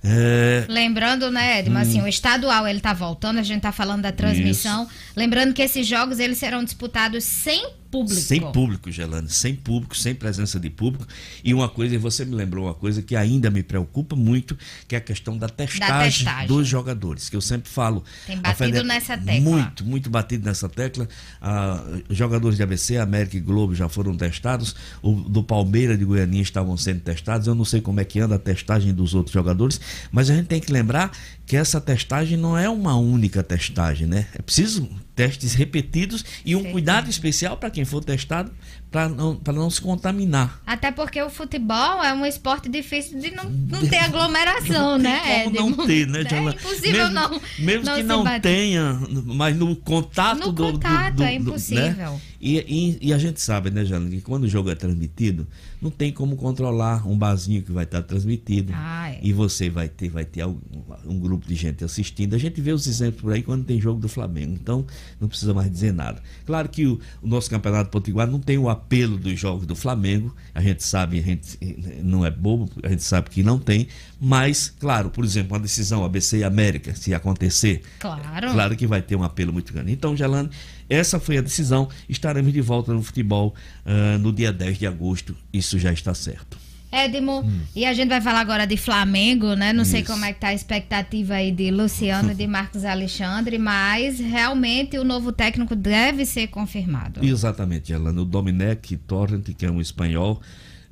É... 0.03 0.64
Lembrando, 0.69 1.31
né, 1.31 1.59
Edma, 1.59 1.81
hum. 1.81 1.83
assim, 1.83 2.01
o 2.03 2.07
estadual 2.07 2.69
ele 2.69 2.81
tá 2.81 2.93
voltando, 2.93 3.39
a 3.39 3.43
gente 3.43 3.62
tá 3.62 3.73
falando 3.73 4.03
da 4.03 4.12
transmissão. 4.12 4.85
Isso. 4.85 4.93
Lembrando 5.16 5.53
que 5.53 5.62
esses 5.62 5.87
jogos 5.87 6.21
eles 6.21 6.39
serão 6.39 6.62
disputados 6.62 7.25
sem 7.25 7.71
público. 7.91 8.20
Sem 8.20 8.41
público, 8.53 8.91
Gelane, 8.91 9.28
sem 9.28 9.55
público, 9.55 9.97
sem 9.97 10.14
presença 10.14 10.61
de 10.61 10.70
público. 10.70 11.07
E 11.43 11.53
uma 11.55 11.68
coisa, 11.68 11.95
e 11.95 11.99
você 11.99 12.24
me 12.24 12.34
lembrou 12.34 12.66
uma 12.66 12.74
coisa 12.74 13.03
que 13.03 13.16
ainda 13.16 13.51
me 13.51 13.62
preocupa 13.62 14.14
muito, 14.14 14.57
que 14.86 14.95
é 14.95 14.99
a 14.99 15.01
questão 15.01 15.36
da 15.36 15.49
testagem, 15.49 16.24
testagem. 16.24 16.49
dos 16.49 16.66
jogadores, 16.66 17.28
que 17.28 17.36
eu 17.36 17.41
sempre 17.41 17.70
falo. 17.70 18.05
Tem 18.26 18.39
batido 18.39 18.84
nessa 18.84 19.16
tecla. 19.16 19.41
Muito, 19.41 19.84
muito 19.84 20.11
batido 20.11 20.45
nessa 20.45 20.68
tecla. 20.68 21.09
Ah, 21.41 21.82
jogadores 22.11 22.57
de 22.57 22.62
ABC, 22.62 22.99
América 22.99 23.36
e 23.36 23.41
Globo 23.41 23.74
já 23.74 23.89
foram 23.89 24.16
testados. 24.16 24.74
O 25.03 25.12
do 25.12 25.43
Palmeiras 25.43 25.99
de 25.99 26.05
Goiânia 26.05 26.43
estavam 26.43 26.76
sendo 26.76 27.01
testados. 27.01 27.47
Eu 27.47 27.55
não 27.55 27.64
sei 27.64 27.80
como 27.80 28.01
é 28.01 28.05
que 28.05 28.20
anda 28.20 28.36
a 28.36 28.39
testagem 28.39 28.93
dos 28.93 29.14
outros 29.14 29.32
jogadores, 29.32 29.80
mas 30.12 30.30
a 30.30 30.34
gente 30.34 30.47
tem 30.47 30.61
que 30.61 30.72
lembrar 30.72 31.11
que 31.47 31.57
essa 31.57 31.80
testagem 31.80 32.36
não 32.36 32.57
é 32.57 32.68
uma 32.68 32.97
única 32.97 33.43
testagem, 33.43 34.07
né? 34.07 34.26
É 34.34 34.43
preciso 34.43 34.89
testes 35.19 35.55
repetidos 35.55 36.25
e 36.45 36.55
um 36.55 36.62
Sim. 36.62 36.71
cuidado 36.71 37.11
especial 37.11 37.57
para 37.57 37.73
quem 37.73 37.85
for 37.85 38.05
testado 38.05 38.53
para 38.91 39.09
não, 39.09 39.36
pra 39.36 39.53
não 39.53 39.68
se 39.70 39.80
contaminar. 39.80 40.61
Até 40.66 40.91
porque 40.91 41.20
o 41.22 41.28
futebol 41.28 42.03
é 42.03 42.12
um 42.14 42.24
esporte 42.24 42.68
difícil 42.68 43.18
de 43.20 43.30
não, 43.30 43.45
não 43.45 43.86
ter 43.86 43.99
aglomeração, 43.99 44.97
né? 44.99 45.45
Como 45.45 45.76
não 45.76 45.86
ter, 45.86 46.07
né, 46.07 46.20
É 46.30 46.39
impossível 46.39 46.93
mesmo, 47.11 47.14
não. 47.14 47.41
Mesmo 47.59 47.84
não 47.84 47.97
que 47.97 48.03
não 48.03 48.24
bater. 48.24 48.41
tenha, 48.43 49.01
mas 49.26 49.57
no 49.57 49.74
contato 49.76 50.39
No 50.41 50.53
do. 50.53 50.53
do- 50.53 50.72
contato, 50.72 51.14
do- 51.16 51.22
é 51.22 51.39
do- 51.39 51.43
impossível. 51.43 52.12
né? 52.12 52.20
E, 52.41 52.57
e- 52.59 52.99
e 53.09 53.12
a 53.12 53.18
gente 53.18 53.41
sabe, 53.41 53.68
né, 53.68 53.84
Jana, 53.84 54.09
que 54.09 54.20
quando 54.20 54.45
o 54.45 54.49
jogo 54.49 54.70
é 54.70 54.74
transmitido, 54.76 55.45
não 55.82 55.91
tem 55.91 56.12
como 56.12 56.36
controlar 56.36 57.05
um 57.07 57.18
barzinho 57.18 57.62
que 57.62 57.72
vai 57.72 57.82
estar 57.82 58.01
transmitido. 58.03 58.72
Ah, 58.76 59.11
é. 59.11 59.18
E 59.20 59.32
você 59.32 59.68
vai 59.68 59.89
ter, 59.89 60.09
vai 60.09 60.24
ter 60.24 60.43
algum- 60.43 60.61
um 61.05 61.18
grupo 61.18 61.47
de 61.49 61.55
gente 61.57 61.82
assistindo. 61.84 62.34
A 62.34 62.39
gente 62.39 62.61
vê 62.61 62.70
os 62.72 62.86
exemplos 62.86 63.20
por 63.22 63.32
aí 63.32 63.43
quando 63.43 63.64
tem 63.64 63.80
jogo 63.80 64.01
do 64.01 64.09
Flamengo. 64.09 64.53
Então, 64.55 64.86
não 65.20 65.26
precisa 65.28 65.53
mais 65.53 65.68
dizer 65.70 65.93
nada. 65.93 66.22
Claro 66.47 66.68
que 66.68 66.86
o, 66.86 67.01
o 67.20 67.26
nosso 67.26 67.51
Campeonato 67.51 67.91
Potiguar 67.91 68.28
não 68.30 68.39
tem 68.39 68.57
o 68.57 68.68
apelo 68.79 69.18
dos 69.18 69.39
jogos 69.39 69.66
do 69.66 69.74
Flamengo. 69.74 70.35
A 70.55 70.62
gente 70.62 70.83
sabe, 70.85 71.18
a 71.18 71.22
gente 71.22 71.59
não 72.03 72.24
é 72.24 72.31
bobo, 72.31 72.70
a 72.83 72.89
gente 72.89 73.03
sabe 73.03 73.29
que 73.31 73.43
não 73.43 73.59
tem. 73.59 73.89
Mas, 74.20 74.72
claro, 74.79 75.11
por 75.11 75.24
exemplo, 75.24 75.55
uma 75.55 75.61
decisão 75.61 76.05
ABC 76.05 76.39
e 76.39 76.45
América, 76.45 76.95
se 76.95 77.12
acontecer, 77.12 77.83
Claro. 77.99 78.53
Claro 78.53 78.76
que 78.76 78.87
vai 78.87 79.03
ter 79.03 79.16
um 79.16 79.22
apelo 79.22 79.53
muito 79.53 79.72
grande. 79.72 79.93
Então, 79.93 80.16
Gelane, 80.16 80.51
essa 80.89 81.18
foi 81.20 81.39
a 81.39 81.41
decisão. 81.41 81.89
Estaremos 82.09 82.53
de 82.53 82.61
volta 82.61 82.93
no 82.93 83.03
futebol 83.03 83.55
ah, 83.85 84.18
no 84.18 84.33
dia 84.33 84.53
10 84.53 84.79
de 84.79 84.87
agosto. 84.87 85.37
Isso 85.53 85.79
já 85.79 85.93
está 85.93 86.14
certo. 86.14 86.68
Edmo, 86.91 87.45
e 87.76 87.84
a 87.84 87.93
gente 87.93 88.09
vai 88.09 88.20
falar 88.20 88.41
agora 88.41 88.66
de 88.66 88.76
Flamengo, 88.76 89.55
né? 89.55 89.72
Não 89.72 89.84
sei 89.84 90.01
Hum. 90.01 90.03
Isso. 90.05 90.12
como 90.12 90.24
é 90.24 90.32
que 90.32 90.41
tá 90.41 90.49
a 90.49 90.55
expectativa 90.55 91.34
aí 91.34 91.53
de 91.53 91.70
Luciano 91.70 92.32
e 92.32 92.34
de 92.34 92.47
Marcos 92.47 92.84
Alexandre, 92.84 93.59
mas 93.59 94.18
realmente 94.18 94.97
o 94.99 95.05
novo 95.05 95.30
técnico 95.32 95.76
deve 95.76 96.24
ser 96.24 96.47
confirmado. 96.49 97.24
Exatamente, 97.24 97.89
Gelane. 97.89 98.18
O 98.20 98.24
Domenech 98.24 98.97
Torrent, 99.07 99.45
que 99.57 99.66
é 99.66 99.70
um 99.70 99.80
espanhol, 99.80 100.41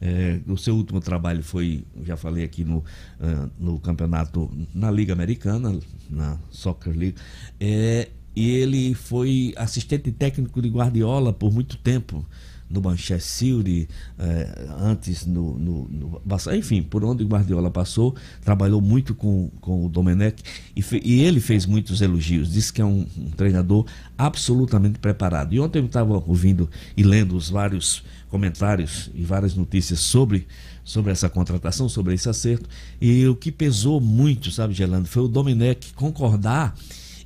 eh, 0.02 0.40
o 0.46 0.56
seu 0.58 0.76
último 0.76 1.00
trabalho 1.00 1.42
foi, 1.42 1.82
já 2.04 2.16
falei 2.16 2.44
aqui 2.44 2.62
no, 2.64 2.84
ah, 3.20 3.48
no 3.58 3.78
campeonato, 3.80 4.50
na 4.74 4.90
Liga 4.90 5.14
Americana, 5.14 5.78
na 6.10 6.36
Soccer 6.50 6.92
League, 6.96 7.16
eh, 7.58 8.08
e 8.34 8.50
ele 8.50 8.92
foi 8.92 9.54
assistente 9.56 10.12
técnico 10.12 10.60
de 10.60 10.68
Guardiola 10.68 11.32
por 11.32 11.50
muito 11.50 11.78
tempo. 11.78 12.22
No 12.68 12.82
Manchester 12.82 13.22
City, 13.22 13.88
eh, 14.18 14.68
antes 14.80 15.24
no, 15.24 15.56
no, 15.58 15.88
no 15.88 16.22
enfim, 16.56 16.82
por 16.82 17.04
onde 17.04 17.22
o 17.22 17.26
Guardiola 17.28 17.70
passou, 17.70 18.14
trabalhou 18.42 18.80
muito 18.80 19.14
com, 19.14 19.50
com 19.60 19.86
o 19.86 19.88
Domenech 19.88 20.42
e, 20.74 20.84
e 21.04 21.22
ele 21.22 21.40
fez 21.40 21.64
muitos 21.64 22.00
elogios. 22.00 22.52
Disse 22.52 22.72
que 22.72 22.82
é 22.82 22.84
um, 22.84 23.06
um 23.16 23.30
treinador 23.30 23.86
absolutamente 24.18 24.98
preparado. 24.98 25.54
E 25.54 25.60
ontem 25.60 25.78
eu 25.78 25.86
estava 25.86 26.22
ouvindo 26.26 26.68
e 26.96 27.02
lendo 27.02 27.36
os 27.36 27.48
vários 27.48 28.02
comentários 28.28 29.10
e 29.14 29.22
várias 29.22 29.54
notícias 29.54 30.00
sobre, 30.00 30.46
sobre 30.84 31.12
essa 31.12 31.28
contratação, 31.28 31.88
sobre 31.88 32.14
esse 32.14 32.28
acerto. 32.28 32.68
E 33.00 33.26
o 33.26 33.36
que 33.36 33.52
pesou 33.52 34.00
muito, 34.00 34.50
sabe, 34.50 34.74
Gelando, 34.74 35.08
foi 35.08 35.22
o 35.22 35.28
Domenech 35.28 35.92
concordar 35.94 36.74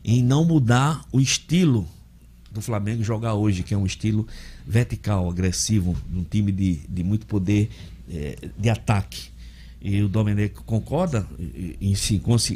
em 0.05 0.23
não 0.23 0.45
mudar 0.45 1.03
o 1.13 1.21
estilo 1.21 1.87
do 2.51 2.61
Flamengo 2.61 3.03
jogar 3.03 3.35
hoje, 3.35 3.63
que 3.63 3.75
é 3.75 3.77
um 3.77 3.87
estilo 3.87 4.27
vertical, 4.67 5.29
agressivo, 5.31 5.97
um 6.13 6.25
time 6.25 6.51
de, 6.51 6.81
de 6.89 7.03
muito 7.03 7.27
poder 7.27 7.71
eh, 8.11 8.37
de 8.59 8.69
ataque. 8.69 9.31
E 9.83 10.03
o 10.03 10.09
Domenech 10.09 10.55
concorda 10.67 11.27
em, 11.81 11.95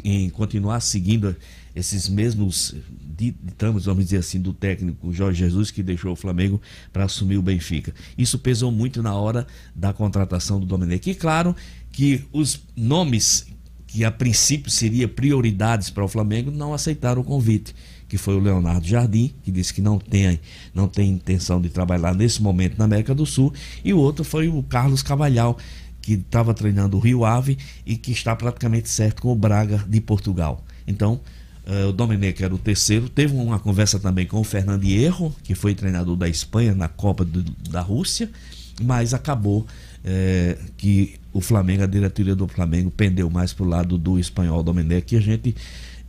em 0.03 0.29
continuar 0.29 0.79
seguindo 0.79 1.35
esses 1.75 2.07
mesmos 2.07 2.75
di- 3.01 3.35
ditames, 3.43 3.85
vamos 3.85 4.03
dizer 4.05 4.17
assim, 4.17 4.39
do 4.39 4.53
técnico 4.53 5.11
Jorge 5.11 5.39
Jesus, 5.39 5.71
que 5.71 5.81
deixou 5.81 6.11
o 6.11 6.15
Flamengo 6.15 6.61
para 6.93 7.05
assumir 7.05 7.37
o 7.37 7.41
Benfica. 7.41 7.93
Isso 8.15 8.37
pesou 8.37 8.71
muito 8.71 9.01
na 9.01 9.15
hora 9.15 9.47
da 9.73 9.91
contratação 9.91 10.59
do 10.59 10.67
Domenech. 10.67 11.09
E 11.09 11.15
claro 11.15 11.55
que 11.91 12.23
os 12.31 12.61
nomes 12.75 13.47
que 13.87 14.03
a 14.03 14.11
princípio 14.11 14.69
seria 14.69 15.07
prioridades 15.07 15.89
para 15.89 16.03
o 16.03 16.07
Flamengo 16.07 16.51
não 16.51 16.73
aceitaram 16.73 17.21
o 17.21 17.25
convite, 17.25 17.73
que 18.07 18.17
foi 18.17 18.35
o 18.35 18.39
Leonardo 18.39 18.87
Jardim, 18.87 19.33
que 19.43 19.51
disse 19.51 19.73
que 19.73 19.81
não 19.81 19.97
tem, 19.97 20.39
não 20.73 20.87
tem 20.87 21.09
intenção 21.09 21.59
de 21.59 21.69
trabalhar 21.69 22.13
nesse 22.13 22.41
momento 22.41 22.77
na 22.77 22.85
América 22.85 23.13
do 23.15 23.25
Sul, 23.25 23.53
e 23.83 23.93
o 23.93 23.97
outro 23.97 24.23
foi 24.23 24.47
o 24.47 24.61
Carlos 24.63 25.01
Cavalhal, 25.01 25.57
que 26.01 26.13
estava 26.13 26.53
treinando 26.53 26.97
o 26.97 26.99
Rio 26.99 27.25
Ave 27.25 27.57
e 27.85 27.97
que 27.97 28.11
está 28.11 28.35
praticamente 28.35 28.89
certo 28.89 29.23
com 29.23 29.31
o 29.31 29.35
Braga 29.35 29.83
de 29.87 29.99
Portugal. 29.99 30.63
Então, 30.87 31.19
eh, 31.65 31.85
o 31.85 31.91
Domenech 31.91 32.43
era 32.43 32.53
o 32.53 32.59
terceiro. 32.59 33.09
Teve 33.09 33.33
uma 33.35 33.57
conversa 33.57 33.99
também 33.99 34.27
com 34.27 34.39
o 34.39 34.43
Fernando 34.43 34.83
Hierro, 34.83 35.33
que 35.43 35.55
foi 35.55 35.73
treinador 35.73 36.15
da 36.15 36.29
Espanha 36.29 36.75
na 36.75 36.87
Copa 36.87 37.25
do- 37.25 37.41
da 37.71 37.81
Rússia, 37.81 38.29
mas 38.83 39.15
acabou 39.15 39.65
eh, 40.07 40.59
que 40.77 41.15
o 41.33 41.41
Flamengo, 41.41 41.81
a 41.81 41.87
diretoria 41.87 42.35
do 42.35 42.47
Flamengo, 42.47 42.91
pendeu 42.91 43.27
mais 43.27 43.51
para 43.51 43.65
o 43.65 43.67
lado 43.67 43.97
do 43.97 44.19
espanhol 44.19 44.61
Domenech, 44.61 45.01
que 45.07 45.15
a 45.15 45.19
gente, 45.19 45.55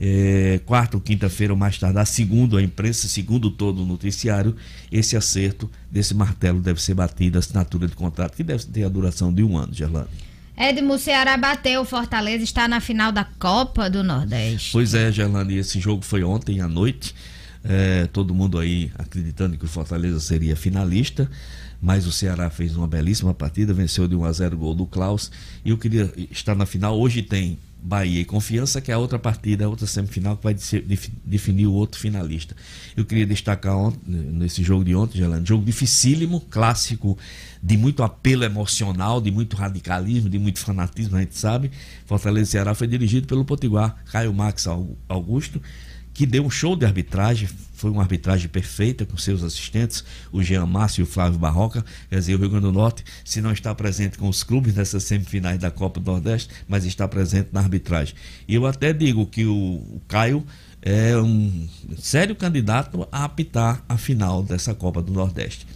eh, 0.01 0.61
quarta 0.67 0.97
ou 0.97 1.01
quinta-feira 1.01 1.53
ou 1.53 1.59
mais 1.59 1.79
tardar, 1.79 2.07
segundo 2.07 2.57
a 2.57 2.63
imprensa, 2.63 3.09
segundo 3.09 3.51
todo 3.51 3.83
o 3.83 3.87
noticiário, 3.87 4.55
esse 4.91 5.17
acerto 5.17 5.71
desse 5.91 6.15
martelo 6.15 6.61
deve 6.61 6.81
ser 6.81 6.95
batido, 6.95 7.39
a 7.39 7.41
assinatura 7.41 7.89
de 7.89 7.95
contrato, 7.95 8.37
que 8.37 8.43
deve 8.43 8.65
ter 8.65 8.85
a 8.85 8.89
duração 8.89 9.33
de 9.33 9.43
um 9.43 9.57
ano, 9.57 9.73
Gerlane. 9.73 10.09
Edmo, 10.57 10.99
Ceará 10.99 11.37
bateu 11.37 11.83
o 11.83 11.85
Fortaleza, 11.85 12.43
está 12.43 12.67
na 12.67 12.81
final 12.81 13.13
da 13.13 13.25
Copa 13.25 13.91
do 13.91 14.03
Nordeste. 14.03 14.73
Pois 14.73 14.95
é, 14.95 15.13
Gerlane, 15.13 15.57
esse 15.57 15.79
jogo 15.79 16.03
foi 16.03 16.25
ontem 16.25 16.61
à 16.61 16.69
noite. 16.69 17.15
É, 17.63 18.07
todo 18.07 18.33
mundo 18.33 18.59
aí 18.59 18.91
acreditando 18.97 19.59
que 19.59 19.65
o 19.65 19.69
Fortaleza 19.69 20.21
seria 20.21 20.55
finalista, 20.55 21.29
mas 21.83 22.07
o 22.07 22.13
Ceará 22.13 22.49
fez 22.49 22.77
uma 22.77 22.87
belíssima 22.87 23.35
partida, 23.35 23.75
venceu 23.75 24.07
de 24.09 24.15
1 24.15 24.25
a 24.25 24.33
0 24.33 24.57
o 24.57 24.59
gol 24.59 24.75
do 24.75 24.87
Klaus. 24.87 25.31
E 25.65 25.71
eu 25.71 25.77
queria 25.77 26.11
estar 26.31 26.55
na 26.55 26.65
final. 26.65 26.99
Hoje 26.99 27.23
tem 27.23 27.59
Bahia 27.87 28.21
e 28.21 28.25
Confiança, 28.25 28.81
que 28.81 28.91
é 28.91 28.95
a 28.95 28.99
outra 28.99 29.17
partida, 29.17 29.65
a 29.65 29.69
outra 29.69 29.87
semifinal 29.87 30.37
que 30.37 30.43
vai 30.43 30.57
definir 31.25 31.69
o 31.69 31.73
outro 31.73 32.01
finalista. 32.01 32.57
Eu 32.97 33.05
queria 33.05 33.25
destacar 33.25 33.77
ontem, 33.77 34.01
nesse 34.07 34.61
jogo 34.65 34.85
de 34.85 34.93
ontem, 34.93 35.19
Gelane, 35.19 35.47
jogo 35.47 35.65
dificílimo, 35.65 36.41
clássico, 36.51 37.17
de 37.67 37.77
muito 37.77 38.05
apelo 38.05 38.45
emocional, 38.45 39.21
de 39.21 39.33
muito 39.33 39.57
radicalismo, 39.57 40.31
de 40.31 40.39
muito 40.39 40.61
fanatismo, 40.61 41.17
a 41.17 41.21
gente 41.21 41.37
sabe. 41.37 41.69
Fortaleza 42.07 42.53
Ceará 42.53 42.75
foi 42.77 42.87
dirigido 42.87 43.27
pelo 43.27 43.45
Potiguar, 43.45 43.97
Caio 44.13 44.33
Max 44.33 44.69
Au- 44.69 44.97
Augusto 45.09 45.61
que 46.15 46.25
deu 46.25 46.43
um 46.47 46.49
show 46.49 46.75
de 46.75 46.87
arbitragem, 46.87 47.47
foi 47.75 47.91
uma 47.91 48.01
arbitragem 48.01 48.49
perfeita 48.49 49.05
com 49.05 49.19
seus 49.19 49.43
assistentes, 49.43 50.03
o 50.33 50.43
Jean 50.43 50.65
Márcio 50.65 51.03
e 51.03 51.05
o 51.05 51.07
Flávio 51.07 51.39
Barroca. 51.39 51.85
Quer 52.09 52.19
dizer, 52.21 52.35
o 52.37 52.39
Rio 52.39 52.49
Grande 52.49 52.65
do 52.65 52.73
Norte, 52.73 53.05
se 53.23 53.43
não 53.43 53.53
está 53.53 53.75
presente 53.75 54.17
com 54.17 54.27
os 54.27 54.43
clubes 54.43 54.75
nessas 54.75 55.05
semifinais 55.05 55.59
da 55.59 55.71
Copa 55.71 56.01
do 56.01 56.11
Nordeste, 56.11 56.49
mas 56.67 56.87
está 56.87 57.07
presente 57.07 57.51
na 57.53 57.61
arbitragem. 57.61 58.15
E 58.49 58.55
eu 58.55 58.65
até 58.65 58.95
digo 58.95 59.27
que 59.27 59.45
o, 59.45 59.53
o 59.55 60.01
Caio 60.09 60.43
é 60.81 61.15
um 61.19 61.69
sério 61.99 62.35
candidato 62.35 63.07
a 63.13 63.25
apitar 63.25 63.85
a 63.87 63.99
final 63.99 64.43
dessa 64.43 64.75
Copa 64.75 65.03
do 65.03 65.13
Nordeste. 65.13 65.67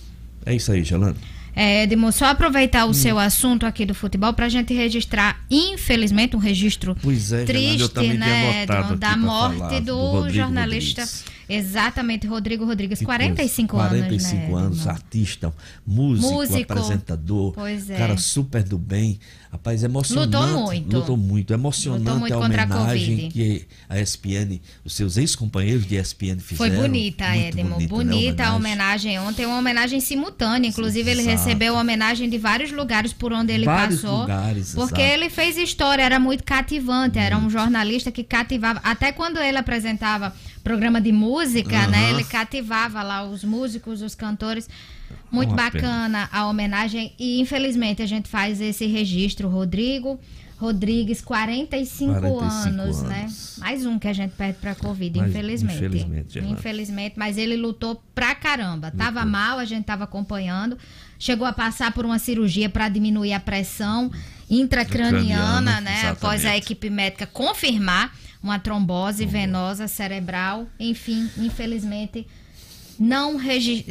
É 0.47 0.55
isso 0.55 0.72
aí, 0.72 0.82
Gelano. 0.82 1.16
É, 1.55 1.82
Edmo, 1.82 2.12
só 2.12 2.26
aproveitar 2.26 2.86
Hum. 2.86 2.90
o 2.90 2.94
seu 2.94 3.18
assunto 3.18 3.66
aqui 3.66 3.84
do 3.84 3.94
futebol 3.94 4.32
para 4.32 4.46
a 4.46 4.48
gente 4.48 4.72
registrar, 4.72 5.40
infelizmente, 5.51 6.36
um 6.36 6.38
registro 6.38 6.92
é, 6.92 7.44
triste, 7.44 7.98
né, 8.16 8.66
aqui 8.68 8.96
da 8.96 9.16
morte 9.16 9.59
falar 9.59 9.80
do, 9.80 10.22
do 10.22 10.30
jornalista. 10.30 11.05
Exatamente, 11.55 12.26
Rodrigo 12.26 12.64
Rodrigues, 12.64 12.98
Que 13.01 13.05
45 13.05 13.76
coisa. 13.76 13.88
anos. 13.94 14.07
45 14.07 14.36
né, 14.57 14.62
anos, 14.62 14.86
artista, 14.86 15.53
músico, 15.86 16.32
Músico. 16.32 16.72
apresentador, 16.72 17.53
Pois 17.53 17.90
é. 17.90 17.96
cara 17.96 18.16
super 18.16 18.62
do 18.62 18.78
bem. 18.78 19.18
Rapaz, 19.53 19.82
emocionante. 19.82 20.36
Lutou 20.36 20.64
muito. 20.64 20.96
Lutou 20.96 21.16
muito. 21.16 21.53
Emocionante 21.53 22.03
Lutou 22.05 22.20
muito 22.20 22.32
a 22.32 22.36
a 22.36 22.40
homenagem 22.40 23.16
Covid. 23.16 23.28
que 23.32 23.66
a 23.88 24.01
ESPN, 24.01 24.61
os 24.84 24.94
seus 24.94 25.16
ex-companheiros 25.16 25.84
de 25.86 25.96
ESPN 25.96 26.38
Foi 26.38 26.68
fizeram. 26.68 26.82
bonita, 26.82 27.28
Muito 27.28 27.59
Edmo. 27.59 27.68
bonita, 27.70 27.88
Bonita, 27.94 28.42
né, 28.44 28.48
a 28.48 28.55
homenagem 28.55 29.18
ontem, 29.18 29.46
uma 29.46 29.59
homenagem 29.59 29.98
simultânea. 29.98 30.68
Inclusive, 30.68 31.11
ele 31.11 31.22
recebeu 31.22 31.74
homenagem 31.74 32.30
de 32.30 32.38
vários 32.38 32.70
lugares 32.70 33.12
por 33.12 33.32
onde 33.32 33.53
ele 33.53 33.64
Vários 33.64 34.03
passou. 34.03 34.20
lugares, 34.20 34.72
porque 34.74 35.01
exato. 35.03 35.14
ele 35.20 35.28
fez 35.28 35.57
história, 35.57 36.03
era 36.05 36.20
muito 36.20 36.44
cativante, 36.44 37.18
era 37.18 37.36
um 37.36 37.51
jornalista 37.51 38.12
que 38.12 38.22
cativava. 38.22 38.80
Até 38.84 39.11
quando 39.11 39.38
ele 39.38 39.59
apresentava 39.59 40.32
programa 40.63 41.01
de 41.01 41.13
música, 41.13 41.87
né? 41.89 42.11
Ele 42.11 42.25
cativava 42.25 43.03
lá 43.03 43.25
os 43.25 43.45
músicos, 43.45 44.03
os 44.03 44.15
cantores. 44.15 44.69
Muito 45.31 45.51
Uma 45.51 45.57
bacana 45.57 46.29
a 46.33 46.47
homenagem 46.47 47.13
e 47.19 47.41
infelizmente 47.41 48.01
a 48.03 48.07
gente 48.07 48.29
faz 48.29 48.61
esse 48.61 48.87
registro, 48.87 49.49
Rodrigo 49.49 50.21
Rodrigues, 50.61 51.23
45, 51.23 52.21
45 52.21 52.39
anos, 52.39 53.03
né? 53.03 53.21
anos. 53.23 53.57
Mais 53.59 53.87
um 53.87 53.99
que 53.99 54.07
a 54.07 54.13
gente 54.13 54.33
perde 54.33 54.59
pra 54.59 54.75
Covid, 54.75 55.19
Mas, 55.19 55.31
infelizmente. 55.31 55.77
infelizmente, 55.77 56.35
Gerlane. 56.35 56.53
Infelizmente, 56.55 57.15
mas 57.17 57.39
ele 57.39 57.57
lutou 57.57 58.03
pra 58.15 58.35
caramba. 58.35 58.91
Tava 58.91 59.25
mal, 59.25 59.59
a 59.59 59.65
gente 59.65 59.87
tava 59.87 60.05
acompanhando. 60.05 60.77
Chegou 61.19 61.47
a 61.47 61.53
passar 61.55 61.93
por 61.93 62.05
uma 62.05 62.19
cirurgia 62.19 62.69
para 62.69 62.91
diminuir 62.91 63.33
a 63.33 63.41
pressão 63.41 64.11
intracraniana, 64.51 65.23
Intracraniana, 65.23 65.81
né? 65.81 65.93
exatamente. 65.93 66.19
Após 66.19 66.45
a 66.45 66.55
equipe 66.55 66.91
médica 66.91 67.27
confirmar 67.27 68.15
uma 68.43 68.59
trombose 68.59 69.24
venosa 69.26 69.86
cerebral. 69.88 70.66
Enfim, 70.78 71.28
infelizmente, 71.38 72.26
não 72.99 73.36
re- 73.36 73.84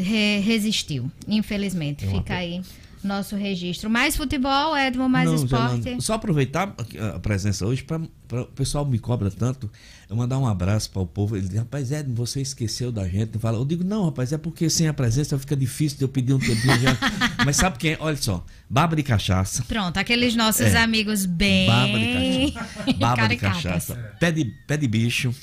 resistiu. 0.43 1.11
Infelizmente, 1.27 2.05
É 2.05 2.07
fica 2.09 2.35
aí 2.35 2.61
nosso 3.03 3.35
registro. 3.35 3.89
Mais 3.89 4.15
futebol, 4.15 4.75
Edmo, 4.75 5.07
mais 5.07 5.29
Não, 5.29 5.35
esporte. 5.35 6.01
Só 6.01 6.13
aproveitar 6.15 6.75
a 7.15 7.19
presença 7.19 7.65
hoje 7.65 7.83
para 7.83 8.41
o 8.41 8.45
pessoal 8.47 8.85
me 8.85 8.99
cobra 8.99 9.31
tanto, 9.31 9.69
eu 10.09 10.15
mandar 10.15 10.39
um 10.39 10.47
abraço 10.47 10.89
para 10.89 11.01
o 11.01 11.05
povo. 11.05 11.37
Ele 11.37 11.47
diz, 11.47 11.57
rapaz, 11.57 11.91
Edmo, 11.91 12.15
você 12.15 12.41
esqueceu 12.41 12.91
da 12.91 13.07
gente. 13.07 13.35
Eu, 13.35 13.39
falo, 13.39 13.57
eu 13.59 13.65
digo, 13.65 13.83
não, 13.83 14.05
rapaz, 14.05 14.33
é 14.33 14.37
porque 14.37 14.69
sem 14.69 14.87
a 14.87 14.93
presença 14.93 15.37
fica 15.37 15.55
difícil 15.55 15.97
de 15.99 16.03
eu 16.03 16.09
pedir 16.09 16.33
um 16.33 16.39
tempinho 16.39 16.79
já. 16.79 16.97
Mas 17.45 17.55
sabe 17.57 17.77
quem? 17.77 17.91
é? 17.93 17.97
Olha 17.99 18.17
só, 18.17 18.43
Baba 18.69 18.95
de 18.95 19.03
Cachaça. 19.03 19.63
Pronto, 19.67 19.97
aqueles 19.97 20.35
nossos 20.35 20.65
É. 20.67 20.77
amigos 20.81 21.25
bem 21.25 21.67
Baba 21.67 21.99
de 21.99 22.51
cachaça. 22.51 22.93
Baba 22.97 23.27
de 23.27 23.35
cachaça. 23.37 23.95
Pé 24.19 24.31
de, 24.31 24.45
pé 24.67 24.77
de 24.77 24.87
bicho. 24.87 25.33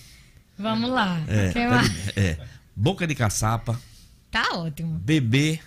Vamos 0.59 0.91
lá. 0.91 1.21
É, 1.29 1.49
de- 1.51 2.21
é, 2.21 2.39
boca 2.75 3.07
de 3.07 3.15
caçapa. 3.15 3.79
Tá 4.31 4.49
ótimo. 4.55 4.99
Bebê 4.99 5.61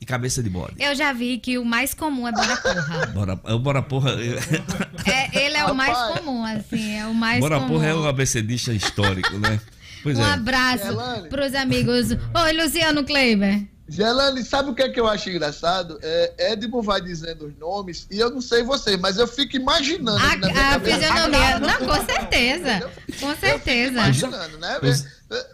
e 0.00 0.04
cabeça 0.04 0.42
de 0.42 0.50
bode. 0.50 0.74
Eu 0.78 0.94
já 0.94 1.12
vi 1.12 1.38
que 1.38 1.58
o 1.58 1.64
mais 1.64 1.94
comum 1.94 2.28
é 2.28 2.32
bora 2.32 2.56
porra. 2.56 3.06
Bora, 3.14 3.40
é 3.44 3.54
o 3.54 3.58
Bora 3.58 3.82
Porra. 3.82 4.10
É, 4.12 5.44
ele 5.44 5.56
é 5.56 5.64
o 5.64 5.74
mais 5.74 5.96
comum, 6.14 6.44
assim, 6.44 6.98
é 6.98 7.06
o 7.06 7.14
mais 7.14 7.40
Bora 7.40 7.56
comum. 7.56 7.68
Porra 7.68 7.86
é 7.86 7.94
um 7.94 8.06
abecedista 8.06 8.72
histórico, 8.72 9.38
né? 9.38 9.60
Pois 10.02 10.18
um 10.20 10.22
é. 10.22 10.34
abraço 10.34 10.96
pros 11.28 11.52
amigos. 11.52 12.10
Oi, 12.12 12.52
Luciano 12.52 13.02
Kleiber. 13.02 13.66
Gelane, 13.88 14.42
sabe 14.44 14.70
o 14.70 14.74
que 14.74 14.82
é 14.82 14.88
que 14.88 14.98
eu 14.98 15.06
acho 15.06 15.30
engraçado? 15.30 15.98
É, 16.02 16.52
Edmo 16.52 16.82
vai 16.82 17.00
dizendo 17.00 17.46
os 17.46 17.56
nomes 17.56 18.06
e 18.10 18.18
eu 18.18 18.30
não 18.30 18.40
sei 18.40 18.64
vocês, 18.64 18.98
mas 18.98 19.16
eu 19.16 19.28
fico 19.28 19.54
imaginando. 19.56 20.18
A, 20.18 20.36
na 20.36 20.76
a 20.76 20.80
fisionomia. 20.80 21.58
Não, 21.60 21.86
com 21.86 22.04
certeza. 22.04 22.80
Com 22.80 23.30
Eu 23.30 23.36
fico 23.36 23.40
certeza. 23.40 23.92
imaginando, 23.92 24.58
né? 24.58 24.78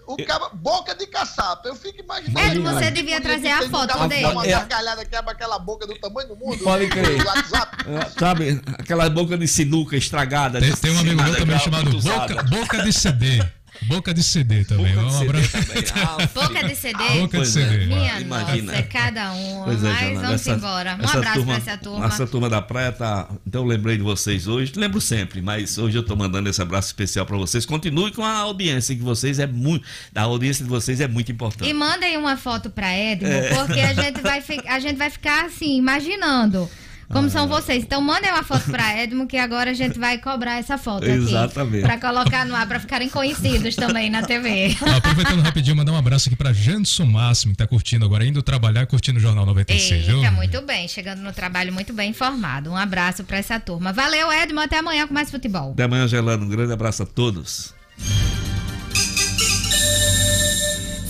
O 0.06 0.16
cara, 0.26 0.48
boca 0.54 0.94
de 0.94 1.06
caçapa, 1.06 1.68
eu 1.68 1.74
fico 1.74 2.00
imaginando. 2.02 2.38
Ed, 2.40 2.62
Cara, 2.62 2.74
você 2.74 2.84
tipo, 2.86 2.94
devia 2.96 3.20
trazer 3.20 3.48
a 3.48 3.58
que 3.58 3.68
foto 3.68 3.96
uma- 3.96 4.08
dele. 4.08 4.26
Uma 4.26 4.46
É. 4.46 4.50
gargalhada 4.50 5.04
quebra 5.04 5.32
aquela 5.32 5.58
boca 5.58 5.86
do 5.86 5.94
tamanho 5.98 6.28
do 6.28 6.36
mundo. 6.36 6.58
Pode 6.64 6.88
crer. 6.88 7.18
É, 7.20 8.18
Sabe, 8.18 8.60
aquela 8.78 9.08
boca 9.10 9.36
de 9.36 9.46
sinuca 9.48 9.96
estragada. 9.96 10.58
Tem, 10.60 10.72
tem 10.74 10.90
um 10.90 11.00
amigo 11.00 11.22
meu 11.22 11.36
também 11.36 11.58
chamado. 11.58 11.90
Boca, 12.00 12.42
Boca 12.44 12.82
de 12.82 12.92
CD. 12.92 13.42
Boca 13.86 14.14
de 14.14 14.22
CD 14.22 14.64
também. 14.64 14.94
Boca 14.94 15.00
de 15.00 15.06
um 15.06 15.18
CD 15.18 15.28
abraço. 15.30 15.52
também. 15.52 15.84
Ah, 15.94 16.28
Boca 16.34 16.64
de 16.68 16.74
CD. 16.76 16.98
Boca 17.04 17.18
de 17.18 17.28
Pois 17.36 17.56
é. 17.56 17.68
CD. 17.70 17.86
Minha 17.86 18.20
Imagina. 18.20 18.62
nossa, 18.72 18.78
é 18.78 18.82
cada 18.82 19.32
um. 19.32 19.64
Pois 19.64 19.84
é, 19.84 19.88
Mas 19.88 20.00
Jana, 20.00 20.14
vamos 20.20 20.34
essa- 20.34 20.50
embora. 20.52 20.90
Um 20.90 20.94
abraço 21.08 21.32
turma, 21.34 21.44
pra 21.44 21.56
essa 21.72 21.78
turma. 21.78 22.06
Essa 22.06 22.26
turma 22.26 22.48
da 22.50 22.62
praia 22.62 22.92
tá. 22.92 23.28
Então 23.46 23.62
eu 23.62 23.66
lembrei 23.68 23.96
de 23.96 24.02
vocês 24.02 24.46
hoje. 24.46 24.72
Lembro 24.76 25.00
sempre, 25.00 25.42
mas 25.42 25.78
hoje 25.78 25.96
eu 25.98 26.02
tô 26.02 26.14
mandando 26.16 26.48
esse 26.48 26.60
abraço 26.62 26.88
especial 26.88 27.26
pra 27.26 27.36
vocês. 27.36 27.66
Continue 27.66 28.12
com 28.12 28.24
a 28.24 28.32
audiência 28.38 28.94
que 28.94 29.02
vocês 29.02 29.38
é 29.38 29.46
muito. 29.46 29.84
A 30.14 30.22
audiência 30.22 30.64
de 30.64 30.70
vocês 30.70 31.00
é 31.00 31.08
muito 31.08 31.32
importante. 31.32 31.68
E 31.68 31.72
mandem 31.72 32.16
uma 32.16 32.36
foto 32.36 32.70
pra 32.70 32.96
Edmo, 32.96 33.28
É. 33.28 33.54
porque 33.54 33.80
a 33.80 33.92
gente, 33.94 34.20
vai, 34.20 34.40
fi- 34.40 34.62
a 34.66 34.78
gente 34.78 34.96
vai 34.96 35.10
ficar 35.10 35.46
assim, 35.46 35.76
imaginando 35.76 36.68
como 37.12 37.26
Ah. 37.28 37.30
são 37.30 37.46
vocês. 37.46 37.84
Então 37.84 38.00
mandem 38.00 38.30
uma 38.30 38.42
foto 38.42 38.70
pra 38.70 38.96
Edmo, 38.98 39.26
que 39.26 39.36
agora 39.36 39.70
a 39.70 39.74
gente 39.74 39.98
vai 39.98 40.18
cobrar 40.18 40.58
essa 40.58 40.78
foto 40.78 41.04
Exatamente. 41.04 41.84
aqui. 41.84 41.98
Pra 41.98 42.12
colocar 42.12 42.44
no 42.46 42.54
ar, 42.56 42.66
pra 42.66 42.80
ficarem 42.80 43.08
conhecidos 43.08 43.76
também 43.76 44.10
na 44.10 44.22
TV. 44.22 44.76
Ah, 44.82 44.96
Aproveitando 45.02 45.40
rapidinho, 45.42 45.76
mandar 45.76 45.92
um 45.92 45.96
abraço 45.96 46.28
aqui 46.28 46.36
pra 46.36 46.52
Janson 46.52 47.04
Máximo, 47.06 47.52
que 47.52 47.58
tá 47.58 47.66
curtindo 47.66 48.04
agora, 48.04 48.24
indo 48.24 48.42
trabalhar, 48.42 48.86
curtindo 48.86 49.18
o 49.18 49.22
Jornal 49.22 49.44
96, 49.46 50.06
viu? 50.06 50.16
Eita, 50.18 50.30
muito 50.32 50.60
bem. 50.62 50.88
Chegando 50.88 51.20
no 51.20 51.32
trabalho 51.32 51.72
muito 51.72 51.92
bem 51.92 52.10
informado. 52.10 52.70
Um 52.70 52.76
abraço 52.76 53.22
pra 53.24 53.36
essa 53.38 53.60
turma. 53.60 53.92
Valeu, 53.92 54.32
Edmo. 54.32 54.60
Até 54.60 54.78
amanhã 54.78 55.06
com 55.06 55.14
mais 55.14 55.30
futebol. 55.30 55.72
Até 55.72 55.84
amanhã, 55.84 56.06
Gelano. 56.08 56.44
Um 56.44 56.48
grande 56.48 56.72
abraço 56.72 57.02
a 57.02 57.06
todos. 57.06 57.74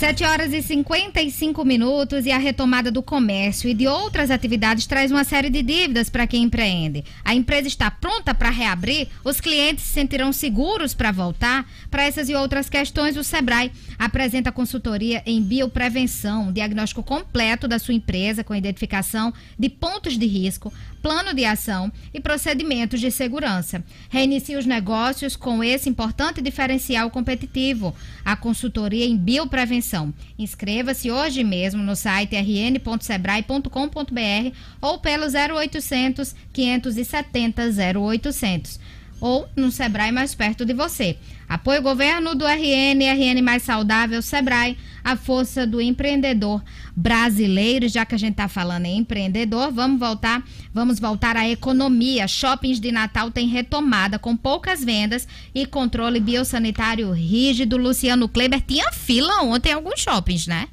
7 0.03 0.25
horas 0.25 0.53
e 0.53 0.61
55 0.61 1.65
minutos 1.65 2.27
e 2.27 2.33
a 2.33 2.37
retomada 2.37 2.91
do 2.91 3.05
comércio 3.05 3.71
e 3.71 3.73
de 3.73 3.87
outras 3.87 4.33
atividades 4.33 4.85
traz 4.85 5.13
uma 5.13 5.23
série 5.23 5.49
de 5.49 5.63
dívidas 5.63 6.11
para 6.11 6.27
quem 6.27 6.43
empreende. 6.43 7.05
A 7.25 7.37
empresa 7.37 7.69
está 7.69 7.89
pronta 7.89 8.35
para 8.35 8.51
reabrir? 8.51 9.07
Os 9.23 9.41
clientes 9.41 9.85
se 9.85 9.93
sentirão 9.93 10.33
seguros 10.33 10.93
para 10.93 11.13
voltar? 11.13 11.65
Para 11.89 12.03
essas 12.03 12.29
e 12.29 12.35
outras 12.35 12.69
questões, 12.69 13.17
o 13.17 13.23
Sebrae 13.23 13.71
apresenta 13.97 14.51
consultoria 14.51 15.23
em 15.25 15.41
bioprevenção, 15.41 16.53
diagnóstico 16.53 17.05
completo 17.05 17.69
da 17.69 17.79
sua 17.79 17.95
empresa 17.95 18.43
com 18.43 18.57
identificação 18.57 19.33
de 19.57 19.69
pontos 19.69 20.19
de 20.19 20.27
risco, 20.27 20.73
plano 21.01 21.33
de 21.33 21.45
ação 21.45 21.93
e 22.13 22.21
procedimentos 22.21 23.01
de 23.01 23.11
segurança. 23.13 23.85
Reinicie 24.09 24.57
os 24.57 24.67
negócios 24.67 25.37
com 25.37 25.63
esse 25.63 25.89
importante 25.89 26.43
diferencial 26.43 27.09
competitivo, 27.09 27.95
a 28.25 28.35
consultoria 28.35 29.05
em 29.05 29.17
bioprevenção. 29.17 29.92
Inscreva-se 30.39 31.11
hoje 31.11 31.45
mesmo 31.45 31.83
no 31.83 31.95
site 31.95 32.35
rn.sebrae.com.br 32.37 34.57
ou 34.81 34.99
pelo 34.99 35.27
0800 35.27 36.35
570 36.53 37.63
0800 37.99 38.81
ou 39.23 39.49
no 39.55 39.71
Sebrae 39.71 40.11
mais 40.11 40.35
perto 40.35 40.67
de 40.67 40.75
você. 40.75 41.17
Apoio 41.49 41.81
governo 41.81 42.35
do 42.35 42.45
RN, 42.45 43.01
RN 43.15 43.41
mais 43.41 43.63
saudável, 43.63 44.21
Sebrae, 44.21 44.77
a 45.05 45.17
força 45.17 45.65
do 45.65 45.81
empreendedor 45.81 46.61
brasileiro. 46.97 47.89
Já 47.89 48.05
que 48.05 48.17
a 48.17 48.19
gente 48.19 48.33
está 48.33 48.49
falando 48.49 48.87
em 48.87 48.99
empreendedor, 48.99 49.71
vamos 49.71 50.01
voltar, 50.01 50.43
vamos 50.75 50.99
voltar 50.99 51.37
à 51.37 51.49
economia. 51.49 52.27
Shoppings 52.27 52.81
de 52.81 52.91
Natal 52.91 53.31
têm 53.31 53.47
retomada 53.47 54.19
com 54.19 54.37
poucas 54.37 54.83
vendas 54.83 55.29
e 55.55 55.67
controle 55.67 56.19
biosanitário 56.19 57.13
rígido. 57.13 57.77
Luciano 57.77 58.29
Kleber 58.29 58.61
tinha 58.61 58.91
fila 58.91 59.43
ontem 59.43 59.71
em 59.71 59.75
alguns 59.75 60.01
shoppings, 60.01 60.49
né? 60.49 60.67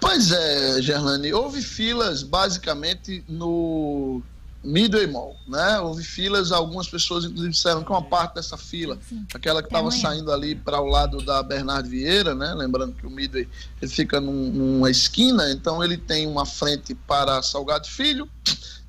Pois 0.00 0.32
é, 0.32 0.80
Gerlane, 0.80 1.30
houve 1.34 1.60
filas 1.60 2.22
basicamente 2.22 3.22
no 3.28 4.22
Midway 4.68 5.06
Mall, 5.06 5.34
né? 5.46 5.80
Houve 5.80 6.04
filas, 6.04 6.52
algumas 6.52 6.86
pessoas 6.88 7.24
inclusive 7.24 7.50
disseram 7.52 7.82
que 7.82 7.90
uma 7.90 8.02
parte 8.02 8.34
dessa 8.34 8.56
fila, 8.56 8.98
aquela 9.32 9.62
que 9.62 9.68
estava 9.68 9.88
saindo 10.00 10.30
ali 10.30 10.54
para 10.54 10.80
o 10.80 10.86
lado 10.86 11.22
da 11.24 11.42
Bernardo 11.42 11.88
Vieira, 11.88 12.34
né? 12.34 12.52
Lembrando 12.54 12.92
que 12.94 13.06
o 13.06 13.10
Midway 13.10 13.48
ele 13.80 13.90
fica 13.90 14.20
num- 14.20 14.50
numa 14.50 14.90
esquina, 14.90 15.50
então 15.50 15.82
ele 15.82 15.96
tem 15.96 16.26
uma 16.26 16.44
frente 16.44 16.94
para 16.94 17.40
Salgado 17.42 17.88
Filho, 17.88 18.28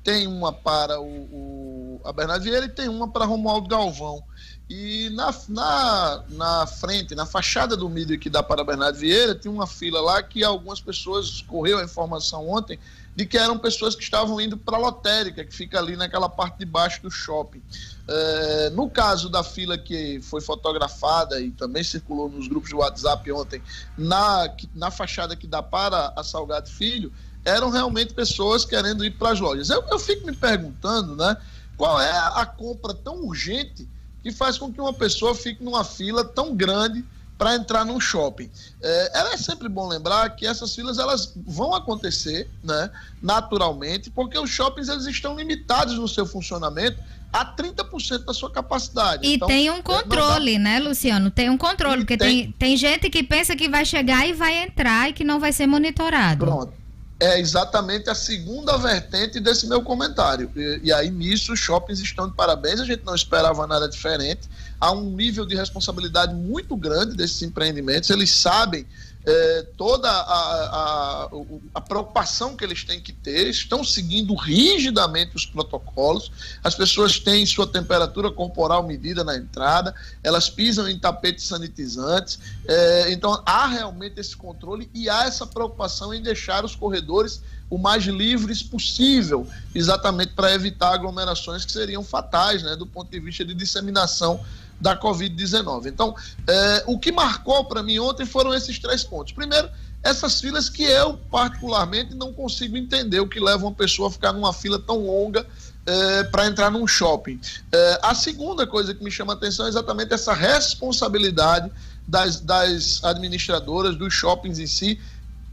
tem 0.04 0.26
uma 0.26 0.52
para 0.52 1.00
o, 1.00 1.06
o- 1.06 2.00
a 2.04 2.12
Bernardo 2.12 2.42
Vieira 2.44 2.66
e 2.66 2.70
tem 2.70 2.88
uma 2.88 3.08
para 3.08 3.24
Romualdo 3.24 3.68
Galvão. 3.68 4.22
E 4.68 5.10
na, 5.10 5.34
na, 5.48 6.22
na 6.28 6.66
frente, 6.66 7.14
na 7.14 7.26
fachada 7.26 7.76
do 7.76 7.88
Midway 7.88 8.16
que 8.18 8.30
dá 8.30 8.40
para 8.42 8.62
Bernardo 8.62 8.96
Vieira, 8.98 9.34
tinha 9.34 9.50
uma 9.52 9.66
fila 9.66 10.00
lá 10.00 10.22
que 10.22 10.44
algumas 10.44 10.80
pessoas, 10.80 11.42
correu 11.42 11.78
a 11.78 11.84
informação 11.84 12.48
ontem, 12.48 12.78
de 13.14 13.26
que 13.26 13.36
eram 13.36 13.58
pessoas 13.58 13.94
que 13.94 14.02
estavam 14.02 14.40
indo 14.40 14.56
para 14.56 14.76
a 14.76 14.80
lotérica, 14.80 15.44
que 15.44 15.54
fica 15.54 15.78
ali 15.78 15.96
naquela 15.96 16.28
parte 16.28 16.58
de 16.58 16.64
baixo 16.64 17.02
do 17.02 17.10
shopping. 17.10 17.62
É, 18.06 18.70
no 18.70 18.88
caso 18.88 19.28
da 19.28 19.42
fila 19.42 19.76
que 19.76 20.20
foi 20.22 20.40
fotografada 20.40 21.40
e 21.40 21.50
também 21.50 21.82
circulou 21.82 22.28
nos 22.28 22.48
grupos 22.48 22.70
de 22.70 22.76
WhatsApp 22.76 23.30
ontem, 23.32 23.62
na, 23.96 24.48
na 24.74 24.90
fachada 24.90 25.36
que 25.36 25.46
dá 25.46 25.62
para 25.62 26.12
a 26.16 26.22
Salgado 26.22 26.68
Filho, 26.68 27.12
eram 27.44 27.70
realmente 27.70 28.14
pessoas 28.14 28.64
querendo 28.64 29.04
ir 29.04 29.12
para 29.12 29.32
as 29.32 29.40
lojas. 29.40 29.70
Eu, 29.70 29.82
eu 29.90 29.98
fico 29.98 30.26
me 30.26 30.34
perguntando, 30.34 31.16
né, 31.16 31.36
qual 31.76 32.00
é 32.00 32.10
a 32.10 32.46
compra 32.46 32.94
tão 32.94 33.24
urgente 33.24 33.88
que 34.22 34.30
faz 34.30 34.58
com 34.58 34.72
que 34.72 34.80
uma 34.80 34.92
pessoa 34.92 35.34
fique 35.34 35.64
numa 35.64 35.82
fila 35.82 36.24
tão 36.24 36.54
grande 36.54 37.04
para 37.40 37.54
entrar 37.54 37.86
num 37.86 37.98
shopping. 37.98 38.50
É, 38.82 39.18
ela 39.18 39.32
é 39.32 39.36
sempre 39.38 39.66
bom 39.66 39.88
lembrar 39.88 40.28
que 40.36 40.46
essas 40.46 40.74
filas 40.74 40.98
elas 40.98 41.32
vão 41.46 41.74
acontecer, 41.74 42.46
né, 42.62 42.90
naturalmente, 43.22 44.10
porque 44.10 44.38
os 44.38 44.50
shoppings 44.50 44.90
eles 44.90 45.06
estão 45.06 45.34
limitados 45.36 45.96
no 45.96 46.06
seu 46.06 46.26
funcionamento 46.26 46.98
a 47.32 47.42
30% 47.46 48.26
da 48.26 48.34
sua 48.34 48.50
capacidade. 48.50 49.26
E 49.26 49.36
Então, 49.36 49.48
tem 49.48 49.70
um 49.70 49.76
é, 49.78 49.82
controle, 49.82 50.58
né, 50.58 50.80
Luciano? 50.80 51.30
Tem 51.30 51.48
um 51.48 51.56
controle, 51.56 51.94
E 51.94 51.98
porque 52.00 52.18
tem- 52.18 52.42
tem, 52.42 52.52
tem 52.52 52.76
gente 52.76 53.08
que 53.08 53.22
pensa 53.22 53.56
que 53.56 53.70
vai 53.70 53.86
chegar 53.86 54.28
e 54.28 54.34
vai 54.34 54.62
entrar 54.62 55.08
e 55.08 55.14
que 55.14 55.24
não 55.24 55.40
vai 55.40 55.50
ser 55.52 55.66
monitorado. 55.66 56.44
Pronto. 56.44 56.79
É 57.20 57.38
exatamente 57.38 58.08
a 58.08 58.14
segunda 58.14 58.78
vertente 58.78 59.38
desse 59.38 59.66
meu 59.66 59.82
comentário. 59.82 60.50
E, 60.56 60.80
e, 60.84 60.92
aí, 60.92 61.10
nisso, 61.10 61.52
os 61.52 61.60
shoppings 61.60 62.00
estão 62.00 62.26
de 62.26 62.34
parabéns, 62.34 62.80
a 62.80 62.84
gente 62.84 63.04
não 63.04 63.14
esperava 63.14 63.66
nada 63.66 63.86
diferente. 63.86 64.48
Há 64.80 64.90
um 64.90 65.10
nível 65.10 65.44
de 65.44 65.54
responsabilidade 65.54 66.34
muito 66.34 66.74
grande 66.74 67.14
desses 67.14 67.42
empreendimentos, 67.42 68.08
eles 68.08 68.32
sabem 68.32 68.86
é, 69.24 69.66
toda 69.76 70.10
a, 70.10 70.14
a, 70.14 71.30
a, 71.74 71.80
preocupação 71.80 72.56
que 72.56 72.64
eles 72.64 72.84
têm 72.84 73.00
que 73.00 73.12
ter, 73.12 73.48
estão 73.48 73.84
seguindo 73.84 74.34
rigidamente 74.34 75.36
os 75.36 75.44
protocolos, 75.44 76.30
as 76.64 76.74
pessoas 76.74 77.18
têm 77.18 77.44
sua 77.44 77.66
temperatura 77.66 78.30
corporal 78.30 78.82
medida 78.82 79.22
na 79.22 79.36
entrada, 79.36 79.94
elas 80.22 80.48
pisam 80.48 80.88
em 80.88 80.98
tapetes 80.98 81.44
sanitizantes, 81.44 82.38
é, 82.66 83.12
então 83.12 83.42
há 83.44 83.66
realmente 83.66 84.18
esse 84.18 84.36
controle 84.36 84.88
e 84.94 85.10
há 85.10 85.24
essa 85.24 85.46
preocupação 85.46 86.14
em 86.14 86.22
deixar 86.22 86.64
os 86.64 86.74
corredores 86.74 87.42
o 87.68 87.78
mais 87.78 88.04
livres 88.04 88.62
possível, 88.62 89.46
exatamente 89.72 90.32
para 90.32 90.52
evitar 90.52 90.92
aglomerações 90.92 91.64
que 91.64 91.70
seriam 91.70 92.02
fatais, 92.02 92.62
né, 92.64 92.74
do 92.74 92.84
ponto 92.84 93.08
de 93.10 93.20
vista 93.20 93.44
de 93.44 93.54
disseminação 93.54 94.40
da 94.80 94.98
Covid-19. 94.98 95.86
Então, 95.86 96.14
é, 96.46 96.84
o 96.86 96.98
que 96.98 97.12
marcou 97.12 97.64
para 97.64 97.82
mim 97.82 97.98
ontem 97.98 98.24
foram 98.24 98.54
esses 98.54 98.78
três 98.78 99.04
pontos. 99.04 99.32
Primeiro, 99.32 99.68
essas 100.02 100.40
filas 100.40 100.70
que 100.70 100.82
eu, 100.82 101.18
particularmente, 101.30 102.14
não 102.14 102.32
consigo 102.32 102.76
entender 102.76 103.20
o 103.20 103.28
que 103.28 103.38
leva 103.38 103.66
uma 103.66 103.74
pessoa 103.74 104.08
a 104.08 104.10
ficar 104.10 104.32
numa 104.32 104.52
fila 104.52 104.78
tão 104.78 105.06
longa 105.06 105.46
é, 105.84 106.24
para 106.24 106.46
entrar 106.46 106.70
num 106.70 106.86
shopping. 106.86 107.38
É, 107.70 108.00
a 108.02 108.14
segunda 108.14 108.66
coisa 108.66 108.94
que 108.94 109.04
me 109.04 109.10
chama 109.10 109.34
a 109.34 109.36
atenção 109.36 109.66
é 109.66 109.68
exatamente 109.68 110.14
essa 110.14 110.32
responsabilidade 110.32 111.70
das, 112.08 112.40
das 112.40 113.04
administradoras, 113.04 113.96
dos 113.96 114.14
shoppings 114.14 114.58
em 114.58 114.66
si, 114.66 114.98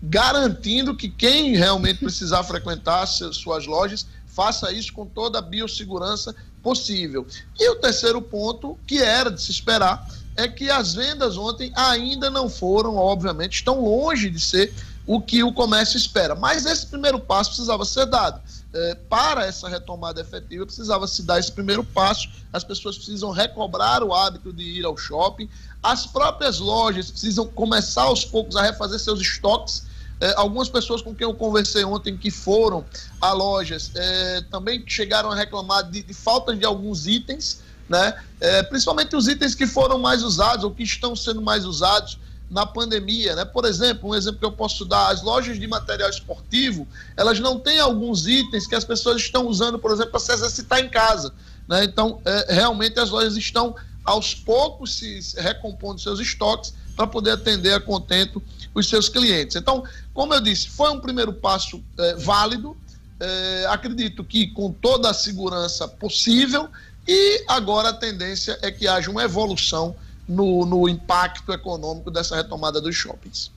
garantindo 0.01 0.95
que 0.95 1.09
quem 1.09 1.55
realmente 1.55 1.99
precisar 1.99 2.43
frequentar 2.45 3.05
suas 3.05 3.65
lojas 3.67 4.07
faça 4.27 4.71
isso 4.71 4.93
com 4.93 5.05
toda 5.05 5.39
a 5.39 5.41
biossegurança 5.41 6.35
possível. 6.61 7.25
E 7.59 7.69
o 7.69 7.75
terceiro 7.75 8.21
ponto, 8.21 8.77
que 8.85 9.01
era 9.01 9.31
de 9.31 9.41
se 9.41 9.51
esperar, 9.51 10.07
é 10.35 10.47
que 10.47 10.69
as 10.69 10.93
vendas 10.93 11.37
ontem 11.37 11.71
ainda 11.75 12.29
não 12.29 12.49
foram, 12.49 12.95
obviamente, 12.95 13.55
estão 13.55 13.81
longe 13.81 14.29
de 14.29 14.39
ser 14.39 14.73
o 15.05 15.21
que 15.21 15.41
o 15.41 15.53
comércio 15.53 15.97
espera. 15.97 16.35
Mas 16.35 16.65
esse 16.65 16.85
primeiro 16.85 17.19
passo 17.19 17.51
precisava 17.51 17.85
ser 17.85 18.05
dado. 18.05 18.41
É, 18.73 18.95
para 19.09 19.45
essa 19.45 19.67
retomada 19.67 20.19
efetiva, 20.21 20.65
precisava 20.65 21.07
se 21.07 21.23
dar 21.23 21.39
esse 21.39 21.51
primeiro 21.51 21.83
passo. 21.83 22.29
As 22.51 22.63
pessoas 22.63 22.97
precisam 22.97 23.31
recobrar 23.31 24.03
o 24.03 24.13
hábito 24.13 24.51
de 24.53 24.63
ir 24.63 24.85
ao 24.85 24.97
shopping. 24.97 25.49
As 25.81 26.05
próprias 26.05 26.59
lojas 26.59 27.09
precisam 27.09 27.47
começar 27.47 28.03
aos 28.03 28.25
poucos 28.25 28.55
a 28.55 28.61
refazer 28.61 28.99
seus 28.99 29.21
estoques 29.21 29.86
é, 30.19 30.33
algumas 30.35 30.69
pessoas 30.69 31.01
com 31.01 31.13
quem 31.13 31.25
eu 31.25 31.33
conversei 31.33 31.83
ontem 31.83 32.17
que 32.17 32.31
foram 32.31 32.83
a 33.21 33.31
lojas 33.33 33.91
é, 33.95 34.41
também 34.49 34.83
chegaram 34.87 35.31
a 35.31 35.35
reclamar 35.35 35.89
de, 35.89 36.01
de 36.01 36.13
falta 36.13 36.55
de 36.55 36.65
alguns 36.65 37.05
itens, 37.07 37.61
né? 37.87 38.19
É, 38.39 38.63
principalmente 38.63 39.15
os 39.15 39.27
itens 39.27 39.55
que 39.55 39.67
foram 39.67 39.99
mais 39.99 40.23
usados 40.23 40.63
ou 40.63 40.71
que 40.71 40.83
estão 40.83 41.15
sendo 41.15 41.41
mais 41.41 41.65
usados 41.65 42.19
na 42.49 42.65
pandemia, 42.65 43.35
né? 43.35 43.45
Por 43.45 43.65
exemplo, 43.65 44.09
um 44.09 44.15
exemplo 44.15 44.39
que 44.39 44.45
eu 44.45 44.51
posso 44.51 44.85
dar, 44.85 45.09
as 45.09 45.21
lojas 45.21 45.59
de 45.59 45.67
material 45.67 46.09
esportivo, 46.09 46.87
elas 47.15 47.39
não 47.39 47.59
têm 47.59 47.79
alguns 47.79 48.27
itens 48.27 48.65
que 48.65 48.75
as 48.75 48.83
pessoas 48.83 49.21
estão 49.21 49.47
usando, 49.47 49.77
por 49.77 49.91
exemplo, 49.91 50.11
para 50.11 50.19
se 50.19 50.31
exercitar 50.31 50.79
em 50.79 50.89
casa, 50.89 51.33
né? 51.67 51.83
Então, 51.83 52.19
é, 52.25 52.53
realmente 52.53 52.99
as 52.99 53.09
lojas 53.09 53.35
estão 53.35 53.75
aos 54.03 54.33
poucos 54.33 54.95
se 54.95 55.19
recompondo 55.37 55.99
seus 55.99 56.19
estoques 56.19 56.73
para 56.95 57.05
poder 57.05 57.31
atender 57.31 57.73
a 57.73 57.79
contento 57.79 58.41
os 58.79 58.87
seus 58.87 59.09
clientes. 59.09 59.55
Então, 59.55 59.83
como 60.13 60.33
eu 60.33 60.41
disse, 60.41 60.69
foi 60.69 60.91
um 60.91 60.99
primeiro 60.99 61.33
passo 61.33 61.83
é, 61.97 62.15
válido, 62.15 62.77
é, 63.19 63.65
acredito 63.69 64.23
que 64.23 64.47
com 64.47 64.71
toda 64.71 65.09
a 65.09 65.13
segurança 65.13 65.87
possível, 65.87 66.69
e 67.07 67.43
agora 67.47 67.89
a 67.89 67.93
tendência 67.93 68.57
é 68.61 68.71
que 68.71 68.87
haja 68.87 69.09
uma 69.09 69.23
evolução 69.23 69.95
no, 70.27 70.65
no 70.65 70.87
impacto 70.89 71.51
econômico 71.51 72.11
dessa 72.11 72.35
retomada 72.35 72.81
dos 72.81 72.95
shoppings. 72.95 73.51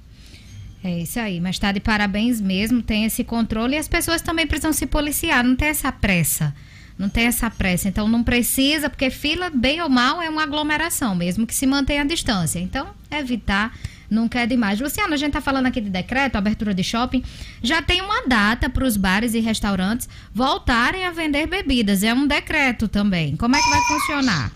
É 0.82 1.00
isso 1.00 1.20
aí, 1.20 1.40
mas 1.40 1.56
está 1.56 1.72
de 1.72 1.80
parabéns 1.80 2.40
mesmo, 2.40 2.82
tem 2.82 3.04
esse 3.04 3.22
controle 3.22 3.74
e 3.74 3.78
as 3.78 3.88
pessoas 3.88 4.22
também 4.22 4.46
precisam 4.46 4.72
se 4.72 4.86
policiar, 4.86 5.44
não 5.44 5.54
tem 5.54 5.68
essa 5.68 5.92
pressa. 5.92 6.54
Não 6.96 7.08
tem 7.08 7.24
essa 7.24 7.50
pressa, 7.50 7.88
então 7.88 8.06
não 8.06 8.22
precisa, 8.22 8.90
porque 8.90 9.08
fila, 9.08 9.48
bem 9.48 9.80
ou 9.80 9.88
mal, 9.88 10.20
é 10.20 10.28
uma 10.28 10.42
aglomeração, 10.42 11.14
mesmo 11.14 11.46
que 11.46 11.54
se 11.54 11.66
mantenha 11.66 12.02
a 12.02 12.04
distância. 12.04 12.58
Então, 12.58 12.90
evitar 13.10 13.74
nunca 14.10 14.40
é 14.40 14.46
demais. 14.46 14.80
Luciano, 14.80 15.14
a 15.14 15.16
gente 15.16 15.28
está 15.28 15.40
falando 15.40 15.66
aqui 15.66 15.80
de 15.80 15.88
decreto, 15.88 16.36
abertura 16.36 16.74
de 16.74 16.82
shopping. 16.82 17.22
Já 17.62 17.80
tem 17.80 18.00
uma 18.00 18.26
data 18.26 18.68
para 18.68 18.84
os 18.84 18.96
bares 18.96 19.34
e 19.34 19.40
restaurantes 19.40 20.08
voltarem 20.34 21.06
a 21.06 21.12
vender 21.12 21.46
bebidas. 21.46 22.02
É 22.02 22.12
um 22.12 22.26
decreto 22.26 22.88
também. 22.88 23.36
Como 23.36 23.54
é 23.54 23.60
que 23.62 23.70
vai 23.70 23.80
funcionar? 23.82 24.52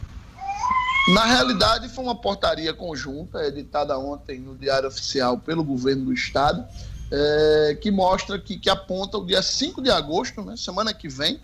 Na 1.09 1.27
realidade, 1.27 1.89
foi 1.91 2.03
uma 2.03 2.15
portaria 2.15 2.73
conjunta, 2.73 3.47
editada 3.47 3.99
ontem 3.99 4.41
no 4.41 4.57
Diário 4.57 4.89
Oficial 4.89 5.39
pelo 5.39 5.63
governo 5.63 6.07
do 6.07 6.13
Estado, 6.15 6.65
é, 7.11 7.79
que 7.81 7.91
mostra 7.91 8.39
que, 8.39 8.59
que 8.59 8.71
aponta 8.71 9.19
o 9.19 9.27
dia 9.27 9.43
5 9.43 9.83
de 9.83 9.91
agosto, 9.91 10.43
né, 10.43 10.57
semana 10.57 10.95
que 10.95 11.07
vem, 11.07 11.39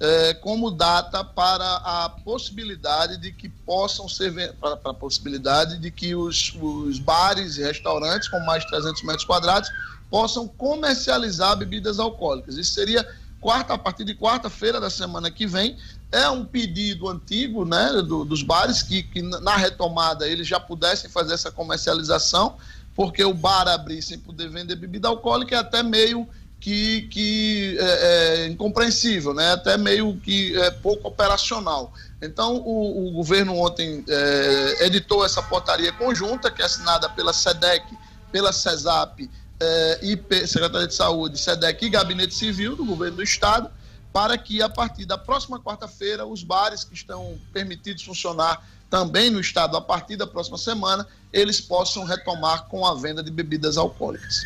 é, 0.00 0.32
como 0.32 0.70
data 0.70 1.22
para 1.22 1.76
a 1.76 2.08
possibilidade 2.24 3.18
de 3.18 3.30
que 3.32 3.50
possam 3.50 4.08
ser 4.08 4.54
para, 4.54 4.78
a 4.82 4.94
possibilidade 4.94 5.76
de 5.76 5.90
que 5.90 6.14
os, 6.14 6.56
os 6.58 6.98
bares 6.98 7.58
e 7.58 7.62
restaurantes 7.62 8.26
com 8.28 8.40
mais 8.40 8.64
de 8.64 8.70
300 8.70 9.02
metros 9.02 9.24
quadrados 9.26 9.70
possam 10.10 10.48
comercializar 10.48 11.54
bebidas 11.56 12.00
alcoólicas. 12.00 12.56
Isso 12.56 12.72
seria 12.72 13.06
quarta 13.40 13.74
a 13.74 13.78
partir 13.78 14.04
de 14.04 14.14
quarta-feira 14.14 14.80
da 14.80 14.88
semana 14.88 15.30
que 15.30 15.46
vem. 15.46 15.76
É 16.10 16.28
um 16.30 16.46
pedido 16.46 17.08
antigo, 17.08 17.64
né, 17.66 17.92
do, 18.02 18.24
dos 18.24 18.42
bares 18.42 18.82
que, 18.82 19.02
que 19.02 19.22
na 19.22 19.56
retomada 19.56 20.26
eles 20.26 20.46
já 20.46 20.58
pudessem 20.58 21.10
fazer 21.10 21.34
essa 21.34 21.52
comercialização, 21.52 22.56
porque 22.96 23.22
o 23.22 23.34
bar 23.34 23.68
abrir 23.68 24.02
sem 24.02 24.18
poder 24.18 24.48
vender 24.48 24.76
bebida 24.76 25.08
alcoólica 25.08 25.56
é 25.56 25.58
até 25.58 25.82
meio 25.82 26.26
que, 26.60 27.02
que 27.08 27.78
é, 27.80 27.84
é, 27.84 28.46
incompreensível, 28.48 29.32
né? 29.32 29.52
até 29.52 29.78
meio 29.78 30.14
que 30.18 30.56
é, 30.56 30.70
pouco 30.70 31.08
operacional. 31.08 31.92
Então, 32.20 32.56
o, 32.56 33.08
o 33.08 33.12
governo 33.12 33.56
ontem 33.56 34.04
é, 34.06 34.86
editou 34.86 35.24
essa 35.24 35.42
portaria 35.42 35.90
conjunta, 35.92 36.50
que 36.50 36.60
é 36.60 36.66
assinada 36.66 37.08
pela 37.08 37.32
SEDEC, 37.32 37.86
pela 38.30 38.52
CESAP, 38.52 39.30
é, 39.58 39.98
IP, 40.02 40.46
Secretaria 40.46 40.86
de 40.86 40.94
Saúde, 40.94 41.38
SEDEC 41.38 41.86
e 41.86 41.88
Gabinete 41.88 42.34
Civil 42.34 42.76
do 42.76 42.84
governo 42.84 43.16
do 43.16 43.22
Estado, 43.22 43.70
para 44.12 44.36
que 44.36 44.60
a 44.60 44.68
partir 44.68 45.06
da 45.06 45.16
próxima 45.16 45.58
quarta-feira, 45.58 46.26
os 46.26 46.42
bares 46.42 46.84
que 46.84 46.94
estão 46.94 47.38
permitidos 47.52 48.02
funcionar 48.02 48.66
também 48.90 49.30
no 49.30 49.40
Estado 49.40 49.76
a 49.76 49.80
partir 49.80 50.16
da 50.16 50.26
próxima 50.26 50.58
semana, 50.58 51.06
eles 51.32 51.60
possam 51.60 52.04
retomar 52.04 52.66
com 52.66 52.84
a 52.84 52.94
venda 52.94 53.22
de 53.22 53.30
bebidas 53.30 53.78
alcoólicas. 53.78 54.42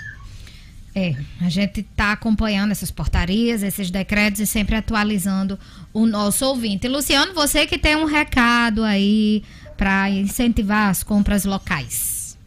É, 0.94 1.16
a 1.40 1.48
gente 1.48 1.80
está 1.80 2.12
acompanhando 2.12 2.70
essas 2.70 2.90
portarias, 2.90 3.64
esses 3.64 3.90
decretos 3.90 4.40
e 4.40 4.46
sempre 4.46 4.76
atualizando 4.76 5.58
o 5.92 6.06
nosso 6.06 6.46
ouvinte. 6.46 6.86
Luciano, 6.86 7.34
você 7.34 7.66
que 7.66 7.76
tem 7.76 7.96
um 7.96 8.04
recado 8.04 8.84
aí 8.84 9.42
para 9.76 10.08
incentivar 10.08 10.90
as 10.90 11.02
compras 11.02 11.44
locais. 11.44 12.38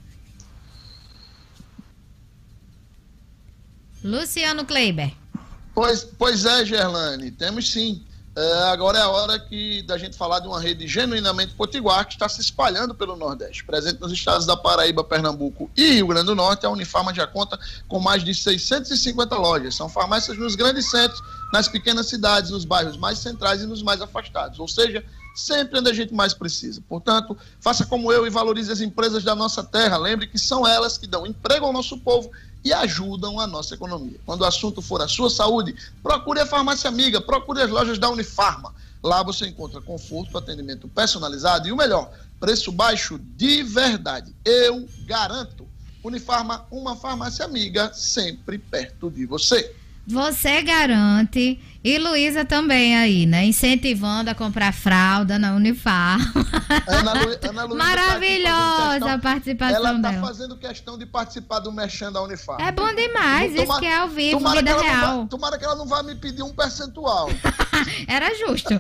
Luciano 4.02 4.64
Kleiber. 4.64 5.12
Pois, 5.74 6.04
pois 6.04 6.46
é, 6.46 6.66
Gerlane, 6.66 7.32
temos 7.32 7.70
sim. 7.70 8.02
É, 8.38 8.54
agora 8.66 9.00
é 9.00 9.02
a 9.02 9.10
hora 9.10 9.40
que, 9.40 9.82
da 9.82 9.98
gente 9.98 10.16
falar 10.16 10.40
de 10.40 10.48
uma 10.48 10.62
rede 10.62 10.88
genuinamente 10.88 11.56
potiguar 11.56 12.06
que 12.06 12.14
está 12.14 12.30
se 12.30 12.40
espalhando 12.40 12.94
pelo 12.94 13.16
Nordeste. 13.16 13.66
Presente 13.66 14.00
nos 14.00 14.12
estados 14.12 14.46
da 14.46 14.56
Paraíba, 14.56 15.04
Pernambuco 15.04 15.72
e 15.76 15.94
Rio 15.94 16.06
Grande 16.06 16.28
do 16.28 16.36
Norte, 16.36 16.64
a 16.64 16.70
Unifarma 16.70 17.12
já 17.12 17.26
conta 17.26 17.58
com 17.88 18.00
mais 18.00 18.24
de 18.24 18.36
650 18.36 19.36
lojas. 19.38 19.74
São 19.74 19.90
farmácias 19.90 20.38
nos 20.38 20.54
grandes 20.54 20.88
centros, 20.88 21.20
nas 21.52 21.68
pequenas 21.68 22.06
cidades, 22.06 22.52
nos 22.52 22.64
bairros 22.64 22.96
mais 22.96 23.18
centrais 23.18 23.64
e 23.64 23.66
nos 23.66 23.82
mais 23.82 24.04
afastados. 24.04 24.60
Ou 24.60 24.68
seja, 24.68 25.04
sempre 25.34 25.80
onde 25.80 25.90
a 25.90 25.94
gente 25.94 26.14
mais 26.14 26.36
precisa. 26.36 26.80
Portanto, 26.88 27.36
faça 27.60 27.88
como 27.88 28.12
eu 28.12 28.28
e 28.28 28.30
valorize 28.30 28.72
as 28.72 28.82
empresas 28.82 29.24
da 29.24 29.34
nossa 29.34 29.64
terra. 29.64 29.98
Lembre 29.98 30.28
que 30.28 30.38
são 30.38 30.68
elas 30.68 30.96
que 30.96 31.08
dão 31.08 31.26
emprego 31.26 31.66
ao 31.66 31.74
nosso 31.74 31.98
povo 31.98 32.30
e 32.64 32.74
ajudam 32.74 33.40
a 33.40 33.48
nossa 33.48 33.76
economia. 33.76 34.20
Quando 34.26 34.42
o 34.42 34.46
assunto 34.46 34.82
for 34.82 35.02
a 35.02 35.08
sua 35.08 35.30
saúde, 35.30 35.76
procure 36.04 36.40
a 36.40 36.46
farmácia 36.46 36.88
amiga, 36.90 37.22
procure 37.22 37.62
as 37.62 37.70
lojas 37.70 37.98
da 37.98 38.10
Unifarma. 38.10 38.74
Lá 39.04 39.24
você 39.24 39.48
encontra 39.48 39.80
conforto, 39.80 40.38
atendimento 40.38 40.88
personalizado 40.88 41.68
e 41.68 41.72
o 41.72 41.78
melhor, 41.78 42.12
preço 42.40 42.72
baixo 42.72 43.20
de 43.20 43.64
verdade. 43.64 44.36
Eu 44.44 44.88
garanto. 45.06 45.68
Unifarma, 46.04 46.66
uma 46.72 46.96
farmácia 46.96 47.44
amiga, 47.44 47.92
sempre 47.94 48.58
perto 48.58 49.10
de 49.10 49.26
você. 49.26 49.76
Você 50.08 50.62
garante 50.62 51.60
e 51.84 51.98
Luísa 51.98 52.46
também 52.46 52.96
aí, 52.96 53.26
né? 53.26 53.44
Incentivando 53.44 54.30
a 54.30 54.36
comprar 54.36 54.74
fralda 54.74 55.38
na 55.38 55.54
Unifar. 55.54 56.18
Ana, 56.88 57.14
Lu, 57.14 57.38
Ana 57.42 57.64
Luísa 57.66 57.76
tá 57.76 57.76
Maravilhosa 57.76 59.00
tá 59.02 59.14
a 59.14 59.20
participação 59.20 59.76
ela 59.76 59.90
tá 59.90 59.98
dela. 59.98 60.14
Ela 60.14 60.22
tá 60.22 60.28
fazendo 60.28 60.58
questão 60.58 60.98
de 60.98 61.06
participar 61.06 61.60
do 61.60 61.74
Mexendo 61.74 62.14
da 62.14 62.22
Unifar. 62.22 62.56
É 62.62 62.72
bom 62.72 62.88
demais, 62.96 63.52
tomara, 63.52 63.64
isso 63.64 63.80
que 63.82 63.86
é 63.86 63.98
ao 63.98 64.08
vivo, 64.08 64.50
vida 64.50 64.80
real. 64.80 65.18
Vai, 65.18 65.28
tomara 65.28 65.58
que 65.58 65.66
ela 65.66 65.76
não 65.76 65.86
vá 65.86 66.02
me 66.02 66.16
pedir 66.16 66.42
um 66.42 66.54
percentual. 66.54 67.30
Era 68.08 68.34
justo. 68.34 68.76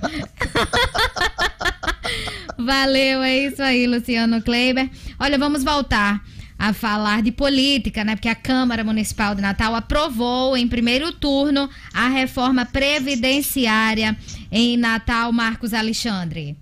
Valeu, 2.57 3.21
é 3.21 3.37
isso 3.37 3.61
aí, 3.61 3.85
Luciano 3.85 4.41
Kleiber. 4.41 4.89
Olha, 5.19 5.37
vamos 5.37 5.61
voltar 5.61 6.21
a 6.57 6.73
falar 6.73 7.21
de 7.21 7.31
política, 7.31 8.03
né? 8.03 8.15
Porque 8.15 8.29
a 8.29 8.35
Câmara 8.35 8.83
Municipal 8.83 9.35
de 9.35 9.41
Natal 9.41 9.75
aprovou 9.75 10.57
em 10.57 10.67
primeiro 10.67 11.11
turno 11.11 11.69
a 11.93 12.07
reforma 12.07 12.65
previdenciária 12.65 14.17
em 14.51 14.75
Natal, 14.77 15.31
Marcos 15.31 15.73
Alexandre. 15.73 16.57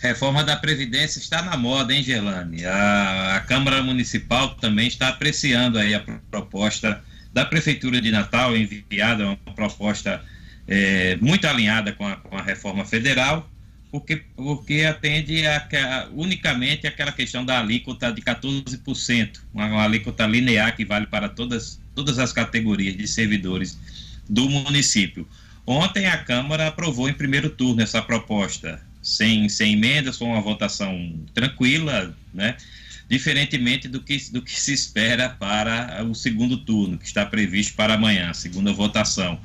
Reforma 0.00 0.44
da 0.44 0.56
Previdência 0.56 1.18
está 1.18 1.42
na 1.42 1.56
moda, 1.56 1.94
hein, 1.94 2.02
Gerlane? 2.02 2.64
A, 2.66 3.36
a 3.36 3.40
Câmara 3.40 3.82
Municipal 3.82 4.54
também 4.56 4.86
está 4.86 5.08
apreciando 5.08 5.78
aí 5.78 5.94
a 5.94 6.04
proposta 6.30 7.02
da 7.32 7.44
Prefeitura 7.44 8.00
de 8.00 8.10
Natal, 8.10 8.56
enviada 8.56 9.26
uma 9.26 9.36
proposta 9.54 10.22
é, 10.68 11.16
muito 11.20 11.46
alinhada 11.46 11.92
com 11.92 12.06
a, 12.06 12.16
com 12.16 12.36
a 12.36 12.42
reforma 12.42 12.84
federal 12.84 13.48
porque, 13.96 14.22
porque 14.36 14.82
atende 14.82 15.46
a, 15.46 15.56
a, 15.56 16.08
unicamente 16.12 16.86
aquela 16.86 17.10
questão 17.10 17.46
da 17.46 17.58
alíquota 17.58 18.12
de 18.12 18.20
14%, 18.20 19.40
uma, 19.54 19.66
uma 19.66 19.84
alíquota 19.84 20.26
linear 20.26 20.76
que 20.76 20.84
vale 20.84 21.06
para 21.06 21.30
todas, 21.30 21.80
todas 21.94 22.18
as 22.18 22.30
categorias 22.30 22.94
de 22.94 23.08
servidores 23.08 23.78
do 24.28 24.50
município. 24.50 25.26
Ontem 25.66 26.04
a 26.06 26.18
Câmara 26.18 26.66
aprovou 26.66 27.08
em 27.08 27.14
primeiro 27.14 27.48
turno 27.48 27.80
essa 27.80 28.02
proposta, 28.02 28.82
sem, 29.02 29.48
sem 29.48 29.72
emendas, 29.72 30.18
com 30.18 30.26
uma 30.26 30.42
votação 30.42 31.18
tranquila, 31.32 32.14
né? 32.34 32.54
diferentemente 33.08 33.88
do 33.88 34.02
que, 34.02 34.18
do 34.30 34.42
que 34.42 34.60
se 34.60 34.74
espera 34.74 35.30
para 35.30 36.04
o 36.04 36.14
segundo 36.14 36.58
turno, 36.58 36.98
que 36.98 37.06
está 37.06 37.24
previsto 37.24 37.74
para 37.74 37.94
amanhã, 37.94 38.34
segunda 38.34 38.74
votação 38.74 39.40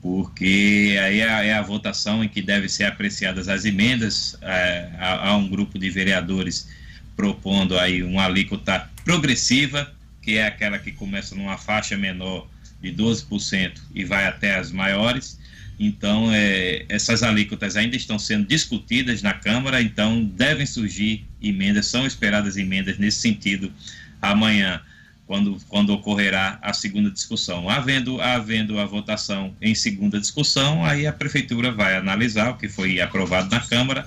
porque 0.00 0.96
aí 1.02 1.20
é, 1.20 1.48
é 1.48 1.54
a 1.54 1.62
votação 1.62 2.22
em 2.22 2.28
que 2.28 2.40
devem 2.40 2.68
ser 2.68 2.84
apreciadas 2.84 3.48
as 3.48 3.64
emendas 3.64 4.36
é, 4.42 4.90
a, 4.98 5.28
a, 5.28 5.36
um 5.36 5.48
grupo 5.48 5.78
de 5.78 5.90
vereadores 5.90 6.68
propondo 7.16 7.78
aí 7.78 8.02
uma 8.02 8.24
alíquota 8.24 8.88
progressiva, 9.04 9.92
que 10.22 10.36
é 10.36 10.46
aquela 10.46 10.78
que 10.78 10.92
começa 10.92 11.34
numa 11.34 11.58
faixa 11.58 11.96
menor 11.96 12.48
de 12.80 12.92
12% 12.92 13.72
e 13.92 14.04
vai 14.04 14.26
até 14.26 14.54
as 14.54 14.70
maiores. 14.70 15.38
Então, 15.80 16.32
é, 16.32 16.84
essas 16.88 17.22
alíquotas 17.22 17.76
ainda 17.76 17.96
estão 17.96 18.18
sendo 18.18 18.46
discutidas 18.46 19.22
na 19.22 19.32
Câmara, 19.32 19.80
então 19.80 20.24
devem 20.24 20.66
surgir 20.66 21.24
emendas, 21.42 21.86
são 21.86 22.06
esperadas 22.06 22.56
emendas 22.56 22.98
nesse 22.98 23.20
sentido 23.20 23.72
amanhã 24.20 24.80
quando, 25.28 25.58
quando 25.68 25.90
ocorrerá 25.90 26.58
a 26.62 26.72
segunda 26.72 27.10
discussão. 27.10 27.68
Havendo, 27.68 28.18
havendo 28.18 28.80
a 28.80 28.86
votação 28.86 29.54
em 29.60 29.74
segunda 29.74 30.18
discussão, 30.18 30.82
aí 30.84 31.06
a 31.06 31.12
Prefeitura 31.12 31.70
vai 31.70 31.94
analisar 31.94 32.50
o 32.50 32.56
que 32.56 32.66
foi 32.66 32.98
aprovado 32.98 33.50
na 33.50 33.60
Câmara 33.60 34.06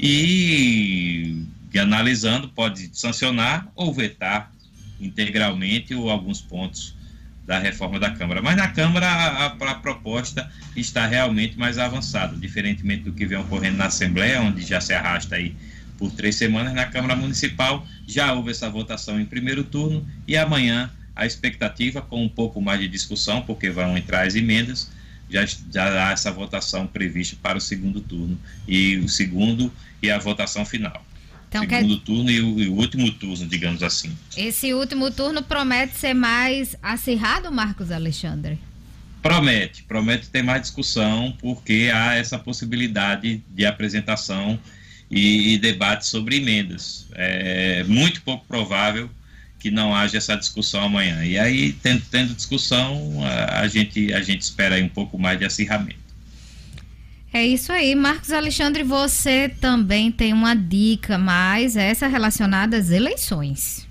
e, 0.00 1.44
e 1.72 1.78
analisando, 1.78 2.48
pode 2.48 2.88
sancionar 2.94 3.70
ou 3.76 3.92
vetar 3.92 4.50
integralmente 4.98 5.94
ou 5.94 6.08
alguns 6.08 6.40
pontos 6.40 6.94
da 7.46 7.58
reforma 7.58 8.00
da 8.00 8.10
Câmara. 8.10 8.40
Mas 8.40 8.56
na 8.56 8.68
Câmara 8.68 9.06
a, 9.06 9.46
a, 9.48 9.74
proposta 9.74 10.50
está 10.74 11.06
realmente 11.06 11.58
mais 11.58 11.76
avançada, 11.76 12.34
diferentemente 12.34 13.02
do 13.02 13.12
que 13.12 13.26
vem 13.26 13.36
ocorrendo 13.36 13.76
na 13.76 13.86
Assembleia, 13.86 14.40
onde 14.40 14.62
já 14.62 14.80
se 14.80 14.94
arrasta 14.94 15.36
aí 15.36 15.54
por 16.02 16.10
três 16.10 16.34
semanas 16.34 16.74
na 16.74 16.84
Câmara 16.84 17.14
Municipal. 17.14 17.86
Já 18.08 18.32
houve 18.32 18.50
essa 18.50 18.68
votação 18.68 19.20
em 19.20 19.24
primeiro 19.24 19.62
turno 19.62 20.04
e 20.26 20.36
amanhã 20.36 20.90
a 21.14 21.24
expectativa, 21.24 22.02
com 22.02 22.24
um 22.24 22.28
pouco 22.28 22.60
mais 22.60 22.80
de 22.80 22.88
discussão, 22.88 23.42
porque 23.42 23.70
vão 23.70 23.96
entrar 23.96 24.26
as 24.26 24.34
emendas, 24.34 24.90
já, 25.30 25.46
já 25.46 26.08
há 26.08 26.10
essa 26.10 26.32
votação 26.32 26.88
prevista 26.88 27.36
para 27.40 27.56
o 27.56 27.60
segundo 27.60 28.00
turno 28.00 28.36
e 28.66 28.96
o 28.96 29.08
segundo 29.08 29.72
e 30.02 30.10
a 30.10 30.18
votação 30.18 30.66
final. 30.66 31.06
Então, 31.48 31.60
segundo 31.60 31.98
quer... 31.98 32.04
turno 32.04 32.30
e 32.32 32.40
o, 32.40 32.58
e 32.58 32.66
o, 32.66 32.72
último 32.72 33.08
turno, 33.12 33.46
digamos 33.46 33.84
assim. 33.84 34.10
Esse 34.36 34.74
último 34.74 35.08
turno 35.12 35.40
promete 35.40 35.96
ser 35.96 36.14
mais 36.14 36.74
acirrado, 36.82 37.52
Marcos 37.52 37.92
Alexandre? 37.92 38.58
Promete, 39.22 39.84
promete 39.84 40.28
ter 40.28 40.42
mais 40.42 40.62
discussão, 40.62 41.32
porque 41.38 41.92
há 41.94 42.16
essa 42.16 42.40
possibilidade 42.40 43.40
de 43.54 43.64
apresentação 43.64 44.58
e, 45.12 45.54
e 45.54 45.58
debate 45.58 46.06
sobre 46.06 46.36
emendas. 46.36 47.06
É 47.12 47.84
muito 47.84 48.22
pouco 48.22 48.46
provável 48.46 49.10
que 49.58 49.70
não 49.70 49.94
haja 49.94 50.16
essa 50.16 50.34
discussão 50.34 50.82
amanhã. 50.82 51.24
E 51.24 51.38
aí, 51.38 51.72
tendo, 51.74 52.02
tendo 52.10 52.34
discussão, 52.34 53.22
a, 53.24 53.60
a, 53.60 53.68
gente, 53.68 54.12
a 54.12 54.20
gente 54.20 54.40
espera 54.40 54.74
aí 54.74 54.82
um 54.82 54.88
pouco 54.88 55.16
mais 55.18 55.38
de 55.38 55.44
acirramento. 55.44 56.02
É 57.32 57.46
isso 57.46 57.70
aí. 57.70 57.94
Marcos 57.94 58.32
Alexandre, 58.32 58.82
você 58.82 59.48
também 59.60 60.10
tem 60.10 60.32
uma 60.32 60.54
dica 60.54 61.16
mais, 61.16 61.76
essa 61.76 62.08
relacionada 62.08 62.76
às 62.76 62.90
eleições. 62.90 63.86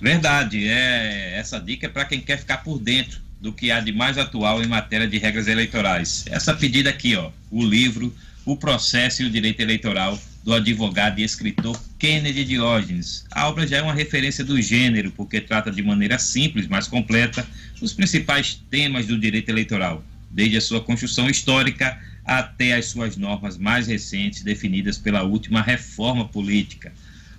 Verdade. 0.00 0.68
É, 0.68 1.36
essa 1.36 1.58
dica 1.58 1.86
é 1.86 1.88
para 1.88 2.04
quem 2.04 2.20
quer 2.20 2.38
ficar 2.38 2.58
por 2.58 2.78
dentro 2.78 3.20
do 3.40 3.52
que 3.52 3.70
há 3.70 3.80
de 3.80 3.92
mais 3.92 4.16
atual 4.18 4.62
em 4.62 4.66
matéria 4.66 5.08
de 5.08 5.18
regras 5.18 5.48
eleitorais. 5.48 6.24
Essa 6.28 6.54
pedida 6.54 6.90
aqui, 6.90 7.16
ó, 7.16 7.30
o 7.50 7.62
livro 7.62 8.14
o 8.44 8.56
Processo 8.56 9.22
e 9.22 9.26
o 9.26 9.30
Direito 9.30 9.60
Eleitoral, 9.60 10.18
do 10.44 10.52
advogado 10.52 11.18
e 11.18 11.24
escritor 11.24 11.80
Kennedy 11.98 12.44
Diógenes. 12.44 13.24
A 13.30 13.48
obra 13.48 13.66
já 13.66 13.78
é 13.78 13.82
uma 13.82 13.94
referência 13.94 14.44
do 14.44 14.60
gênero, 14.60 15.10
porque 15.12 15.40
trata 15.40 15.70
de 15.70 15.82
maneira 15.82 16.18
simples, 16.18 16.66
mas 16.68 16.86
completa, 16.86 17.46
os 17.80 17.94
principais 17.94 18.62
temas 18.70 19.06
do 19.06 19.18
direito 19.18 19.48
eleitoral, 19.48 20.04
desde 20.30 20.58
a 20.58 20.60
sua 20.60 20.82
construção 20.82 21.30
histórica 21.30 21.98
até 22.24 22.74
as 22.74 22.86
suas 22.86 23.16
normas 23.16 23.56
mais 23.56 23.86
recentes, 23.86 24.42
definidas 24.42 24.98
pela 24.98 25.22
última 25.22 25.62
reforma 25.62 26.26
política. 26.26 26.92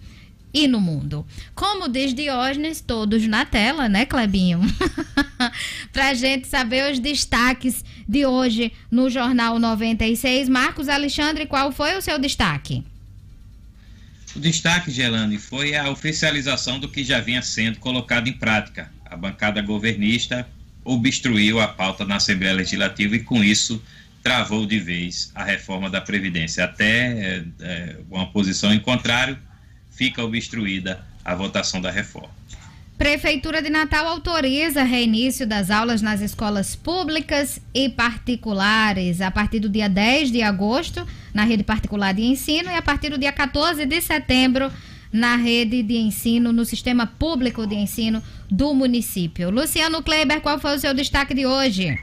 e 0.53 0.67
no 0.67 0.81
mundo. 0.81 1.25
Como 1.55 1.89
diz 1.89 2.13
Diógenes, 2.13 2.81
todos 2.81 3.27
na 3.27 3.45
tela, 3.45 3.89
né, 3.89 4.05
Clebinho? 4.05 4.61
Pra 5.93 6.15
gente 6.15 6.49
saber 6.49 6.93
os 6.93 6.99
destaques 6.99 7.85
de 8.11 8.27
hoje 8.27 8.73
no 8.91 9.09
Jornal 9.09 9.61
96. 9.61 10.49
Marcos 10.49 10.89
Alexandre, 10.89 11.47
qual 11.47 11.71
foi 11.71 11.97
o 11.97 12.03
seu 12.03 12.19
destaque? 12.19 12.85
O 14.35 14.41
destaque, 14.41 14.91
Gelane, 14.91 15.39
foi 15.39 15.77
a 15.77 15.89
oficialização 15.89 16.81
do 16.81 16.89
que 16.89 17.05
já 17.05 17.21
vinha 17.21 17.41
sendo 17.41 17.79
colocado 17.79 18.29
em 18.29 18.33
prática. 18.33 18.91
A 19.05 19.17
bancada 19.17 19.63
governista 19.63 20.47
obstruiu 20.85 21.61
a 21.61 21.69
pauta 21.69 22.05
na 22.05 22.17
Assembleia 22.17 22.55
Legislativa 22.55 23.15
e, 23.15 23.21
com 23.21 23.45
isso, 23.45 23.81
travou 24.25 24.67
de 24.67 24.81
vez 24.81 25.31
a 25.33 25.45
reforma 25.45 25.89
da 25.89 26.01
Previdência. 26.01 26.65
Até 26.65 27.45
é, 27.61 27.97
uma 28.11 28.27
posição 28.27 28.75
em 28.75 28.81
contrário 28.81 29.39
fica 29.89 30.25
obstruída 30.25 31.05
a 31.25 31.35
votação 31.37 31.81
da 31.81 31.93
reforma. 31.93 32.35
Prefeitura 33.01 33.63
de 33.63 33.71
Natal 33.71 34.07
autoriza 34.07 34.83
reinício 34.83 35.47
das 35.47 35.71
aulas 35.71 36.03
nas 36.03 36.21
escolas 36.21 36.77
públicas 36.77 37.59
e 37.73 37.89
particulares 37.89 39.23
a 39.23 39.31
partir 39.31 39.59
do 39.59 39.71
dia 39.71 39.89
10 39.89 40.31
de 40.31 40.43
agosto 40.43 41.07
na 41.33 41.45
rede 41.45 41.65
particular 41.65 42.13
de 42.13 42.21
ensino 42.21 42.69
e 42.69 42.75
a 42.75 42.83
partir 42.83 43.09
do 43.09 43.17
dia 43.17 43.33
14 43.33 43.87
de 43.87 44.03
setembro 44.03 44.71
na 45.11 45.35
rede 45.35 45.83
de 45.83 45.97
ensino, 45.97 46.53
no 46.53 46.67
sistema 46.67 47.07
público 47.07 47.67
de 47.67 47.75
ensino 47.75 48.23
do 48.51 48.75
município. 48.75 49.49
Luciano 49.49 50.03
Kleiber, 50.03 50.43
qual 50.43 50.59
foi 50.59 50.77
o 50.77 50.79
seu 50.79 50.93
destaque 50.93 51.33
de 51.33 51.47
hoje? 51.47 51.99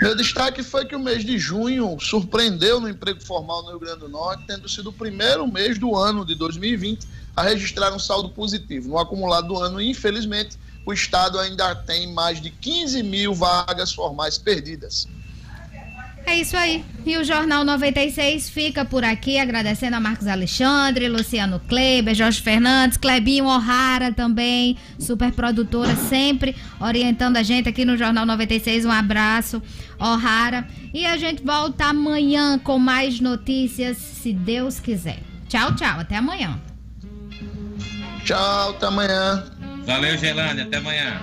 Meu 0.00 0.16
destaque 0.16 0.62
foi 0.62 0.86
que 0.86 0.96
o 0.96 0.98
mês 0.98 1.22
de 1.22 1.38
junho 1.38 1.98
surpreendeu 2.00 2.80
no 2.80 2.88
emprego 2.88 3.22
formal 3.22 3.64
no 3.64 3.68
Rio 3.68 3.80
Grande 3.80 4.00
do 4.00 4.08
Norte, 4.08 4.44
tendo 4.46 4.66
sido 4.66 4.88
o 4.88 4.92
primeiro 4.94 5.46
mês 5.46 5.78
do 5.78 5.94
ano 5.94 6.24
de 6.24 6.34
2020 6.34 7.19
a 7.40 7.42
registrar 7.42 7.92
um 7.92 7.98
saldo 7.98 8.28
positivo. 8.28 8.88
No 8.88 8.98
acumulado 8.98 9.48
do 9.48 9.58
ano, 9.58 9.80
infelizmente, 9.80 10.56
o 10.84 10.92
Estado 10.92 11.38
ainda 11.38 11.74
tem 11.74 12.12
mais 12.12 12.40
de 12.40 12.50
15 12.50 13.02
mil 13.02 13.34
vagas 13.34 13.92
formais 13.92 14.38
perdidas. 14.38 15.08
É 16.26 16.36
isso 16.36 16.56
aí. 16.56 16.84
E 17.04 17.16
o 17.16 17.24
Jornal 17.24 17.64
96 17.64 18.50
fica 18.50 18.84
por 18.84 19.02
aqui, 19.02 19.38
agradecendo 19.38 19.96
a 19.96 20.00
Marcos 20.00 20.26
Alexandre, 20.26 21.08
Luciano 21.08 21.58
Kleber, 21.60 22.14
Jorge 22.14 22.40
Fernandes, 22.40 22.98
Clebinho 22.98 23.46
O'Hara 23.46 24.12
também, 24.12 24.76
super 24.98 25.32
produtora, 25.32 25.96
sempre 25.96 26.54
orientando 26.78 27.36
a 27.36 27.42
gente 27.42 27.68
aqui 27.68 27.84
no 27.84 27.96
Jornal 27.96 28.26
96. 28.26 28.84
Um 28.84 28.92
abraço, 28.92 29.62
O'Hara. 29.98 30.68
E 30.92 31.06
a 31.06 31.16
gente 31.16 31.42
volta 31.42 31.86
amanhã 31.86 32.58
com 32.58 32.78
mais 32.78 33.18
notícias, 33.18 33.96
se 33.96 34.32
Deus 34.32 34.78
quiser. 34.78 35.20
Tchau, 35.48 35.74
tchau. 35.74 35.98
Até 35.98 36.16
amanhã. 36.16 36.69
Tchau, 38.24 38.70
até 38.70 38.86
amanhã. 38.86 39.44
Valeu, 39.84 40.16
Gelane. 40.18 40.62
Até 40.62 40.76
amanhã. 40.76 41.20